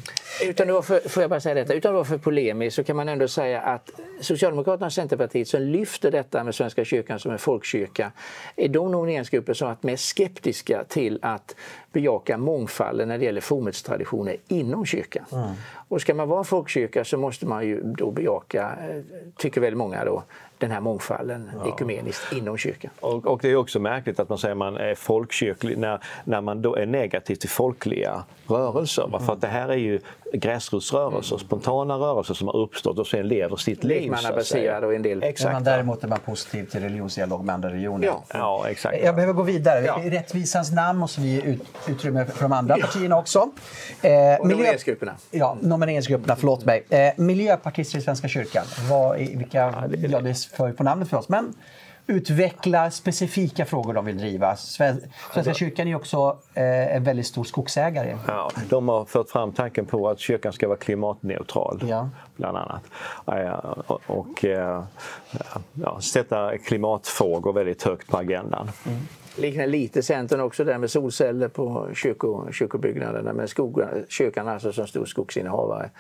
Utan 0.45 0.69
då 0.69 0.83
för, 0.83 1.09
får 1.09 1.23
jag 1.23 1.31
bara 1.31 1.41
säga 1.41 1.55
detta, 1.55 1.75
utan 1.75 1.91
att 1.91 1.95
vara 1.95 2.05
för 2.05 2.19
polemisk 2.19 2.77
så 2.77 2.85
kan 2.85 2.97
man 2.97 3.09
ändå 3.09 3.29
säga 3.29 3.61
att 3.61 3.91
Socialdemokraterna 4.21 4.87
och 4.87 4.93
Centerpartiet 4.93 5.49
som 5.49 5.63
lyfter 5.63 6.11
detta 6.11 6.45
med 6.45 6.55
Svenska 6.55 6.85
kyrkan 6.85 7.19
som 7.19 7.33
en 7.33 7.39
folkkyrka 7.39 8.13
är 8.57 8.69
de 8.69 8.91
nomineringsgrupper 8.91 9.55
som 9.55 9.69
varit 9.69 9.83
mest 9.83 10.05
skeptiska 10.05 10.85
till 10.85 11.19
att 11.23 11.57
bejaka 11.93 12.39
mångfalden 12.39 13.09
när 13.09 13.19
det 13.19 13.25
gäller 13.25 13.41
fromhetstraditioner 13.41 14.37
inom 14.49 14.87
kyrkan. 14.87 15.25
Mm. 15.33 15.49
Och 15.89 16.01
ska 16.01 16.15
man 16.15 16.29
vara 16.29 16.39
en 16.39 16.45
folkkyrka 16.45 17.05
så 17.05 17.17
måste 17.17 17.47
man 17.47 17.67
ju 17.67 17.83
då 17.83 18.11
bejaka, 18.11 18.77
eh, 18.91 19.03
tycker 19.37 19.61
väldigt 19.61 19.79
många 19.79 20.05
då, 20.05 20.23
den 20.61 20.71
här 20.71 20.81
mångfalden 20.81 21.51
ja. 21.65 21.69
ekumeniskt 21.69 22.33
inom 22.33 22.59
kyrkan. 22.59 22.91
Och, 23.01 23.27
och, 23.27 23.39
det 23.43 23.51
är 23.51 23.57
också 23.57 23.79
märkligt 23.79 24.21
att 24.21 24.29
man 24.29 24.39
säger 24.39 24.53
att 24.53 24.59
man 24.59 24.77
är 24.77 24.95
folkkyrklig 24.95 25.79
när, 25.79 26.01
när 26.25 26.41
man 26.41 26.63
då 26.63 26.77
är 26.77 26.87
negativ 26.87 27.35
till 27.35 27.49
folkliga 27.49 28.25
rörelser. 28.47 29.05
Mm. 29.05 29.21
För 29.21 29.33
att 29.33 29.41
det 29.41 29.47
här 29.47 29.69
är 29.69 29.77
ju 29.77 30.01
gräsrotsrörelser, 30.33 31.37
mm. 31.37 31.47
spontana 31.47 31.95
rörelser 31.95 32.35
som 32.35 32.49
har 32.49 32.57
uppstått 32.57 32.99
och 32.99 33.07
sen 33.07 33.29
lever 33.29 33.57
sitt 33.57 33.85
liv. 33.85 34.03
Lekmannabaserade 34.03 34.87
och 34.87 34.95
en 34.95 35.03
del. 35.03 35.23
Exakt. 35.23 35.53
Men 35.53 35.65
däremot 35.65 36.05
är 36.05 36.09
man 36.09 36.19
positiv 36.19 36.65
till 36.65 36.81
religionsdialog 36.81 37.45
med 37.45 37.55
andra 37.55 37.69
religioner. 37.69 38.07
Ja, 38.07 38.25
ja 38.29 38.69
exakt. 38.69 38.99
Jag 39.05 39.15
behöver 39.15 39.33
gå 39.35 39.43
vidare. 39.43 39.85
Ja. 39.85 40.03
I 40.03 40.11
rättvisans 40.11 40.73
namn 40.73 40.99
måste 40.99 41.21
vi 41.21 41.29
ge 41.29 41.41
ut, 41.41 41.63
utrymme 41.89 42.27
för 42.27 42.43
de 42.43 42.53
andra 42.53 42.79
ja. 42.79 42.87
partierna 42.87 43.19
också. 43.19 43.39
Eh, 43.39 43.45
och 43.45 44.47
miljö... 44.47 44.57
nomineringsgrupperna. 44.57 45.15
Ja, 45.31 45.57
nomineringsgrupperna, 45.61 46.37
förlåt 46.37 46.65
mig. 46.65 46.85
Eh, 46.89 47.13
miljöpartister 47.17 47.99
i 47.99 48.03
Svenska 48.03 48.29
kyrkan. 48.29 48.65
Vad, 48.91 49.19
vilka, 49.19 49.59
ja, 49.59 49.85
det, 49.89 50.09
ja, 50.09 50.21
det 50.21 50.35
för 50.57 50.73
på 50.73 50.83
namnet 50.83 51.09
för 51.09 51.17
oss. 51.17 51.29
Men 51.29 51.55
utveckla 52.07 52.91
specifika 52.91 53.65
frågor 53.65 53.95
de 53.95 54.05
vill 54.05 54.19
driva. 54.19 54.57
Svenska 54.57 55.55
kyrkan 55.55 55.89
är 55.89 55.95
också 55.95 56.39
eh, 56.55 56.97
en 56.97 57.05
väldigt 57.05 57.27
stor 57.27 57.45
skogsägare. 57.45 58.17
Ja, 58.27 58.51
de 58.69 58.89
har 58.89 59.05
fört 59.05 59.31
fram 59.31 59.53
tanken 59.53 59.87
på 59.87 60.09
att 60.09 60.19
kyrkan 60.19 60.53
ska 60.53 60.69
vara 60.69 60.79
klimatneutral, 60.79 61.85
ja. 61.89 62.09
bland 62.37 62.57
annat. 62.57 62.83
Och, 63.87 64.01
och 64.07 64.45
eh, 64.45 64.85
ja, 65.73 66.01
sätta 66.01 66.59
klimatfrågor 66.59 67.53
väldigt 67.53 67.83
högt 67.83 68.11
på 68.11 68.17
agendan. 68.17 68.71
Mm 68.87 69.01
liknar 69.41 69.67
lite 69.67 70.03
Centern 70.03 70.41
också 70.41 70.65
där 70.65 70.79
med 70.79 70.91
solceller 70.91 71.49
på 71.49 71.89
kyrko, 71.95 72.53
kyrkobyggnaderna. 72.53 73.33
Men 73.33 73.49
kyrkan 74.09 74.49
alltså 74.49 74.73
som 74.73 74.87
stor 74.87 75.05
skogsinnehavare 75.05 75.91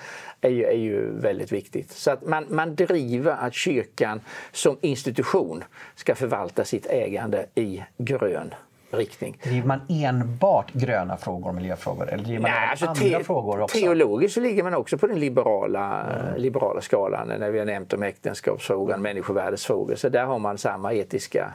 är 0.41 0.51
ju, 0.51 0.64
är 0.64 0.76
ju 0.76 1.11
väldigt 1.11 1.53
viktigt. 1.53 1.91
Så 1.91 2.11
att 2.11 2.26
man, 2.26 2.47
man 2.49 2.74
driver 2.74 3.32
att 3.32 3.55
kyrkan 3.55 4.20
som 4.53 4.76
institution 4.80 5.64
ska 5.95 6.14
förvalta 6.14 6.64
sitt 6.64 6.86
ägande 6.86 7.47
i 7.55 7.82
grön 7.99 8.55
riktning. 8.91 9.38
Driver 9.43 9.66
man 9.66 9.80
enbart 9.88 10.72
gröna 10.72 11.16
frågor 11.16 11.49
och 11.49 11.55
miljöfrågor 11.55 12.09
eller 12.09 12.24
driver 12.24 12.43
man 12.43 12.51
Nej, 12.51 12.68
alltså 12.70 12.86
andra 12.86 13.18
te- 13.18 13.24
frågor 13.24 13.61
också? 13.61 13.78
Teologiskt 13.78 14.34
så 14.34 14.41
ligger 14.41 14.62
man 14.62 14.74
också 14.74 14.99
på 14.99 15.07
den 15.07 15.20
liberala, 15.20 16.07
liberala 16.36 16.80
skalan 16.80 17.28
när 17.28 17.51
vi 17.51 17.59
har 17.59 17.66
nämnt 17.66 17.93
om 17.93 18.03
äktenskapsfrågan, 18.03 19.03
människovärdesfrågor. 19.03 19.95
Så 19.95 20.09
där 20.09 20.24
har 20.24 20.38
man 20.38 20.59
samma 20.59 20.93
etiska 20.93 21.55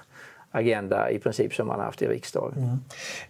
agenda 0.55 1.09
i 1.09 1.19
princip 1.19 1.53
som 1.53 1.67
man 1.67 1.79
har 1.79 1.85
haft 1.85 2.01
i 2.01 2.07
riksdagen. 2.07 2.79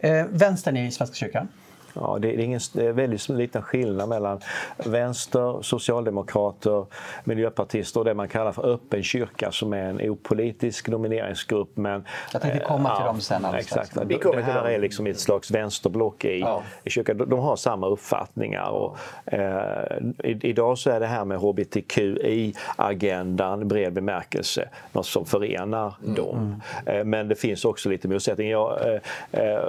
Mm. 0.01 0.19
Eh, 0.19 0.25
vänstern 0.31 0.77
i 0.77 0.91
Svenska 0.91 1.15
kyrkan? 1.15 1.47
Ja, 1.95 2.17
det 2.21 2.35
är, 2.35 2.39
ingen, 2.39 2.59
det 2.73 2.85
är 2.85 2.91
väldigt 2.91 3.29
liten 3.29 3.61
skillnad 3.61 4.09
mellan 4.09 4.39
vänster, 4.77 5.61
socialdemokrater, 5.61 6.85
miljöpartister 7.23 7.99
och 7.99 8.05
det 8.05 8.13
man 8.13 8.27
kallar 8.27 8.51
för 8.51 8.65
öppen 8.73 9.03
kyrka 9.03 9.51
som 9.51 9.73
är 9.73 9.89
en 9.89 10.01
opolitisk 10.09 10.87
nomineringsgrupp. 10.87 11.77
Men, 11.77 12.05
Jag 12.33 12.41
tänkte 12.41 12.59
komma 12.59 12.95
till 12.95 13.01
eh, 13.01 13.05
dem 13.07 13.21
sen 13.21 13.45
alldeles 13.45 13.67
strax. 13.67 13.89
Exakt. 13.89 14.07
Vi 14.07 14.17
kommer 14.17 14.35
det 14.37 14.43
till 14.43 14.53
här 14.53 14.63
dem. 14.63 14.73
är 14.73 14.79
liksom 14.79 15.07
ett 15.07 15.19
slags 15.19 15.51
vänsterblock 15.51 16.25
i, 16.25 16.39
Ja. 16.39 16.63
i 16.83 16.89
kyrkan. 16.89 17.17
De, 17.17 17.29
de 17.29 17.39
har 17.39 17.55
samma 17.55 17.87
uppfattningar. 17.87 18.69
Och, 18.69 18.97
eh, 19.25 19.97
idag 20.23 20.77
så 20.77 20.89
är 20.89 20.99
det 20.99 21.07
här 21.07 21.25
med 21.25 21.37
hbtqi-agendan 21.39 23.61
i 23.61 23.65
bred 23.65 23.93
bemärkelse 23.93 24.69
något 24.91 25.05
som 25.05 25.25
förenar 25.25 25.93
dem. 26.15 26.61
Eh, 26.85 27.03
men 27.03 27.27
det 27.27 27.35
finns 27.35 27.65
också 27.65 27.89
lite 27.89 28.07
motsättningar. 28.07 28.51
Ja, 28.51 28.79
eh, 28.79 28.93
eh, 29.31 29.59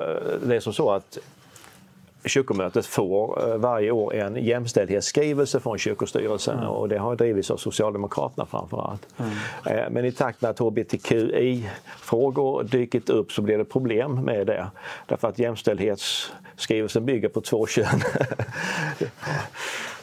det 0.42 0.56
är 0.56 0.60
som 0.60 0.72
så 0.72 0.90
att 0.90 1.18
Kyrkomötet 2.26 2.86
får 2.86 3.48
eh, 3.48 3.56
varje 3.56 3.90
år 3.90 4.14
en 4.14 4.36
jämställdhetsskrivelse 4.36 5.60
från 5.60 5.78
kyrkostyrelsen 5.78 6.58
och 6.58 6.88
det 6.88 6.98
har 6.98 7.16
drivits 7.16 7.50
av 7.50 7.56
Socialdemokraterna 7.56 8.46
framför 8.46 8.90
allt. 8.90 9.06
Eh, 9.66 9.90
Men 9.90 10.04
i 10.04 10.12
takt 10.12 10.42
med 10.42 10.50
att 10.50 10.58
hbtqi-frågor 10.58 12.62
dykit 12.62 13.10
upp 13.10 13.32
så 13.32 13.42
blir 13.42 13.58
det 13.58 13.64
problem 13.64 14.14
med 14.14 14.46
det. 14.46 14.66
Därför 15.06 15.28
att 15.28 15.38
Skrivelsen 16.56 17.04
bygger 17.04 17.28
på 17.28 17.40
två 17.40 17.66
kön. 17.66 18.00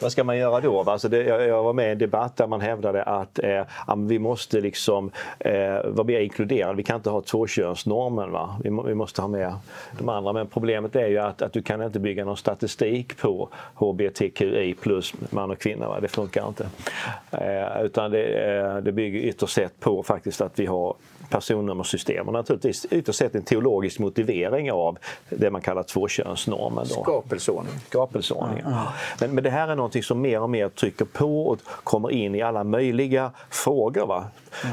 Vad 0.00 0.12
ska 0.12 0.24
man 0.24 0.38
göra 0.38 0.60
då? 0.60 0.80
Alltså 0.80 1.08
det, 1.08 1.22
jag, 1.22 1.48
jag 1.48 1.62
var 1.62 1.72
med 1.72 1.88
i 1.88 1.92
en 1.92 1.98
debatt 1.98 2.36
där 2.36 2.46
man 2.46 2.60
hävdade 2.60 3.02
att 3.02 3.38
eh, 3.38 3.64
vi 3.96 4.18
måste 4.18 4.60
liksom 4.60 5.10
eh, 5.38 5.52
vara 5.84 6.04
mer 6.04 6.20
inkluderade. 6.20 6.76
Vi 6.76 6.82
kan 6.82 6.96
inte 6.96 7.10
ha 7.10 7.20
tvåkönsnormen. 7.20 8.32
Va? 8.32 8.60
Vi, 8.64 8.70
må, 8.70 8.82
vi 8.82 8.94
måste 8.94 9.20
ha 9.20 9.28
med 9.28 9.54
de 9.98 10.08
andra. 10.08 10.32
Men 10.32 10.46
problemet 10.46 10.96
är 10.96 11.06
ju 11.06 11.18
att, 11.18 11.42
att 11.42 11.52
du 11.52 11.62
kan 11.62 11.82
inte 11.82 12.00
bygga 12.00 12.24
någon 12.24 12.36
statistik 12.36 13.18
på 13.18 13.48
hbtqi 13.74 14.74
plus 14.80 15.14
man 15.30 15.50
och 15.50 15.58
kvinna. 15.58 15.88
Va? 15.88 16.00
Det 16.00 16.08
funkar 16.08 16.48
inte. 16.48 16.66
Eh, 17.30 17.82
utan 17.82 18.10
det, 18.10 18.24
eh, 18.24 18.76
det 18.76 18.92
bygger 18.92 19.20
ytterst 19.20 19.54
sett 19.54 19.80
på 19.80 20.02
faktiskt 20.02 20.40
att 20.40 20.58
vi 20.58 20.66
har 20.66 20.94
personnummersystem 21.30 22.26
och 22.26 22.32
naturligtvis 22.32 22.86
ytterst 22.90 23.18
sett 23.18 23.34
en 23.34 23.42
teologisk 23.42 23.98
motivering 23.98 24.72
av 24.72 24.98
det 25.28 25.50
man 25.50 25.60
kallar 25.60 25.82
tvåkönsnormen. 26.44 26.86
Då. 26.88 27.02
Skapelseordning. 27.02 27.74
Skapelseordningen. 27.88 28.74
Men, 29.20 29.30
men 29.34 29.44
det 29.44 29.50
här 29.50 29.68
är 29.68 29.74
någonting 29.76 30.02
som 30.02 30.20
mer 30.20 30.40
och 30.40 30.50
mer 30.50 30.68
trycker 30.68 31.04
på 31.04 31.46
och 31.46 31.58
kommer 31.84 32.10
in 32.10 32.34
i 32.34 32.42
alla 32.42 32.64
möjliga 32.64 33.30
frågor. 33.50 34.06
Va? 34.06 34.24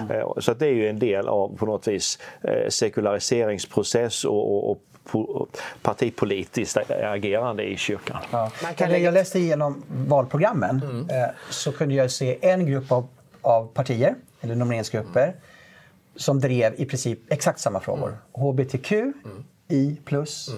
Eh, 0.10 0.40
Så 0.40 0.52
att 0.52 0.60
det 0.60 0.68
är 0.68 0.74
ju 0.74 0.90
en 0.90 1.00
del 1.00 1.28
av 1.28 1.58
på 1.58 1.66
något 1.66 1.88
vis 1.88 2.20
eh, 2.44 2.70
sekulariseringsprocess 2.70 4.26
och, 4.26 4.52
och, 4.56 4.72
och 4.72 4.78
po- 5.12 5.48
partipolitiskt 5.82 6.78
agerande 6.92 7.64
i 7.64 7.78
kyrkan. 7.78 8.18
Ja. 8.32 8.52
Man 8.64 8.74
kan 8.74 8.88
När 8.88 8.94
lägga- 8.94 9.06
jag 9.06 9.14
läste 9.14 9.40
igenom 9.40 9.84
valprogrammen 10.08 11.08
eh, 11.10 11.30
så 11.50 11.72
kunde 11.72 11.96
jag 11.96 12.12
se 12.12 12.38
en 12.50 12.66
grupp 12.66 12.92
av, 12.92 13.08
av 13.42 13.66
partier, 13.74 14.16
eller 14.42 14.56
nomineringsgrupper, 14.56 15.36
som 16.16 16.40
drev 16.40 16.74
i 16.78 16.86
princip 16.86 17.20
exakt 17.30 17.60
samma 17.60 17.80
frågor. 17.80 18.18
HBTQ, 18.34 18.92
I 19.68 19.96
plus 20.06 20.50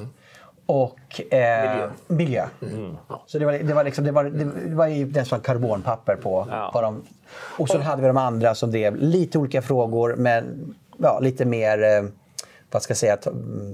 och 0.66 1.34
eh, 1.34 1.90
miljö. 2.08 2.46
Så 3.26 3.40
det 3.40 3.46
var, 3.46 3.54
det 3.54 3.74
var, 3.74 3.84
liksom, 3.84 4.04
det 4.04 4.12
var, 4.12 4.24
det 4.24 4.76
var 4.76 4.88
ju 4.88 5.06
nästan 5.12 5.40
karbonpapper 5.40 6.16
på, 6.16 6.48
Ja. 6.52 6.70
på 6.74 6.82
dem. 6.82 7.04
Och 7.58 7.70
så 7.70 7.80
hade 7.80 8.02
vi 8.02 8.08
de 8.08 8.18
andra 8.18 8.56
som 8.56 8.72
drev 8.72 8.96
lite 8.96 9.38
olika 9.38 9.62
frågor 9.62 10.16
men 10.16 10.76
ja, 10.98 11.20
lite 11.20 11.46
mer 11.46 11.84
eh, 11.84 12.10
vad 12.72 12.84
ska 12.84 12.92
jag 12.92 12.98
säga, 12.98 13.18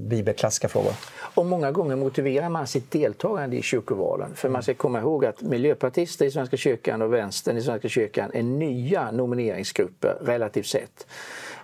bibelklassiska 0.07 0.67
frågor. 0.67 0.91
Och 1.35 1.45
många 1.45 1.71
gånger 1.71 1.95
motiverar 1.95 2.49
man 2.49 2.67
sitt 2.67 2.91
deltagande 2.91 3.55
i 3.57 3.61
kyrkovalen. 3.61 4.35
För 4.35 4.49
man 4.49 4.63
ska 4.63 4.73
komma 4.73 4.99
ihåg 4.99 5.25
att 5.25 5.41
miljöpartister 5.41 6.25
i 6.25 6.31
Svenska 6.31 6.57
kyrkan 6.57 7.01
och 7.01 7.13
vänstern 7.13 7.57
i 7.57 7.61
Svenska 7.61 7.89
kyrkan 7.89 8.31
är 8.33 8.43
nya 8.43 9.11
nomineringsgrupper 9.11 10.17
relativt 10.21 10.65
sett. 10.67 11.07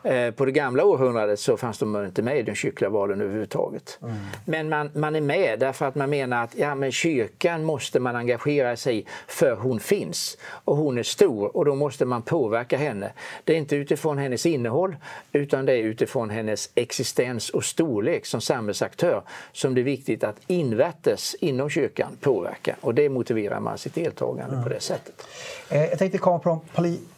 Eh, 0.06 0.32
På 0.32 0.46
det 0.46 0.52
gamla 0.52 0.86
århundradet 0.86 1.40
så 1.40 1.58
fanns 1.58 1.78
de 1.80 2.06
inte 2.06 2.22
med 2.22 2.38
i 2.40 2.44
de 2.44 2.56
kyrkliga 2.56 2.90
valen 2.90 3.22
överhuvudtaget. 3.22 4.00
Men 4.46 4.70
man, 4.70 4.90
man 4.94 5.16
är 5.16 5.22
med 5.22 5.60
därför 5.60 5.86
att 5.86 5.96
man 5.96 6.10
menar 6.10 6.44
att 6.44 6.56
ja, 6.56 6.76
men 6.76 6.92
kyrkan 6.92 7.64
måste 7.64 8.00
man 8.00 8.16
engagera 8.16 8.76
sig 8.78 8.98
i 9.00 9.06
för 9.28 9.56
hon 9.56 9.80
finns. 9.80 10.38
Och 10.48 10.76
hon 10.78 10.98
är 10.98 11.04
stor 11.04 11.58
och 11.58 11.66
då 11.66 11.76
måste 11.76 12.06
man 12.06 12.22
påverka 12.22 12.78
henne. 12.78 13.12
Det 13.44 13.54
är 13.54 13.58
inte 13.58 13.76
utifrån 13.76 14.18
hennes 14.18 14.46
innehåll 14.46 14.96
utan 15.32 15.66
det 15.66 15.74
är 15.74 15.78
utifrån 15.84 16.30
hennes 16.30 16.70
existens 16.76 17.50
och 17.50 17.64
storlek 17.66 18.26
som 18.26 18.42
samhällsaktör 18.42 19.22
som 19.52 19.76
det 19.76 19.82
är 19.82 19.84
viktigt 19.84 20.24
att 20.24 20.36
invärtes 20.48 21.36
inom 21.40 21.70
kyrkan 21.70 22.18
påverka. 22.22 22.76
Och 22.82 22.96
det 22.96 23.10
motiverar 23.10 23.60
man 23.60 23.78
sitt 23.78 23.96
deltagande 23.96 24.64
på 24.64 24.70
det 24.70 24.80
sättet. 24.80 25.28
Eh, 25.70 25.84
Jag 25.86 26.00
tänkte 26.00 26.18
komma 26.18 26.40
på 26.40 26.50
de 26.50 26.60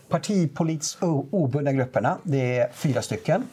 partipolitiskt 0.09 1.03
obundna 1.31 1.71
grupperna. 1.71 2.17
Det 2.23 2.57
är 2.57 2.69
fyra 2.73 3.01
stycken. 3.01 3.43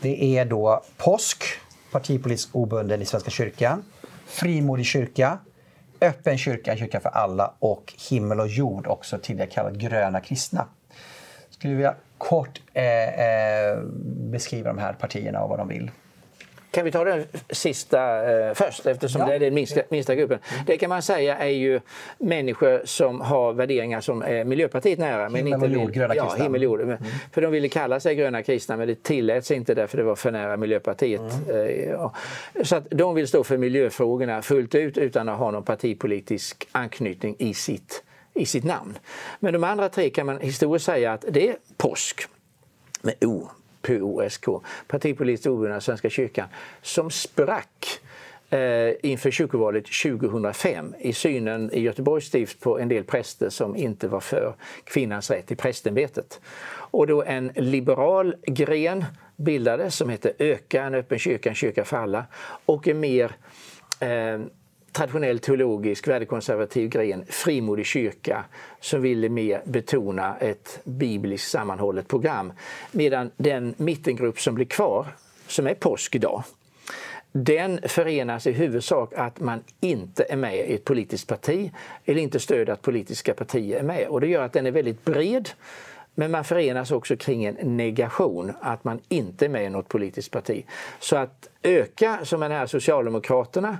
Det 0.00 0.38
är 0.38 0.44
då 0.44 0.82
påsk, 0.96 1.44
partipolitiskt 1.92 2.54
obunden 2.54 3.02
i 3.02 3.04
Svenska 3.04 3.30
kyrkan. 3.30 3.84
Frimodig 4.26 4.86
kyrka, 4.86 5.38
öppen 6.00 6.38
kyrka, 6.38 6.76
kyrka 6.76 7.00
för 7.00 7.08
alla 7.08 7.54
och 7.58 7.94
himmel 8.10 8.40
och 8.40 8.48
jord, 8.48 8.86
också 8.86 9.18
tidigare 9.18 9.50
kallad 9.50 9.80
gröna 9.80 10.20
kristna. 10.20 10.66
Skulle 11.50 11.74
vilja 11.74 11.94
kort 12.18 12.60
eh, 12.72 12.84
eh, 12.84 13.78
beskriva 14.30 14.68
de 14.68 14.78
här 14.78 14.92
partierna 14.92 15.42
och 15.42 15.48
vad 15.48 15.58
de 15.58 15.68
vill. 15.68 15.90
Kan 16.70 16.84
vi 16.84 16.90
ta 16.90 17.04
den 17.04 17.24
sista 17.50 18.30
eh, 18.32 18.54
först 18.54 18.86
eftersom 18.86 19.20
Ja. 19.20 19.26
det 19.28 19.34
är 19.34 19.38
den 19.38 19.54
minsta, 19.54 19.80
minsta 19.88 20.14
gruppen. 20.14 20.38
Det 20.66 20.76
kan 20.76 20.88
man 20.88 21.02
säga 21.02 21.38
är 21.38 21.48
ju 21.48 21.80
människor 22.18 22.80
som 22.84 23.20
har 23.20 23.52
värderingar 23.52 24.00
som 24.00 24.22
är 24.22 24.44
Miljöpartiet 24.44 24.98
nära. 24.98 25.28
Men 25.28 25.36
Himmel 25.46 25.52
inte 25.54 25.66
och 25.78 25.82
jord, 25.84 25.92
gröna 25.92 26.14
ja, 26.16 26.34
himmel 26.38 26.62
jord. 26.62 26.80
Men- 26.80 26.98
För 27.32 27.40
de 27.42 27.52
ville 27.52 27.68
kalla 27.68 28.00
sig 28.00 28.14
gröna 28.14 28.42
kristna 28.42 28.76
men 28.76 28.88
det 28.88 29.02
tilläts 29.02 29.50
inte 29.50 29.74
därför 29.74 29.98
det 29.98 30.04
var 30.04 30.14
för 30.16 30.30
nära 30.30 30.56
Miljöpartiet. 30.56 31.20
Eh, 31.48 31.56
ja. 31.90 32.14
Så 32.64 32.76
att 32.76 32.86
de 32.90 33.14
vill 33.14 33.28
stå 33.28 33.44
för 33.44 33.56
miljöfrågorna 33.56 34.42
fullt 34.42 34.74
ut 34.74 34.98
utan 34.98 35.28
att 35.28 35.38
ha 35.38 35.50
någon 35.50 35.62
partipolitisk 35.64 36.68
anknytning 36.72 37.36
i 37.38 37.54
sitt, 37.54 38.02
i 38.34 38.46
sitt 38.46 38.64
namn. 38.64 38.98
Men 39.40 39.52
de 39.52 39.64
andra 39.64 39.88
tre 39.88 40.10
kan 40.10 40.26
man 40.26 40.38
historiskt 40.40 40.84
säga 40.86 41.12
att 41.12 41.24
det 41.28 41.48
är 41.48 41.56
påsk 41.76 42.20
med 43.02 43.14
O, 43.24 43.48
POSK, 43.82 44.44
partipolitiskt 44.86 45.46
obundna 45.46 45.80
Svenska 45.80 46.10
kyrkan, 46.10 46.48
som 46.82 47.10
sprack 47.10 48.00
eh, 48.50 48.92
inför 49.02 49.30
kyrkovalet 49.30 49.84
2005 50.02 50.94
i 50.98 51.12
synen 51.12 51.70
i 51.72 51.80
Göteborgs 51.80 52.26
stift 52.26 52.60
på 52.60 52.78
en 52.78 52.88
del 52.88 53.04
präster 53.04 53.48
som 53.48 53.76
inte 53.76 54.08
var 54.08 54.20
för 54.20 54.54
kvinnans 54.84 55.30
rätt 55.30 55.50
i 55.50 55.56
prästämbetet. 55.56 56.40
Och 56.70 57.06
då 57.06 57.22
en 57.22 57.52
liberal 57.54 58.36
gren 58.46 59.04
bildades 59.36 59.96
som 59.96 60.08
hette 60.08 60.32
Öka, 60.38 60.82
en 60.82 60.94
öppen 60.94 61.18
kyrka, 61.18 61.48
en 61.48 61.54
kyrka 61.54 61.84
för 61.84 61.96
alla 61.96 62.24
och 62.66 62.88
en 62.88 63.00
mer 63.00 63.32
eh, 64.00 64.40
traditionell 64.92 65.38
teologisk 65.38 66.08
värdekonservativ 66.08 66.88
gren, 66.88 67.24
frimodig 67.28 67.86
kyrka, 67.86 68.44
som 68.80 69.02
ville 69.02 69.28
mer 69.28 69.62
betona 69.64 70.36
ett 70.36 70.80
bibliskt 70.84 71.50
sammanhållet 71.50 72.08
program. 72.08 72.52
Medan 72.92 73.30
den 73.36 73.74
mittengrupp 73.76 74.40
som 74.40 74.54
blir 74.54 74.66
kvar, 74.66 75.06
som 75.46 75.66
är 75.66 75.74
påsk 75.74 76.14
idag, 76.14 76.42
den 77.32 77.80
förenas 77.82 78.46
i 78.46 78.52
huvudsak 78.52 79.12
att 79.16 79.40
man 79.40 79.60
inte 79.80 80.26
är 80.28 80.36
med 80.36 80.56
i 80.56 80.74
ett 80.74 80.84
politiskt 80.84 81.28
parti 81.28 81.72
eller 82.04 82.22
inte 82.22 82.40
stöder 82.40 82.72
att 82.72 82.82
politiska 82.82 83.34
partier 83.34 83.78
är 83.78 83.82
med. 83.82 84.08
Och 84.08 84.20
det 84.20 84.26
gör 84.26 84.42
att 84.42 84.52
den 84.52 84.66
är 84.66 84.70
väldigt 84.70 85.04
bred. 85.04 85.48
Men 86.14 86.30
man 86.30 86.44
förenas 86.44 86.90
också 86.90 87.16
kring 87.16 87.44
en 87.44 87.76
negation, 87.76 88.52
att 88.60 88.84
man 88.84 89.00
inte 89.08 89.44
är 89.44 89.48
med 89.48 89.64
i 89.64 89.68
något 89.68 89.88
politiskt 89.88 90.30
parti. 90.30 90.64
Så 90.98 91.16
att 91.16 91.48
öka, 91.62 92.18
som 92.24 92.42
är 92.42 92.50
här 92.50 92.66
Socialdemokraterna, 92.66 93.78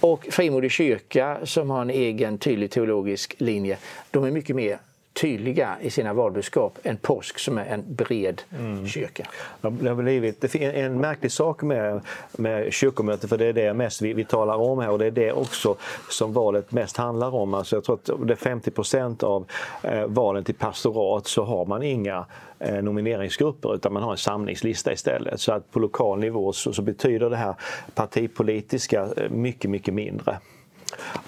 och 0.00 0.26
Frimodig 0.30 0.70
kyrka 0.70 1.38
som 1.44 1.70
har 1.70 1.82
en 1.82 1.90
egen 1.90 2.38
tydlig 2.38 2.70
teologisk 2.70 3.34
linje, 3.38 3.78
de 4.10 4.24
är 4.24 4.30
mycket 4.30 4.56
mer 4.56 4.78
tydliga 5.12 5.76
i 5.80 5.90
sina 5.90 6.12
valbudskap 6.12 6.78
än 6.82 6.96
påsk 6.96 7.38
som 7.38 7.58
är 7.58 7.64
en 7.64 7.94
bred 7.94 8.42
mm. 8.58 8.86
kyrka. 8.86 9.26
Det 9.60 9.88
har 9.88 9.94
blivit 9.94 10.40
det 10.40 10.54
är 10.54 10.72
en 10.72 11.00
märklig 11.00 11.32
sak 11.32 11.62
med, 11.62 12.00
med 12.32 12.72
kyrkomötet 12.72 13.30
för 13.30 13.38
det 13.38 13.46
är 13.46 13.52
det 13.52 13.74
mest 13.74 14.02
vi, 14.02 14.12
vi 14.12 14.24
talar 14.24 14.56
om 14.56 14.78
här 14.78 14.90
och 14.90 14.98
det 14.98 15.06
är 15.06 15.10
det 15.10 15.32
också 15.32 15.76
som 16.10 16.32
valet 16.32 16.72
mest 16.72 16.96
handlar 16.96 17.34
om. 17.34 17.54
Alltså 17.54 17.76
jag 17.76 17.84
tror 17.84 17.94
att 17.94 18.26
det 18.26 18.32
är 18.32 18.36
50 18.36 18.70
procent 18.70 19.22
av 19.22 19.46
eh, 19.82 20.06
valen 20.06 20.44
till 20.44 20.54
pastorat 20.54 21.26
så 21.26 21.44
har 21.44 21.66
man 21.66 21.82
inga 21.82 22.26
eh, 22.58 22.82
nomineringsgrupper 22.82 23.74
utan 23.74 23.92
man 23.92 24.02
har 24.02 24.10
en 24.10 24.16
samlingslista 24.16 24.92
istället. 24.92 25.40
Så 25.40 25.52
att 25.52 25.70
på 25.70 25.78
lokal 25.78 26.18
nivå 26.18 26.52
så, 26.52 26.72
så 26.72 26.82
betyder 26.82 27.30
det 27.30 27.36
här 27.36 27.54
partipolitiska 27.94 29.08
eh, 29.16 29.30
mycket, 29.30 29.70
mycket 29.70 29.94
mindre. 29.94 30.38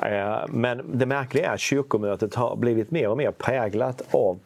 Eh, 0.02 0.46
men 0.48 0.98
det 0.98 1.06
märkliga 1.06 1.50
är 1.50 1.54
att 1.54 1.60
kyrkomötet 1.60 2.34
har 2.34 2.56
blivit 2.56 2.90
mer 2.90 3.08
och 3.08 3.16
mer 3.16 3.30
präglat 3.30 4.02
av 4.10 4.38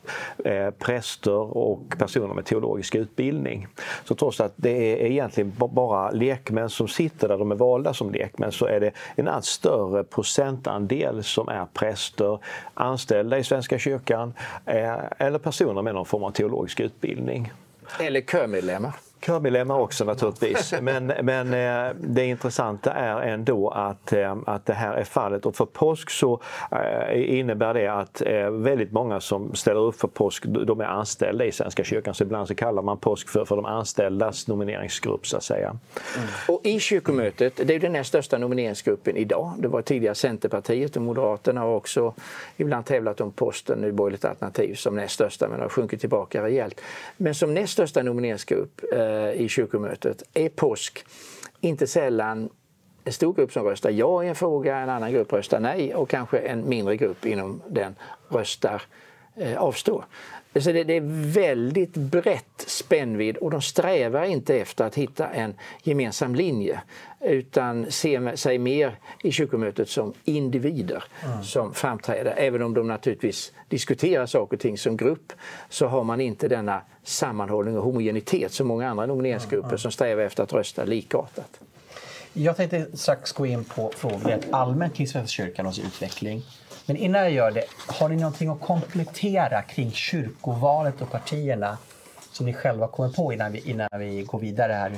eh, 0.44 0.70
präster 0.70 1.56
och 1.56 1.80
personer 1.98 2.34
med 2.34 2.44
teologisk 2.44 2.94
utbildning. 2.94 3.66
Så 4.04 4.14
trots 4.14 4.40
att 4.40 4.52
det 4.56 5.02
är 5.02 5.06
egentligen 5.06 5.52
bara 5.56 6.10
lekmän 6.10 6.70
som 6.70 6.88
sitter 6.88 7.28
där, 7.28 7.38
de 7.38 7.50
är 7.50 7.56
valda 7.56 7.94
som 7.94 8.10
lekmän, 8.12 8.52
så 8.52 8.66
är 8.66 8.80
det 8.80 8.90
en 9.14 9.28
allt 9.28 9.44
större 9.44 10.04
procentandel 10.04 11.24
som 11.24 11.48
är 11.48 11.66
präster, 11.74 12.38
anställda 12.74 13.38
i 13.38 13.44
Svenska 13.44 13.78
kyrkan 13.78 14.32
eh, 14.66 14.94
eller 15.18 15.38
personer 15.38 15.82
med 15.82 15.94
någon 15.94 16.06
form 16.06 16.24
av 16.24 16.30
teologisk 16.30 16.80
utbildning. 16.80 17.52
Eller 18.00 18.20
kömedlemmar. 18.20 18.92
Körmedlemmar 19.26 19.78
också 19.78 20.04
naturligtvis. 20.04 20.74
Men, 20.80 21.06
men 21.06 21.54
eh, 21.54 21.94
det 22.00 22.24
intressanta 22.24 22.92
är 22.92 23.20
ändå 23.20 23.68
att, 23.68 24.12
eh, 24.12 24.36
att 24.46 24.66
det 24.66 24.72
här 24.72 24.94
är 24.94 25.04
fallet. 25.04 25.46
Och 25.46 25.56
för 25.56 25.66
påsk 25.66 26.10
så 26.10 26.40
eh, 26.72 27.38
innebär 27.38 27.74
det 27.74 27.88
att 27.88 28.22
väldigt 28.50 28.92
många 28.92 29.20
som 29.20 29.54
ställer 29.54 29.80
upp 29.80 30.00
för 30.00 30.08
påsk, 30.08 30.44
de 30.44 30.80
är 30.80 30.84
anställda 30.84 31.44
i 31.44 31.52
Svenska 31.52 31.84
kyrkan. 31.84 32.14
Så 32.14 32.24
ibland 32.24 32.48
så 32.48 32.54
kallar 32.54 32.82
man 32.82 32.98
påsk 32.98 33.28
för, 33.28 33.44
för 33.44 33.56
de 33.56 33.64
anställdas 33.64 34.48
nomineringsgrupp 34.48 35.26
så 35.26 35.36
att 35.36 35.42
säga. 35.42 35.68
Mm. 35.68 36.28
Och 36.48 36.60
i 36.64 36.80
kyrkomötet, 36.80 37.60
det 37.64 37.74
är 37.74 37.80
den 37.80 37.92
näst 37.92 38.08
största 38.08 38.38
nomineringsgruppen 38.38 39.16
idag. 39.16 39.52
Det 39.58 39.68
var 39.68 39.82
tidigare 39.82 40.14
Centerpartiet 40.14 40.96
och 40.96 41.02
Moderaterna 41.02 41.60
har 41.60 41.74
också 41.74 42.14
ibland 42.56 42.86
tävlat 42.86 43.20
om 43.20 43.32
posten 43.32 43.84
i 43.84 43.92
borgerligt 43.92 44.24
alternativ 44.24 44.74
som 44.74 44.96
näst 44.96 45.14
största 45.14 45.48
men 45.48 45.60
har 45.60 45.68
sjunkit 45.68 46.00
tillbaka 46.00 46.42
rejält. 46.42 46.80
Men 47.16 47.34
som 47.34 47.54
näst 47.54 47.72
största 47.72 48.02
nomineringsgrupp 48.02 48.80
Eh, 48.92 49.15
Eh, 49.16 49.32
i 49.32 49.48
kyrkomötet 49.48 50.22
är 50.34 50.48
påsk 50.48 51.04
inte 51.60 51.86
sällan 51.86 52.50
en 53.04 53.12
stor 53.12 53.34
grupp 53.34 53.52
som 53.52 53.64
röstar 53.64 53.90
ja 53.90 54.24
i 54.24 54.28
en 54.28 54.34
fråga, 54.34 54.76
en 54.76 54.88
annan 54.88 55.12
grupp 55.12 55.32
röstar 55.32 55.60
nej 55.60 55.94
och 55.94 56.08
kanske 56.08 56.38
en 56.38 56.68
mindre 56.68 56.96
grupp 56.96 57.26
inom 57.26 57.62
den 57.68 57.94
röstar 58.28 58.82
eh, 59.36 59.56
avstår. 59.56 60.04
Så 60.60 60.72
det, 60.72 60.84
det, 60.84 60.96
är 60.96 61.32
väldigt 61.32 61.94
brett 61.94 62.64
spännvidd 62.66 63.36
och 63.36 63.50
de 63.50 63.62
strävar 63.62 64.24
inte 64.24 64.54
efter 64.58 64.84
att 64.84 64.94
hitta 64.94 65.28
en 65.28 65.54
gemensam 65.82 66.34
linje 66.34 66.80
utan 67.20 67.90
ser 67.90 68.36
sig 68.36 68.58
mer 68.58 68.98
i 69.22 69.32
kyrkomötet 69.32 69.88
som 69.88 70.12
individer 70.24 71.04
mm. 71.24 71.44
som 71.44 71.74
framträder. 71.74 72.34
Även 72.36 72.62
om 72.62 72.74
de 72.74 72.88
naturligtvis 72.88 73.52
diskuterar 73.68 74.26
saker 74.26 74.56
och 74.56 74.60
ting 74.60 74.78
som 74.78 74.96
grupp 74.96 75.32
så 75.68 75.86
har 75.86 76.04
man 76.04 76.20
inte 76.20 76.48
denna 76.48 76.82
sammanhållning 77.02 77.78
och 77.78 77.84
homogenitet 77.84 78.52
som 78.52 78.66
många 78.66 78.90
andra 78.90 79.06
nomineringsgrupper 79.06 79.68
mm. 79.68 79.78
som 79.78 79.92
strävar 79.92 80.22
efter 80.22 80.42
att 80.42 80.52
rösta 80.52 80.84
likartat. 80.84 81.60
Jag 82.32 82.56
tänkte 82.56 82.86
strax 82.96 83.32
gå 83.32 83.46
in 83.46 83.64
på 83.64 83.92
frågor 83.96 84.38
allmänt 84.50 84.94
kring 84.94 85.08
Svenska 85.08 85.42
kyrkan 85.42 85.66
och 85.66 85.74
utveckling. 85.86 86.42
Men 86.86 86.96
innan 86.96 87.22
jag 87.22 87.32
gör 87.32 87.50
det, 87.50 87.64
har 87.86 88.08
ni 88.08 88.16
någonting 88.16 88.48
att 88.48 88.60
komplettera 88.60 89.62
kring 89.62 89.92
kyrkovalet 89.92 91.02
och 91.02 91.10
partierna 91.10 91.78
som 92.32 92.46
ni 92.46 92.54
själva 92.54 92.88
kommer 92.88 93.10
på 93.10 93.32
innan 93.32 93.52
vi, 93.52 93.70
innan 93.70 93.88
vi 93.98 94.22
går 94.22 94.38
vidare 94.38 94.72
här? 94.72 94.92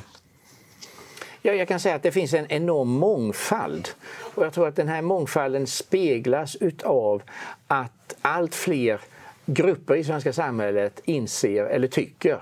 Ja, 1.42 1.52
jag 1.52 1.68
kan 1.68 1.80
säga 1.80 1.94
att 1.94 2.02
det 2.02 2.12
finns 2.12 2.34
en 2.34 2.46
enorm 2.46 2.88
mångfald. 2.88 3.88
Och 4.34 4.44
jag 4.44 4.52
tror 4.52 4.68
att 4.68 4.76
den 4.76 4.88
här 4.88 5.02
mångfalden 5.02 5.66
speglas 5.66 6.56
utav 6.56 7.22
att 7.66 8.16
allt 8.22 8.54
fler 8.54 9.00
grupper 9.46 9.96
i 9.96 10.04
svenska 10.04 10.32
samhället 10.32 11.00
inser 11.04 11.64
eller 11.64 11.88
tycker 11.88 12.40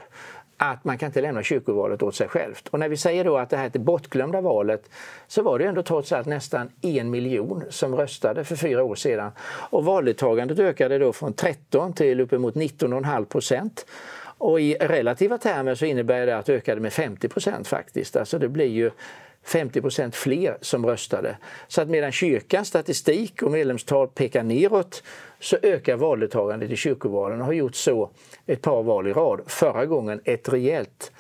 att 0.57 0.85
man 0.85 0.99
kan 0.99 1.07
inte 1.07 1.21
lämna 1.21 1.43
kyrkovalet 1.43 2.03
åt 2.03 2.15
sig 2.15 2.29
självt. 2.29 2.69
Och 2.69 2.79
när 2.79 2.89
vi 2.89 2.97
säger 2.97 3.25
då 3.25 3.37
att 3.37 3.51
det 3.51 3.57
här 3.57 3.67
är 3.67 3.71
det 3.71 3.79
bortglömda 3.79 4.41
valet 4.41 4.91
så 5.27 5.43
var 5.43 5.59
det 5.59 5.65
ändå 5.65 5.83
trots 5.83 6.13
allt 6.13 6.27
nästan 6.27 6.71
en 6.83 7.11
miljon 7.11 7.65
som 7.71 7.97
röstade 7.97 8.45
för 8.45 8.57
fyra 8.57 8.85
år 8.85 8.95
sedan. 8.95 9.33
Och 9.71 9.85
valdeltagandet 9.85 10.59
ökade 10.59 10.99
då 10.99 11.13
från 11.13 11.33
13 11.33 11.93
till 11.93 12.21
uppemot 12.21 12.55
19,5 12.55 13.25
procent. 13.25 13.87
Och 14.39 14.61
i 14.61 14.75
relativa 14.75 15.39
termer 15.39 15.75
så 15.75 15.85
innebär 15.85 16.27
det 16.27 16.37
att 16.37 16.47
det 16.47 16.55
ökade 16.55 16.81
med 16.81 16.93
50 16.93 17.29
procent 17.29 17.69
faktiskt. 17.69 18.17
Alltså 18.17 18.39
det 18.39 18.49
blir 18.49 18.67
ju 18.67 18.91
50 19.47 19.81
procent 19.81 20.15
fler 20.15 20.59
som 20.61 20.87
röstade. 20.87 21.37
Så 21.69 21.81
att 21.81 21.89
medan 21.89 22.13
kyrkans 22.13 22.69
statistik 22.69 23.43
och 23.43 23.51
medlemstal 23.51 24.09
pekar 24.09 24.43
neråt 24.43 25.03
så 25.41 25.57
ökar 25.63 25.97
valdeltagandet 25.97 26.71
i 26.71 26.77
kyrkovalen 26.77 27.41
och 27.41 27.47
har 27.47 27.53
gjort 27.53 27.75
så 27.75 28.11
ett 28.47 28.63
par 28.63 28.83
val 28.83 29.07
i 29.07 29.13
rad. 29.13 29.41
Förra 29.47 29.87
gången 29.87 30.21
ett 30.25 30.49
rejält 30.49 31.13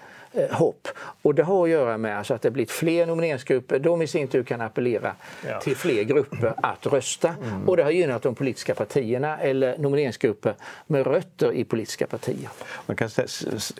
hopp. 0.50 0.88
Och 1.22 1.34
det 1.34 1.42
har 1.42 1.64
att 1.64 1.70
göra 1.70 1.98
med 1.98 2.18
alltså 2.18 2.34
att 2.34 2.42
det 2.42 2.50
blivit 2.50 2.70
fler 2.70 3.06
nomineringsgrupper. 3.06 3.78
De 3.78 4.02
i 4.02 4.06
sin 4.06 4.28
tur 4.28 4.42
kan 4.42 4.60
appellera 4.60 5.12
ja. 5.48 5.60
till 5.60 5.76
fler 5.76 6.02
grupper 6.02 6.54
att 6.56 6.86
rösta. 6.86 7.28
Mm. 7.28 7.68
Och 7.68 7.76
det 7.76 7.82
har 7.82 7.90
gynnat 7.90 8.22
de 8.22 8.34
politiska 8.34 8.74
partierna 8.74 9.38
eller 9.38 9.78
nomineringsgrupper 9.78 10.54
med 10.86 11.06
rötter 11.06 11.52
i 11.52 11.64
politiska 11.64 12.06
partier. 12.06 12.48
Man 12.86 12.96
kan 12.96 13.08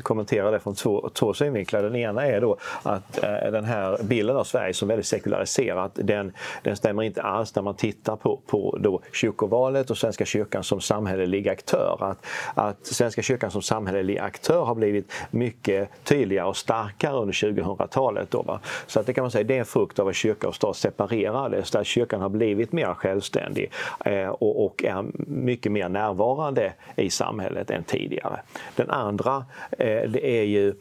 kommentera 0.02 0.50
det 0.50 0.60
från 0.60 0.74
två, 0.74 1.10
två 1.14 1.34
synvinklar. 1.34 1.82
Den 1.82 1.96
ena 1.96 2.26
är 2.26 2.40
då 2.40 2.56
att 2.82 3.22
eh, 3.22 3.30
den 3.30 3.64
här 3.64 4.02
bilden 4.02 4.36
av 4.36 4.44
Sverige 4.44 4.74
som 4.74 4.88
väldigt 4.88 5.06
sekulariserat, 5.06 5.92
den, 5.94 6.32
den 6.62 6.76
stämmer 6.76 7.02
inte 7.02 7.22
alls 7.22 7.54
när 7.54 7.62
man 7.62 7.74
tittar 7.74 8.16
på, 8.16 8.40
på 8.46 8.78
då 8.80 9.00
kyrkovalet 9.12 9.90
och 9.90 9.98
Svenska 9.98 10.24
kyrkan 10.24 10.64
som 10.64 10.80
samhällelig 10.80 11.48
aktör. 11.48 11.98
Att, 12.00 12.26
att 12.54 12.86
Svenska 12.86 13.22
kyrkan 13.22 13.50
som 13.50 13.62
samhällelig 13.62 14.18
aktör 14.18 14.64
har 14.64 14.74
blivit 14.74 15.12
mycket 15.30 15.90
tydligare 16.04 16.45
och 16.46 16.56
starkare 16.56 17.16
under 17.16 17.32
2000-talet. 17.32 18.30
Då, 18.30 18.42
va? 18.42 18.60
Så 18.86 19.00
att 19.00 19.06
det 19.06 19.12
kan 19.12 19.24
man 19.24 19.30
säga 19.30 19.44
det 19.44 19.54
är 19.54 19.58
en 19.58 19.64
frukt 19.64 19.98
av 19.98 20.08
att 20.08 20.16
kyrka 20.16 20.48
och 20.48 20.54
stat 20.54 20.76
separerades, 20.76 21.70
där 21.70 21.84
kyrkan 21.84 22.20
har 22.20 22.28
blivit 22.28 22.72
mer 22.72 22.94
självständig 22.94 23.70
eh, 24.04 24.28
och, 24.28 24.64
och, 24.64 24.84
är 24.84 25.04
mycket 25.26 25.72
mer 25.72 25.88
närvarande 25.88 26.72
i 26.96 27.10
samhället 27.10 27.70
än 27.70 27.84
tidigare. 27.84 28.40
Den 28.76 28.90
andra 28.90 29.44
eh, 29.70 30.02
det 30.10 30.26
är 30.26 30.42
ju 30.42 30.74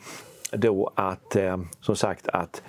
då 0.52 0.92
att, 0.96 1.36
eh, 1.36 1.58
som 1.82 1.96
sagt, 1.96 2.28
att 2.28 2.64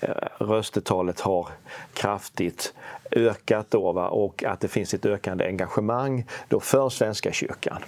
eh, 0.00 0.10
röstetalet 0.38 1.20
har 1.20 1.48
kraftigt 1.92 2.74
ökat 3.10 3.66
då, 3.70 3.92
va? 3.92 4.08
och 4.08 4.44
att 4.44 4.60
det 4.60 4.68
finns 4.68 4.94
ett 4.94 5.06
ökande 5.06 5.46
engagemang 5.46 6.24
då 6.48 6.60
för 6.60 6.88
Svenska 6.88 7.32
kyrkan. 7.32 7.78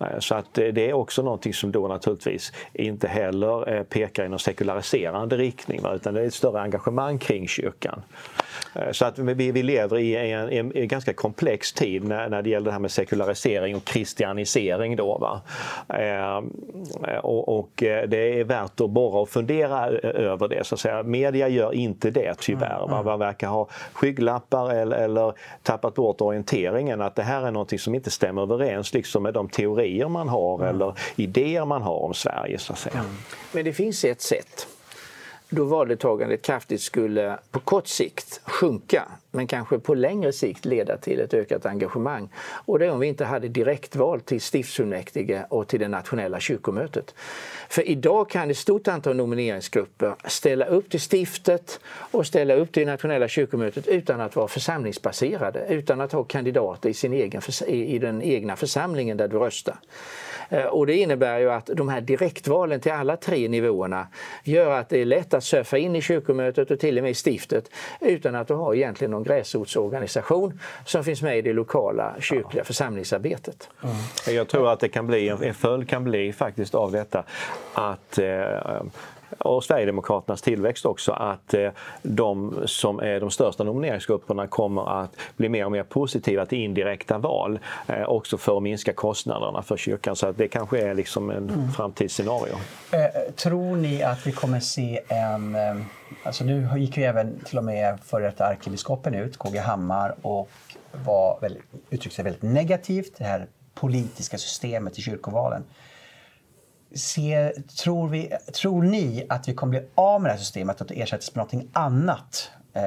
Eh, 0.00 0.18
så 0.18 0.34
att 0.34 0.58
eh, 0.58 0.66
det 0.66 0.90
är 0.90 0.92
också 0.92 1.22
någonting 1.22 1.54
som 1.54 1.72
då 1.72 1.88
naturligtvis 1.88 2.52
inte 2.72 3.08
heller 3.08 3.74
eh, 3.74 3.82
pekar 3.82 4.24
i 4.24 4.28
någon 4.28 4.38
sekulariserande 4.38 5.36
riktning 5.36 5.80
utan 5.94 6.14
det 6.14 6.20
är 6.20 6.26
ett 6.26 6.34
större 6.34 6.60
engagemang 6.60 7.18
kring 7.18 7.48
kyrkan. 7.48 8.02
Eh, 8.74 8.92
så 8.92 9.04
att 9.04 9.18
vi, 9.18 9.52
vi 9.52 9.62
lever 9.62 9.98
i 9.98 10.32
en, 10.32 10.48
en, 10.48 10.76
en, 10.76 10.88
ganska 10.88 11.12
komplex 11.12 11.72
tid 11.72 12.04
när, 12.04 12.28
när 12.28 12.42
det 12.42 12.50
gäller 12.50 12.64
det 12.64 12.72
här 12.72 12.78
med 12.78 12.90
sekularisering 12.90 13.76
och 13.76 13.84
kristianisering. 13.84 14.96
Då, 14.96 15.18
va? 15.18 15.40
Eh, 15.98 16.42
och, 17.18 17.58
och, 17.58 17.70
det 17.76 18.40
är 18.40 18.44
värt 18.44 18.80
att 18.80 18.90
borra 18.90 19.20
och 19.20 19.28
fundera 19.28 19.88
över 20.02 20.48
det. 20.48 20.66
Så 20.66 20.74
att 20.74 20.80
säga. 20.80 21.02
Media 21.02 21.48
gör 21.48 21.74
inte 21.74 22.10
det 22.10 22.34
tyvärr. 22.40 22.84
Mm, 22.84 22.92
mm. 22.92 23.04
Man 23.04 23.18
verkar 23.18 23.48
ha 23.48 23.68
skygglappar 23.92 24.70
eller, 24.70 24.96
eller 24.96 25.32
tappat 25.62 25.94
bort 25.94 26.20
orienteringen 26.20 27.00
att 27.00 27.14
det 27.14 27.22
här 27.22 27.46
är 27.46 27.50
någonting 27.50 27.78
som 27.78 27.94
inte 27.94 28.10
stämmer 28.10 28.42
överens 28.42 28.94
liksom 28.94 29.22
med 29.22 29.34
de 29.34 29.48
teorier 29.48 30.08
man 30.08 30.28
har 30.28 30.54
mm. 30.54 30.68
eller 30.68 30.94
idéer 31.16 31.64
man 31.64 31.82
har 31.82 31.98
om 31.98 32.14
Sverige. 32.14 32.58
Så 32.58 32.72
att 32.72 32.78
säga. 32.78 32.98
Mm. 32.98 33.10
Men 33.52 33.64
det 33.64 33.72
finns 33.72 34.04
ett 34.04 34.20
sätt 34.20 34.66
då 35.50 35.64
valdeltagandet 35.64 36.42
kraftigt 36.42 36.82
skulle 36.82 37.38
på 37.50 37.60
kort 37.60 37.86
sikt 37.86 38.40
sjunka 38.44 39.08
men 39.30 39.46
kanske 39.46 39.78
på 39.78 39.94
längre 39.94 40.32
sikt 40.32 40.64
leda 40.64 40.96
till 40.96 41.20
ett 41.20 41.34
ökat 41.34 41.66
engagemang. 41.66 42.28
Och 42.66 42.78
det 42.78 42.86
är 42.86 42.90
om 42.90 43.00
vi 43.00 43.06
inte 43.06 43.24
hade 43.24 43.48
direktval 43.48 44.20
till 44.20 44.40
stiftsfullmäktige 44.40 45.44
och 45.48 45.68
till 45.68 45.80
det 45.80 45.88
nationella 45.88 46.40
kyrkomötet. 46.40 47.14
För 47.68 47.88
idag 47.88 48.30
kan 48.30 48.50
ett 48.50 48.56
stort 48.56 48.88
antal 48.88 49.16
nomineringsgrupper 49.16 50.14
ställa 50.24 50.66
upp 50.66 50.90
till 50.90 51.00
stiftet 51.00 51.80
och 52.10 52.26
ställa 52.26 52.54
upp 52.54 52.72
till 52.72 52.86
det 52.86 52.92
nationella 52.92 53.28
kyrkomötet 53.28 53.86
utan 53.88 54.20
att 54.20 54.36
vara 54.36 54.48
församlingsbaserade, 54.48 55.66
utan 55.68 56.00
att 56.00 56.12
ha 56.12 56.24
kandidater 56.24 56.88
i, 56.88 56.94
sin 56.94 57.12
egen, 57.12 57.42
i 57.66 57.98
den 57.98 58.22
egna 58.22 58.56
församlingen 58.56 59.16
där 59.16 59.28
du 59.28 59.38
röstar. 59.38 59.78
Eh, 60.48 60.64
och 60.64 60.86
det 60.86 60.96
innebär 60.96 61.38
ju 61.38 61.50
att 61.50 61.66
de 61.66 61.88
här 61.88 62.00
direktvalen 62.00 62.80
till 62.80 62.92
alla 62.92 63.16
tre 63.16 63.48
nivåerna 63.48 64.08
gör 64.44 64.70
att 64.70 64.88
det 64.88 64.98
är 64.98 65.04
lätt 65.04 65.34
att 65.34 65.44
surfa 65.44 65.78
in 65.78 65.96
i 65.96 66.02
kyrkomötet 66.02 66.70
och 66.70 66.80
till 66.80 66.98
och 66.98 67.02
med 67.02 67.10
i 67.10 67.14
stiftet 67.14 67.70
utan 68.00 68.34
att 68.34 68.48
du 68.48 68.54
har 68.54 68.74
egentligen 68.74 69.14
någon 69.18 69.24
gräsrotsorganisation 69.24 70.60
som 70.84 71.04
finns 71.04 71.22
med 71.22 71.38
i 71.38 71.42
det 71.42 71.52
lokala 71.52 72.14
kyrkliga 72.20 72.64
församlingsarbetet. 72.64 73.68
Mm. 73.82 74.36
Jag 74.36 74.48
tror 74.48 74.72
att 74.72 74.80
det 74.80 74.88
kan 74.88 75.06
bli, 75.06 75.28
en 75.28 75.54
följd 75.54 75.88
kan 75.88 76.04
bli 76.04 76.32
faktiskt 76.32 76.74
av 76.74 76.92
detta 76.92 77.24
att 77.74 78.18
eh, 78.18 78.82
och 79.38 79.64
Sverigedemokraternas 79.64 80.42
tillväxt 80.42 80.86
också 80.86 81.12
att 81.12 81.54
eh, 81.54 81.70
de 82.02 82.62
som 82.66 83.00
är 83.00 83.20
de 83.20 83.30
största 83.30 83.64
nomineringsgrupperna 83.64 84.46
kommer 84.46 85.02
att 85.02 85.16
bli 85.36 85.48
mer 85.48 85.64
och 85.64 85.72
mer 85.72 85.82
positiva 85.82 86.46
till 86.46 86.58
indirekta 86.58 87.18
val 87.18 87.58
eh, 87.86 88.08
också 88.08 88.38
för 88.38 88.56
att 88.56 88.62
minska 88.62 88.92
kostnaderna 88.92 89.62
för 89.62 89.76
kyrkan. 89.76 90.16
Så 90.16 90.26
att 90.26 90.36
det 90.38 90.48
kanske 90.48 90.80
är 90.80 90.94
liksom 90.94 91.30
en 91.30 91.50
mm. 91.50 91.70
framtidsscenario. 91.70 92.54
Eh, 92.92 93.32
tror 93.32 93.76
ni 93.76 94.02
att 94.02 94.26
vi 94.26 94.32
kommer 94.32 94.60
se 94.60 95.00
en... 95.08 95.56
Alltså 96.22 96.44
nu 96.44 96.68
gick 96.76 96.96
ju 96.96 97.04
även 97.04 97.40
till 97.44 97.58
och 97.58 97.64
med 97.64 97.98
före 98.04 98.24
detta 98.24 98.52
ärkebiskopen 98.52 99.14
ut, 99.14 99.36
KG 99.36 99.58
Hammar, 99.58 100.14
och 100.22 100.50
var 100.92 101.38
väldigt, 101.40 101.62
uttryckte 101.90 102.16
sig 102.16 102.24
väldigt 102.24 102.42
negativt, 102.42 103.18
det 103.18 103.24
här 103.24 103.46
politiska 103.74 104.38
systemet 104.38 104.98
i 104.98 105.02
kyrkovalen. 105.02 105.64
Se, 106.94 107.52
tror, 107.82 108.08
vi, 108.08 108.32
tror 108.54 108.82
ni 108.82 109.26
att 109.28 109.48
vi 109.48 109.54
kommer 109.54 109.70
bli 109.70 109.88
av 109.94 110.22
med 110.22 110.28
det 110.28 110.32
här 110.32 110.38
systemet 110.38 110.76
och 110.76 110.82
att 110.82 110.88
det 110.88 111.00
ersätts 111.02 111.34
med 111.34 111.36
någonting 111.36 111.70
annat? 111.72 112.50
Eh, 112.72 112.82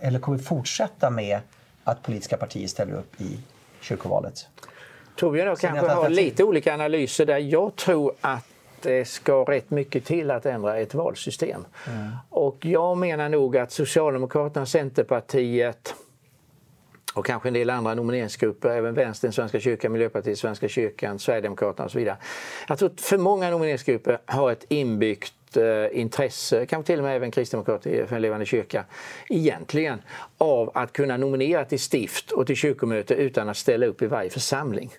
eller 0.00 0.18
kommer 0.18 0.38
vi 0.38 0.44
fortsätta 0.44 1.10
med 1.10 1.38
att 1.84 2.02
politiska 2.02 2.36
partier 2.36 2.68
ställer 2.68 2.94
upp 2.94 3.20
i 3.20 3.38
kyrkovalet? 3.80 4.48
Torbjörn 5.16 5.48
och 5.48 5.58
kanske 5.58 5.88
har 5.88 6.08
lite 6.08 6.44
olika 6.44 6.74
analyser 6.74 7.26
där. 7.26 7.38
Jag 7.38 7.76
tror 7.76 8.14
att 8.20 8.44
det 8.82 9.04
ska 9.04 9.32
rätt 9.32 9.70
mycket 9.70 10.04
till 10.04 10.30
att 10.30 10.46
ändra 10.46 10.78
ett 10.78 10.94
valsystem. 10.94 11.64
Mm. 11.86 12.10
Och 12.30 12.66
jag 12.66 12.98
menar 12.98 13.28
nog 13.28 13.56
att 13.56 13.72
Socialdemokraterna, 13.72 14.66
Centerpartiet, 14.66 15.94
och 17.16 17.26
kanske 17.26 17.48
en 17.48 17.54
del 17.54 17.70
andra 17.70 17.94
nomineringsgrupper, 17.94 18.68
även 18.68 18.94
Vänstern, 18.94 19.32
Svenska 19.32 19.60
kyrkan, 19.60 19.92
Miljöpartiet, 19.92 20.38
Svenska 20.38 20.68
kyrkan, 20.68 21.18
Sverigedemokraterna 21.18 21.84
och 21.84 21.90
så 21.90 21.98
vidare. 21.98 22.16
Jag 22.68 22.78
tror 22.78 22.90
att 22.90 23.00
för 23.00 23.18
många 23.18 23.50
nomineringsgrupper 23.50 24.18
har 24.26 24.52
ett 24.52 24.64
inbyggt 24.68 25.56
eh, 25.56 26.00
intresse, 26.00 26.66
kanske 26.66 26.86
till 26.86 26.98
och 26.98 27.04
med 27.04 27.16
även 27.16 27.30
kristdemokrater 27.30 28.06
för 28.06 28.16
en 28.16 28.22
levande 28.22 28.46
kyrka, 28.46 28.84
egentligen 29.28 30.02
av 30.38 30.70
att 30.74 30.92
kunna 30.92 31.16
nominera 31.16 31.64
till 31.64 31.80
stift 31.80 32.30
och 32.30 32.46
till 32.46 32.56
kyrkomöte 32.56 33.14
utan 33.14 33.48
att 33.48 33.56
ställa 33.56 33.86
upp 33.86 34.02
i 34.02 34.06
varje 34.06 34.30
församling. 34.30 34.90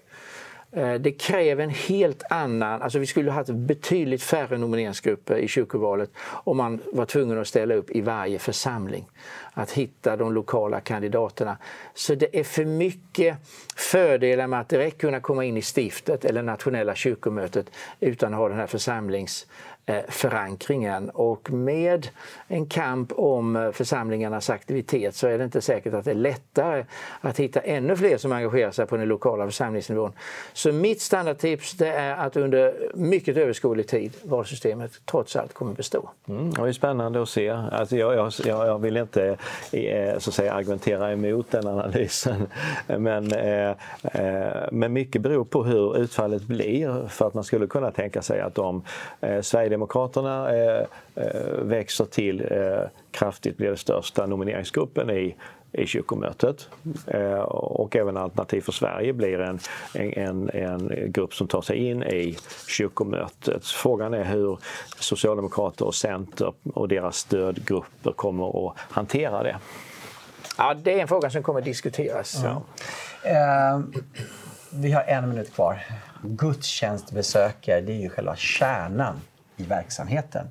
Eh, 0.71 0.93
det 0.93 1.11
kräver 1.11 1.63
en 1.63 1.69
helt 1.69 2.23
annan, 2.29 2.81
alltså 2.81 2.99
vi 2.99 3.05
skulle 3.05 3.31
ha 3.31 3.35
haft 3.35 3.49
betydligt 3.49 4.23
färre 4.23 4.57
nomineringsgrupper 4.57 5.37
i 5.37 5.47
kyrkovalet 5.47 6.09
om 6.43 6.57
man 6.57 6.79
var 6.93 7.05
tvungen 7.05 7.39
att 7.39 7.47
ställa 7.47 7.75
upp 7.75 7.89
i 7.89 8.01
varje 8.01 8.39
församling. 8.39 9.09
Att 9.53 9.71
hitta 9.71 10.17
de 10.17 10.33
lokala 10.33 10.79
kandidaterna. 10.79 11.57
Så 11.93 12.15
det 12.15 12.39
är 12.39 12.43
för 12.43 12.65
mycket 12.65 13.37
fördelar 13.75 14.47
med 14.47 14.59
att 14.59 14.69
direkt 14.69 14.97
kunna 14.97 15.19
komma 15.19 15.45
in 15.45 15.57
i 15.57 15.61
stiftet 15.61 16.25
eller 16.25 16.41
nationella 16.43 16.95
kyrkomötet 16.95 17.71
utan 17.99 18.33
att 18.33 18.39
ha 18.39 18.49
den 18.49 18.57
här 18.57 18.67
församlings 18.67 19.47
Eh, 19.89 20.01
förankringen 20.07 21.09
och 21.09 21.51
med 21.51 22.07
en 22.47 22.65
kamp 22.65 23.11
om 23.15 23.55
eh, 23.55 23.71
församlingarnas 23.71 24.49
aktivitet 24.49 25.15
så 25.15 25.27
är 25.27 25.37
det 25.37 25.43
inte 25.43 25.61
säkert 25.61 25.93
att 25.93 26.05
det 26.05 26.11
är 26.11 26.15
lättare 26.15 26.85
att 27.21 27.39
hitta 27.39 27.59
ännu 27.59 27.95
fler 27.95 28.17
som 28.17 28.31
engagerar 28.31 28.71
sig 28.71 28.85
på 28.85 28.97
den 28.97 29.07
lokala 29.07 29.45
församlingsnivån. 29.45 30.11
Så 30.53 30.71
mitt 30.71 31.01
standardtips 31.01 31.73
det 31.73 31.87
är 31.87 32.15
att 32.15 32.37
under 32.37 32.89
mycket 32.93 33.37
överskådlig 33.37 33.87
tid 33.87 34.13
valsystemet 34.23 34.91
trots 35.05 35.35
allt 35.35 35.53
kommer 35.53 35.73
bestå. 35.73 36.09
Mm, 36.27 36.53
det 36.53 36.61
är 36.61 36.71
spännande 36.71 37.21
att 37.21 37.29
se. 37.29 37.49
Alltså 37.49 37.97
jag, 37.97 38.31
jag, 38.45 38.67
jag 38.67 38.79
vill 38.79 38.97
inte 38.97 39.37
eh, 39.71 40.17
så 40.17 40.29
att 40.29 40.33
säga, 40.33 40.53
argumentera 40.53 41.11
emot 41.11 41.51
den 41.51 41.67
analysen 41.67 42.47
men, 42.87 43.33
men 44.71 44.93
mycket 44.93 45.21
beror 45.21 45.45
på 45.45 45.63
hur 45.63 45.97
utfallet 45.97 46.43
blir 46.43 47.07
för 47.09 47.27
att 47.27 47.33
man 47.33 47.43
skulle 47.43 47.67
kunna 47.67 47.91
tänka 47.91 48.21
sig 48.21 48.41
att 48.41 48.57
om 48.57 48.83
Sverige 49.41 49.76
Sverigedemokraterna 49.77 50.55
eh, 50.55 50.85
eh, 51.15 51.51
växer 51.61 52.05
till 52.05 52.41
eh, 52.51 52.89
kraftigt, 53.11 53.57
blir 53.57 53.67
den 53.67 53.77
största 53.77 54.25
nomineringsgruppen 54.25 55.09
i 55.09 55.35
i 55.71 55.85
kyrkomötet. 55.85 56.69
Eh, 57.07 57.39
och 57.39 57.95
även 57.95 58.17
Alternativ 58.17 58.61
för 58.61 58.71
Sverige 58.71 59.13
blir 59.13 59.39
en, 59.39 59.59
en, 59.93 60.49
en 60.49 61.11
grupp 61.11 61.33
som 61.33 61.47
tar 61.47 61.61
sig 61.61 61.77
in 61.77 62.03
i 62.03 62.37
kyrkomötet. 62.67 63.65
Frågan 63.65 64.13
är 64.13 64.23
hur 64.23 64.59
Socialdemokrater 64.99 65.85
och 65.85 65.95
Center 65.95 66.53
och 66.73 66.87
deras 66.87 67.17
stödgrupper 67.17 68.11
kommer 68.11 68.67
att 68.67 68.77
hantera 68.77 69.43
det. 69.43 69.57
Ja, 70.57 70.73
det 70.73 70.93
är 70.93 71.01
en 71.01 71.07
fråga 71.07 71.29
som 71.29 71.43
kommer 71.43 71.59
att 71.59 71.65
diskuteras. 71.65 72.43
Ja. 72.43 72.61
Uh, 73.25 73.85
vi 74.69 74.91
har 74.91 75.03
en 75.03 75.29
minut 75.29 75.53
kvar. 75.53 75.85
Gudstjänstbesökare, 76.23 77.81
det 77.81 77.93
är 77.93 78.01
ju 78.01 78.09
själva 78.09 78.35
kärnan 78.35 79.21
i 79.57 79.63
verksamheten. 79.63 80.47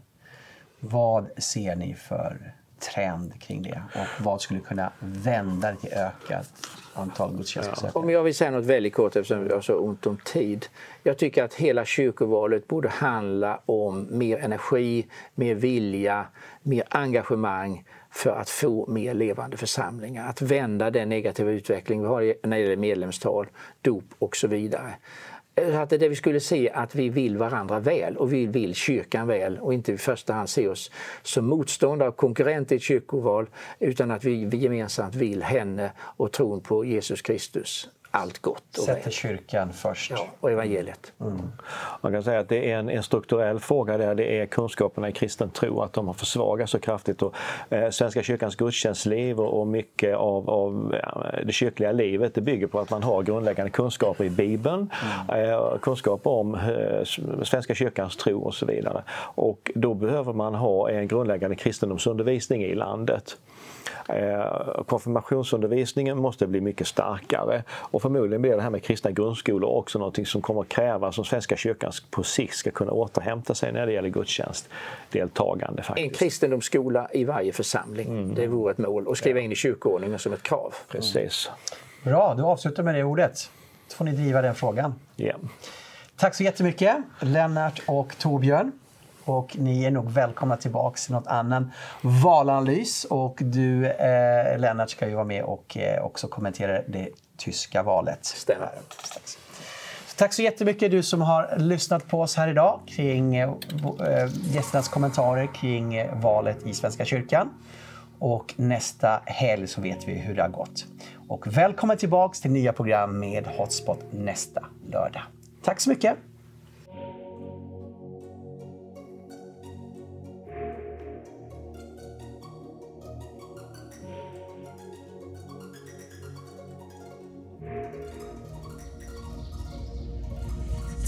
Vad 0.80 1.42
ser 1.42 1.76
ni 1.76 1.94
för 1.94 2.52
trend 2.78 3.40
kring 3.40 3.62
det 3.62 3.82
och 3.94 4.24
vad 4.24 4.40
skulle 4.40 4.60
kunna 4.60 4.92
vända 5.00 5.72
det 5.72 5.76
till 5.76 5.92
ökat 5.92 6.52
antal 6.94 7.36
gudstjänstbesökare? 7.36 7.90
Ja. 7.94 8.00
Om 8.00 8.10
jag 8.10 8.22
vill 8.22 8.34
säga 8.34 8.50
något 8.50 8.64
väldigt 8.64 8.94
kort 8.94 9.16
eftersom 9.16 9.44
vi 9.44 9.52
har 9.52 9.60
så 9.60 9.78
ont 9.78 10.06
om 10.06 10.16
tid. 10.16 10.66
Jag 11.02 11.18
tycker 11.18 11.44
att 11.44 11.54
hela 11.54 11.84
kyrkovalet 11.84 12.68
borde 12.68 12.88
handla 12.88 13.60
om 13.66 14.06
mer 14.10 14.38
energi, 14.38 15.06
mer 15.34 15.54
vilja, 15.54 16.26
mer 16.62 16.84
engagemang 16.90 17.84
för 18.10 18.30
att 18.30 18.50
få 18.50 18.86
mer 18.86 19.14
levande 19.14 19.56
församlingar. 19.56 20.28
Att 20.28 20.42
vända 20.42 20.90
den 20.90 21.08
negativa 21.08 21.50
utveckling 21.50 22.00
vi 22.00 22.06
har 22.06 22.34
när 22.42 22.56
det 22.56 22.62
gäller 22.62 22.76
medlemstal, 22.76 23.46
dop 23.82 24.04
och 24.18 24.36
så 24.36 24.48
vidare 24.48 24.94
Eh, 25.56 25.80
att 25.80 25.90
det 25.90 26.08
vi 26.08 26.16
skulle 26.16 26.40
se 26.40 26.70
att 26.70 26.94
vi 26.94 27.08
vill 27.08 27.36
varandra 27.36 27.80
väl 27.80 28.16
och 28.16 28.32
vi 28.32 28.46
vill 28.46 28.74
kyrkan 28.74 29.26
väl 29.26 29.58
och 29.58 29.74
inte 29.74 29.92
i 29.92 29.98
första 29.98 30.32
hand 30.32 30.48
se 30.48 30.68
oss 30.68 30.90
som 31.22 31.46
motståndare 31.46 32.08
och 32.08 32.16
konkurrenter 32.16 32.74
i 32.74 32.76
ett 32.76 32.82
kyrkoval 32.82 33.46
utan 33.78 34.10
att 34.10 34.24
vi 34.24 34.56
gemensamt 34.56 35.14
vill 35.14 35.42
henne 35.42 35.92
och 35.98 36.32
tron 36.32 36.60
på 36.60 36.84
Jesus 36.84 37.22
Kristus 37.22 37.88
allt 38.16 38.38
gott. 38.38 38.78
Och 38.78 38.84
Sätter 38.84 39.02
väl. 39.02 39.12
kyrkan 39.12 39.72
först. 39.72 40.10
Ja, 40.10 40.26
och 40.40 40.50
evangeliet. 40.50 41.12
Mm. 41.20 41.36
Man 42.00 42.12
kan 42.12 42.22
säga 42.22 42.40
att 42.40 42.48
det 42.48 42.72
är 42.72 42.78
en, 42.78 42.90
en, 42.90 43.02
strukturell 43.02 43.60
fråga 43.60 43.98
där 43.98 44.14
det 44.14 44.40
är 44.40 44.46
kunskaperna 44.46 45.08
i 45.08 45.12
kristen 45.12 45.50
tro, 45.50 45.82
att 45.82 45.92
de 45.92 46.06
har 46.06 46.14
försvagats 46.14 46.72
så 46.72 46.78
kraftigt. 46.78 47.22
Och, 47.22 47.34
eh, 47.70 47.90
Svenska 47.90 48.22
kyrkans 48.22 48.56
gudstjänstliv 48.56 49.40
och, 49.40 49.60
och 49.60 49.66
mycket 49.66 50.16
av, 50.16 50.50
av 50.50 50.94
det 51.44 51.52
kyrkliga 51.52 51.92
livet 51.92 52.34
det 52.34 52.40
bygger 52.40 52.66
på 52.66 52.80
att 52.80 52.90
man 52.90 53.02
har 53.02 53.22
grundläggande 53.22 53.70
kunskaper 53.70 54.24
i 54.24 54.30
Bibeln, 54.30 54.90
mm. 55.28 55.50
eh, 55.50 55.78
kunskaper 55.78 56.30
om 56.30 56.54
eh, 56.54 57.42
Svenska 57.44 57.74
kyrkans 57.74 58.16
tro 58.16 58.40
och 58.40 58.54
så 58.54 58.66
vidare. 58.66 59.02
Och 59.18 59.70
då 59.74 59.94
behöver 59.94 60.32
man 60.32 60.54
ha 60.54 60.90
en 60.90 61.08
grundläggande 61.08 61.56
kristendomsundervisning 61.56 62.64
i 62.64 62.74
landet. 62.74 63.36
Eh, 64.08 64.82
konfirmationsundervisningen 64.86 66.18
måste 66.18 66.46
bli 66.46 66.60
mycket 66.60 66.86
starkare 66.86 67.62
och 67.70 68.02
förmodligen 68.02 68.42
blir 68.42 68.56
det 68.56 68.62
här 68.62 68.70
med 68.70 68.82
kristna 68.82 69.10
grundskolor 69.10 69.70
också 69.70 69.98
någonting 69.98 70.26
som 70.26 70.42
kommer 70.42 70.60
att 70.60 70.68
krävas 70.68 71.18
om 71.18 71.24
Svenska 71.24 71.56
kyrkan 71.56 71.92
på 72.10 72.22
sikt 72.22 72.54
ska 72.54 72.70
kunna 72.70 72.92
återhämta 72.92 73.54
sig 73.54 73.72
när 73.72 73.86
det 73.86 73.92
gäller 73.92 74.08
gudstjänstdeltagande. 74.08 75.82
En 75.96 76.10
kristendomsskola 76.10 77.08
i 77.12 77.24
varje 77.24 77.52
församling, 77.52 78.08
mm. 78.08 78.34
det 78.34 78.46
vore 78.46 78.72
ett 78.72 78.78
mål 78.78 79.06
och 79.06 79.18
skriva 79.18 79.40
in 79.40 79.52
i 79.52 79.54
kyrkoordningen 79.54 80.18
som 80.18 80.32
ett 80.32 80.42
krav. 80.42 80.74
Precis. 80.88 81.48
Mm. 81.48 82.12
Bra, 82.12 82.34
du 82.34 82.42
avslutar 82.42 82.82
med 82.82 82.94
det 82.94 83.04
ordet. 83.04 83.50
Så 83.88 83.96
får 83.96 84.04
ni 84.04 84.12
driva 84.12 84.42
den 84.42 84.54
frågan. 84.54 84.94
Yeah. 85.16 85.38
Tack 86.16 86.34
så 86.34 86.42
jättemycket 86.42 86.96
Lennart 87.20 87.82
och 87.86 88.18
Torbjörn. 88.18 88.72
Och 89.26 89.56
ni 89.58 89.84
är 89.84 89.90
nog 89.90 90.10
välkomna 90.10 90.56
tillbaka 90.56 90.96
till 90.96 91.12
något 91.12 91.26
annan 91.26 91.72
valanalys. 92.00 93.04
Och 93.04 93.38
du, 93.40 93.86
eh, 93.86 94.58
Lennart, 94.58 94.90
ska 94.90 95.08
ju 95.08 95.14
vara 95.14 95.24
med 95.24 95.44
och 95.44 95.76
eh, 95.76 96.04
också 96.04 96.28
kommentera 96.28 96.82
det 96.86 97.08
tyska 97.36 97.82
valet. 97.82 98.24
Stämmer. 98.24 98.70
tack 100.16 100.32
så 100.32 100.42
jättemycket 100.42 100.90
du 100.90 101.02
som 101.02 101.20
har 101.22 101.56
lyssnat 101.58 102.08
på 102.08 102.20
oss 102.20 102.36
här 102.36 102.48
idag 102.48 102.80
kring 102.86 103.36
eh, 103.36 103.50
gästernas 104.52 104.88
kommentarer 104.88 105.54
kring 105.54 105.94
eh, 105.94 106.20
valet 106.20 106.66
i 106.66 106.74
Svenska 106.74 107.04
kyrkan. 107.04 107.48
Och 108.18 108.54
nästa 108.56 109.20
helg 109.24 109.66
så 109.66 109.80
vet 109.80 110.08
vi 110.08 110.14
hur 110.14 110.34
det 110.34 110.42
har 110.42 110.48
gått. 110.48 110.84
Och 111.28 111.46
välkommen 111.46 111.96
tillbaks 111.96 112.40
till 112.40 112.50
nya 112.50 112.72
program 112.72 113.18
med 113.18 113.46
Hotspot 113.46 114.00
nästa 114.10 114.64
lördag. 114.90 115.22
Tack 115.62 115.80
så 115.80 115.90
mycket! 115.90 116.16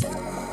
Tchau. 0.00 0.47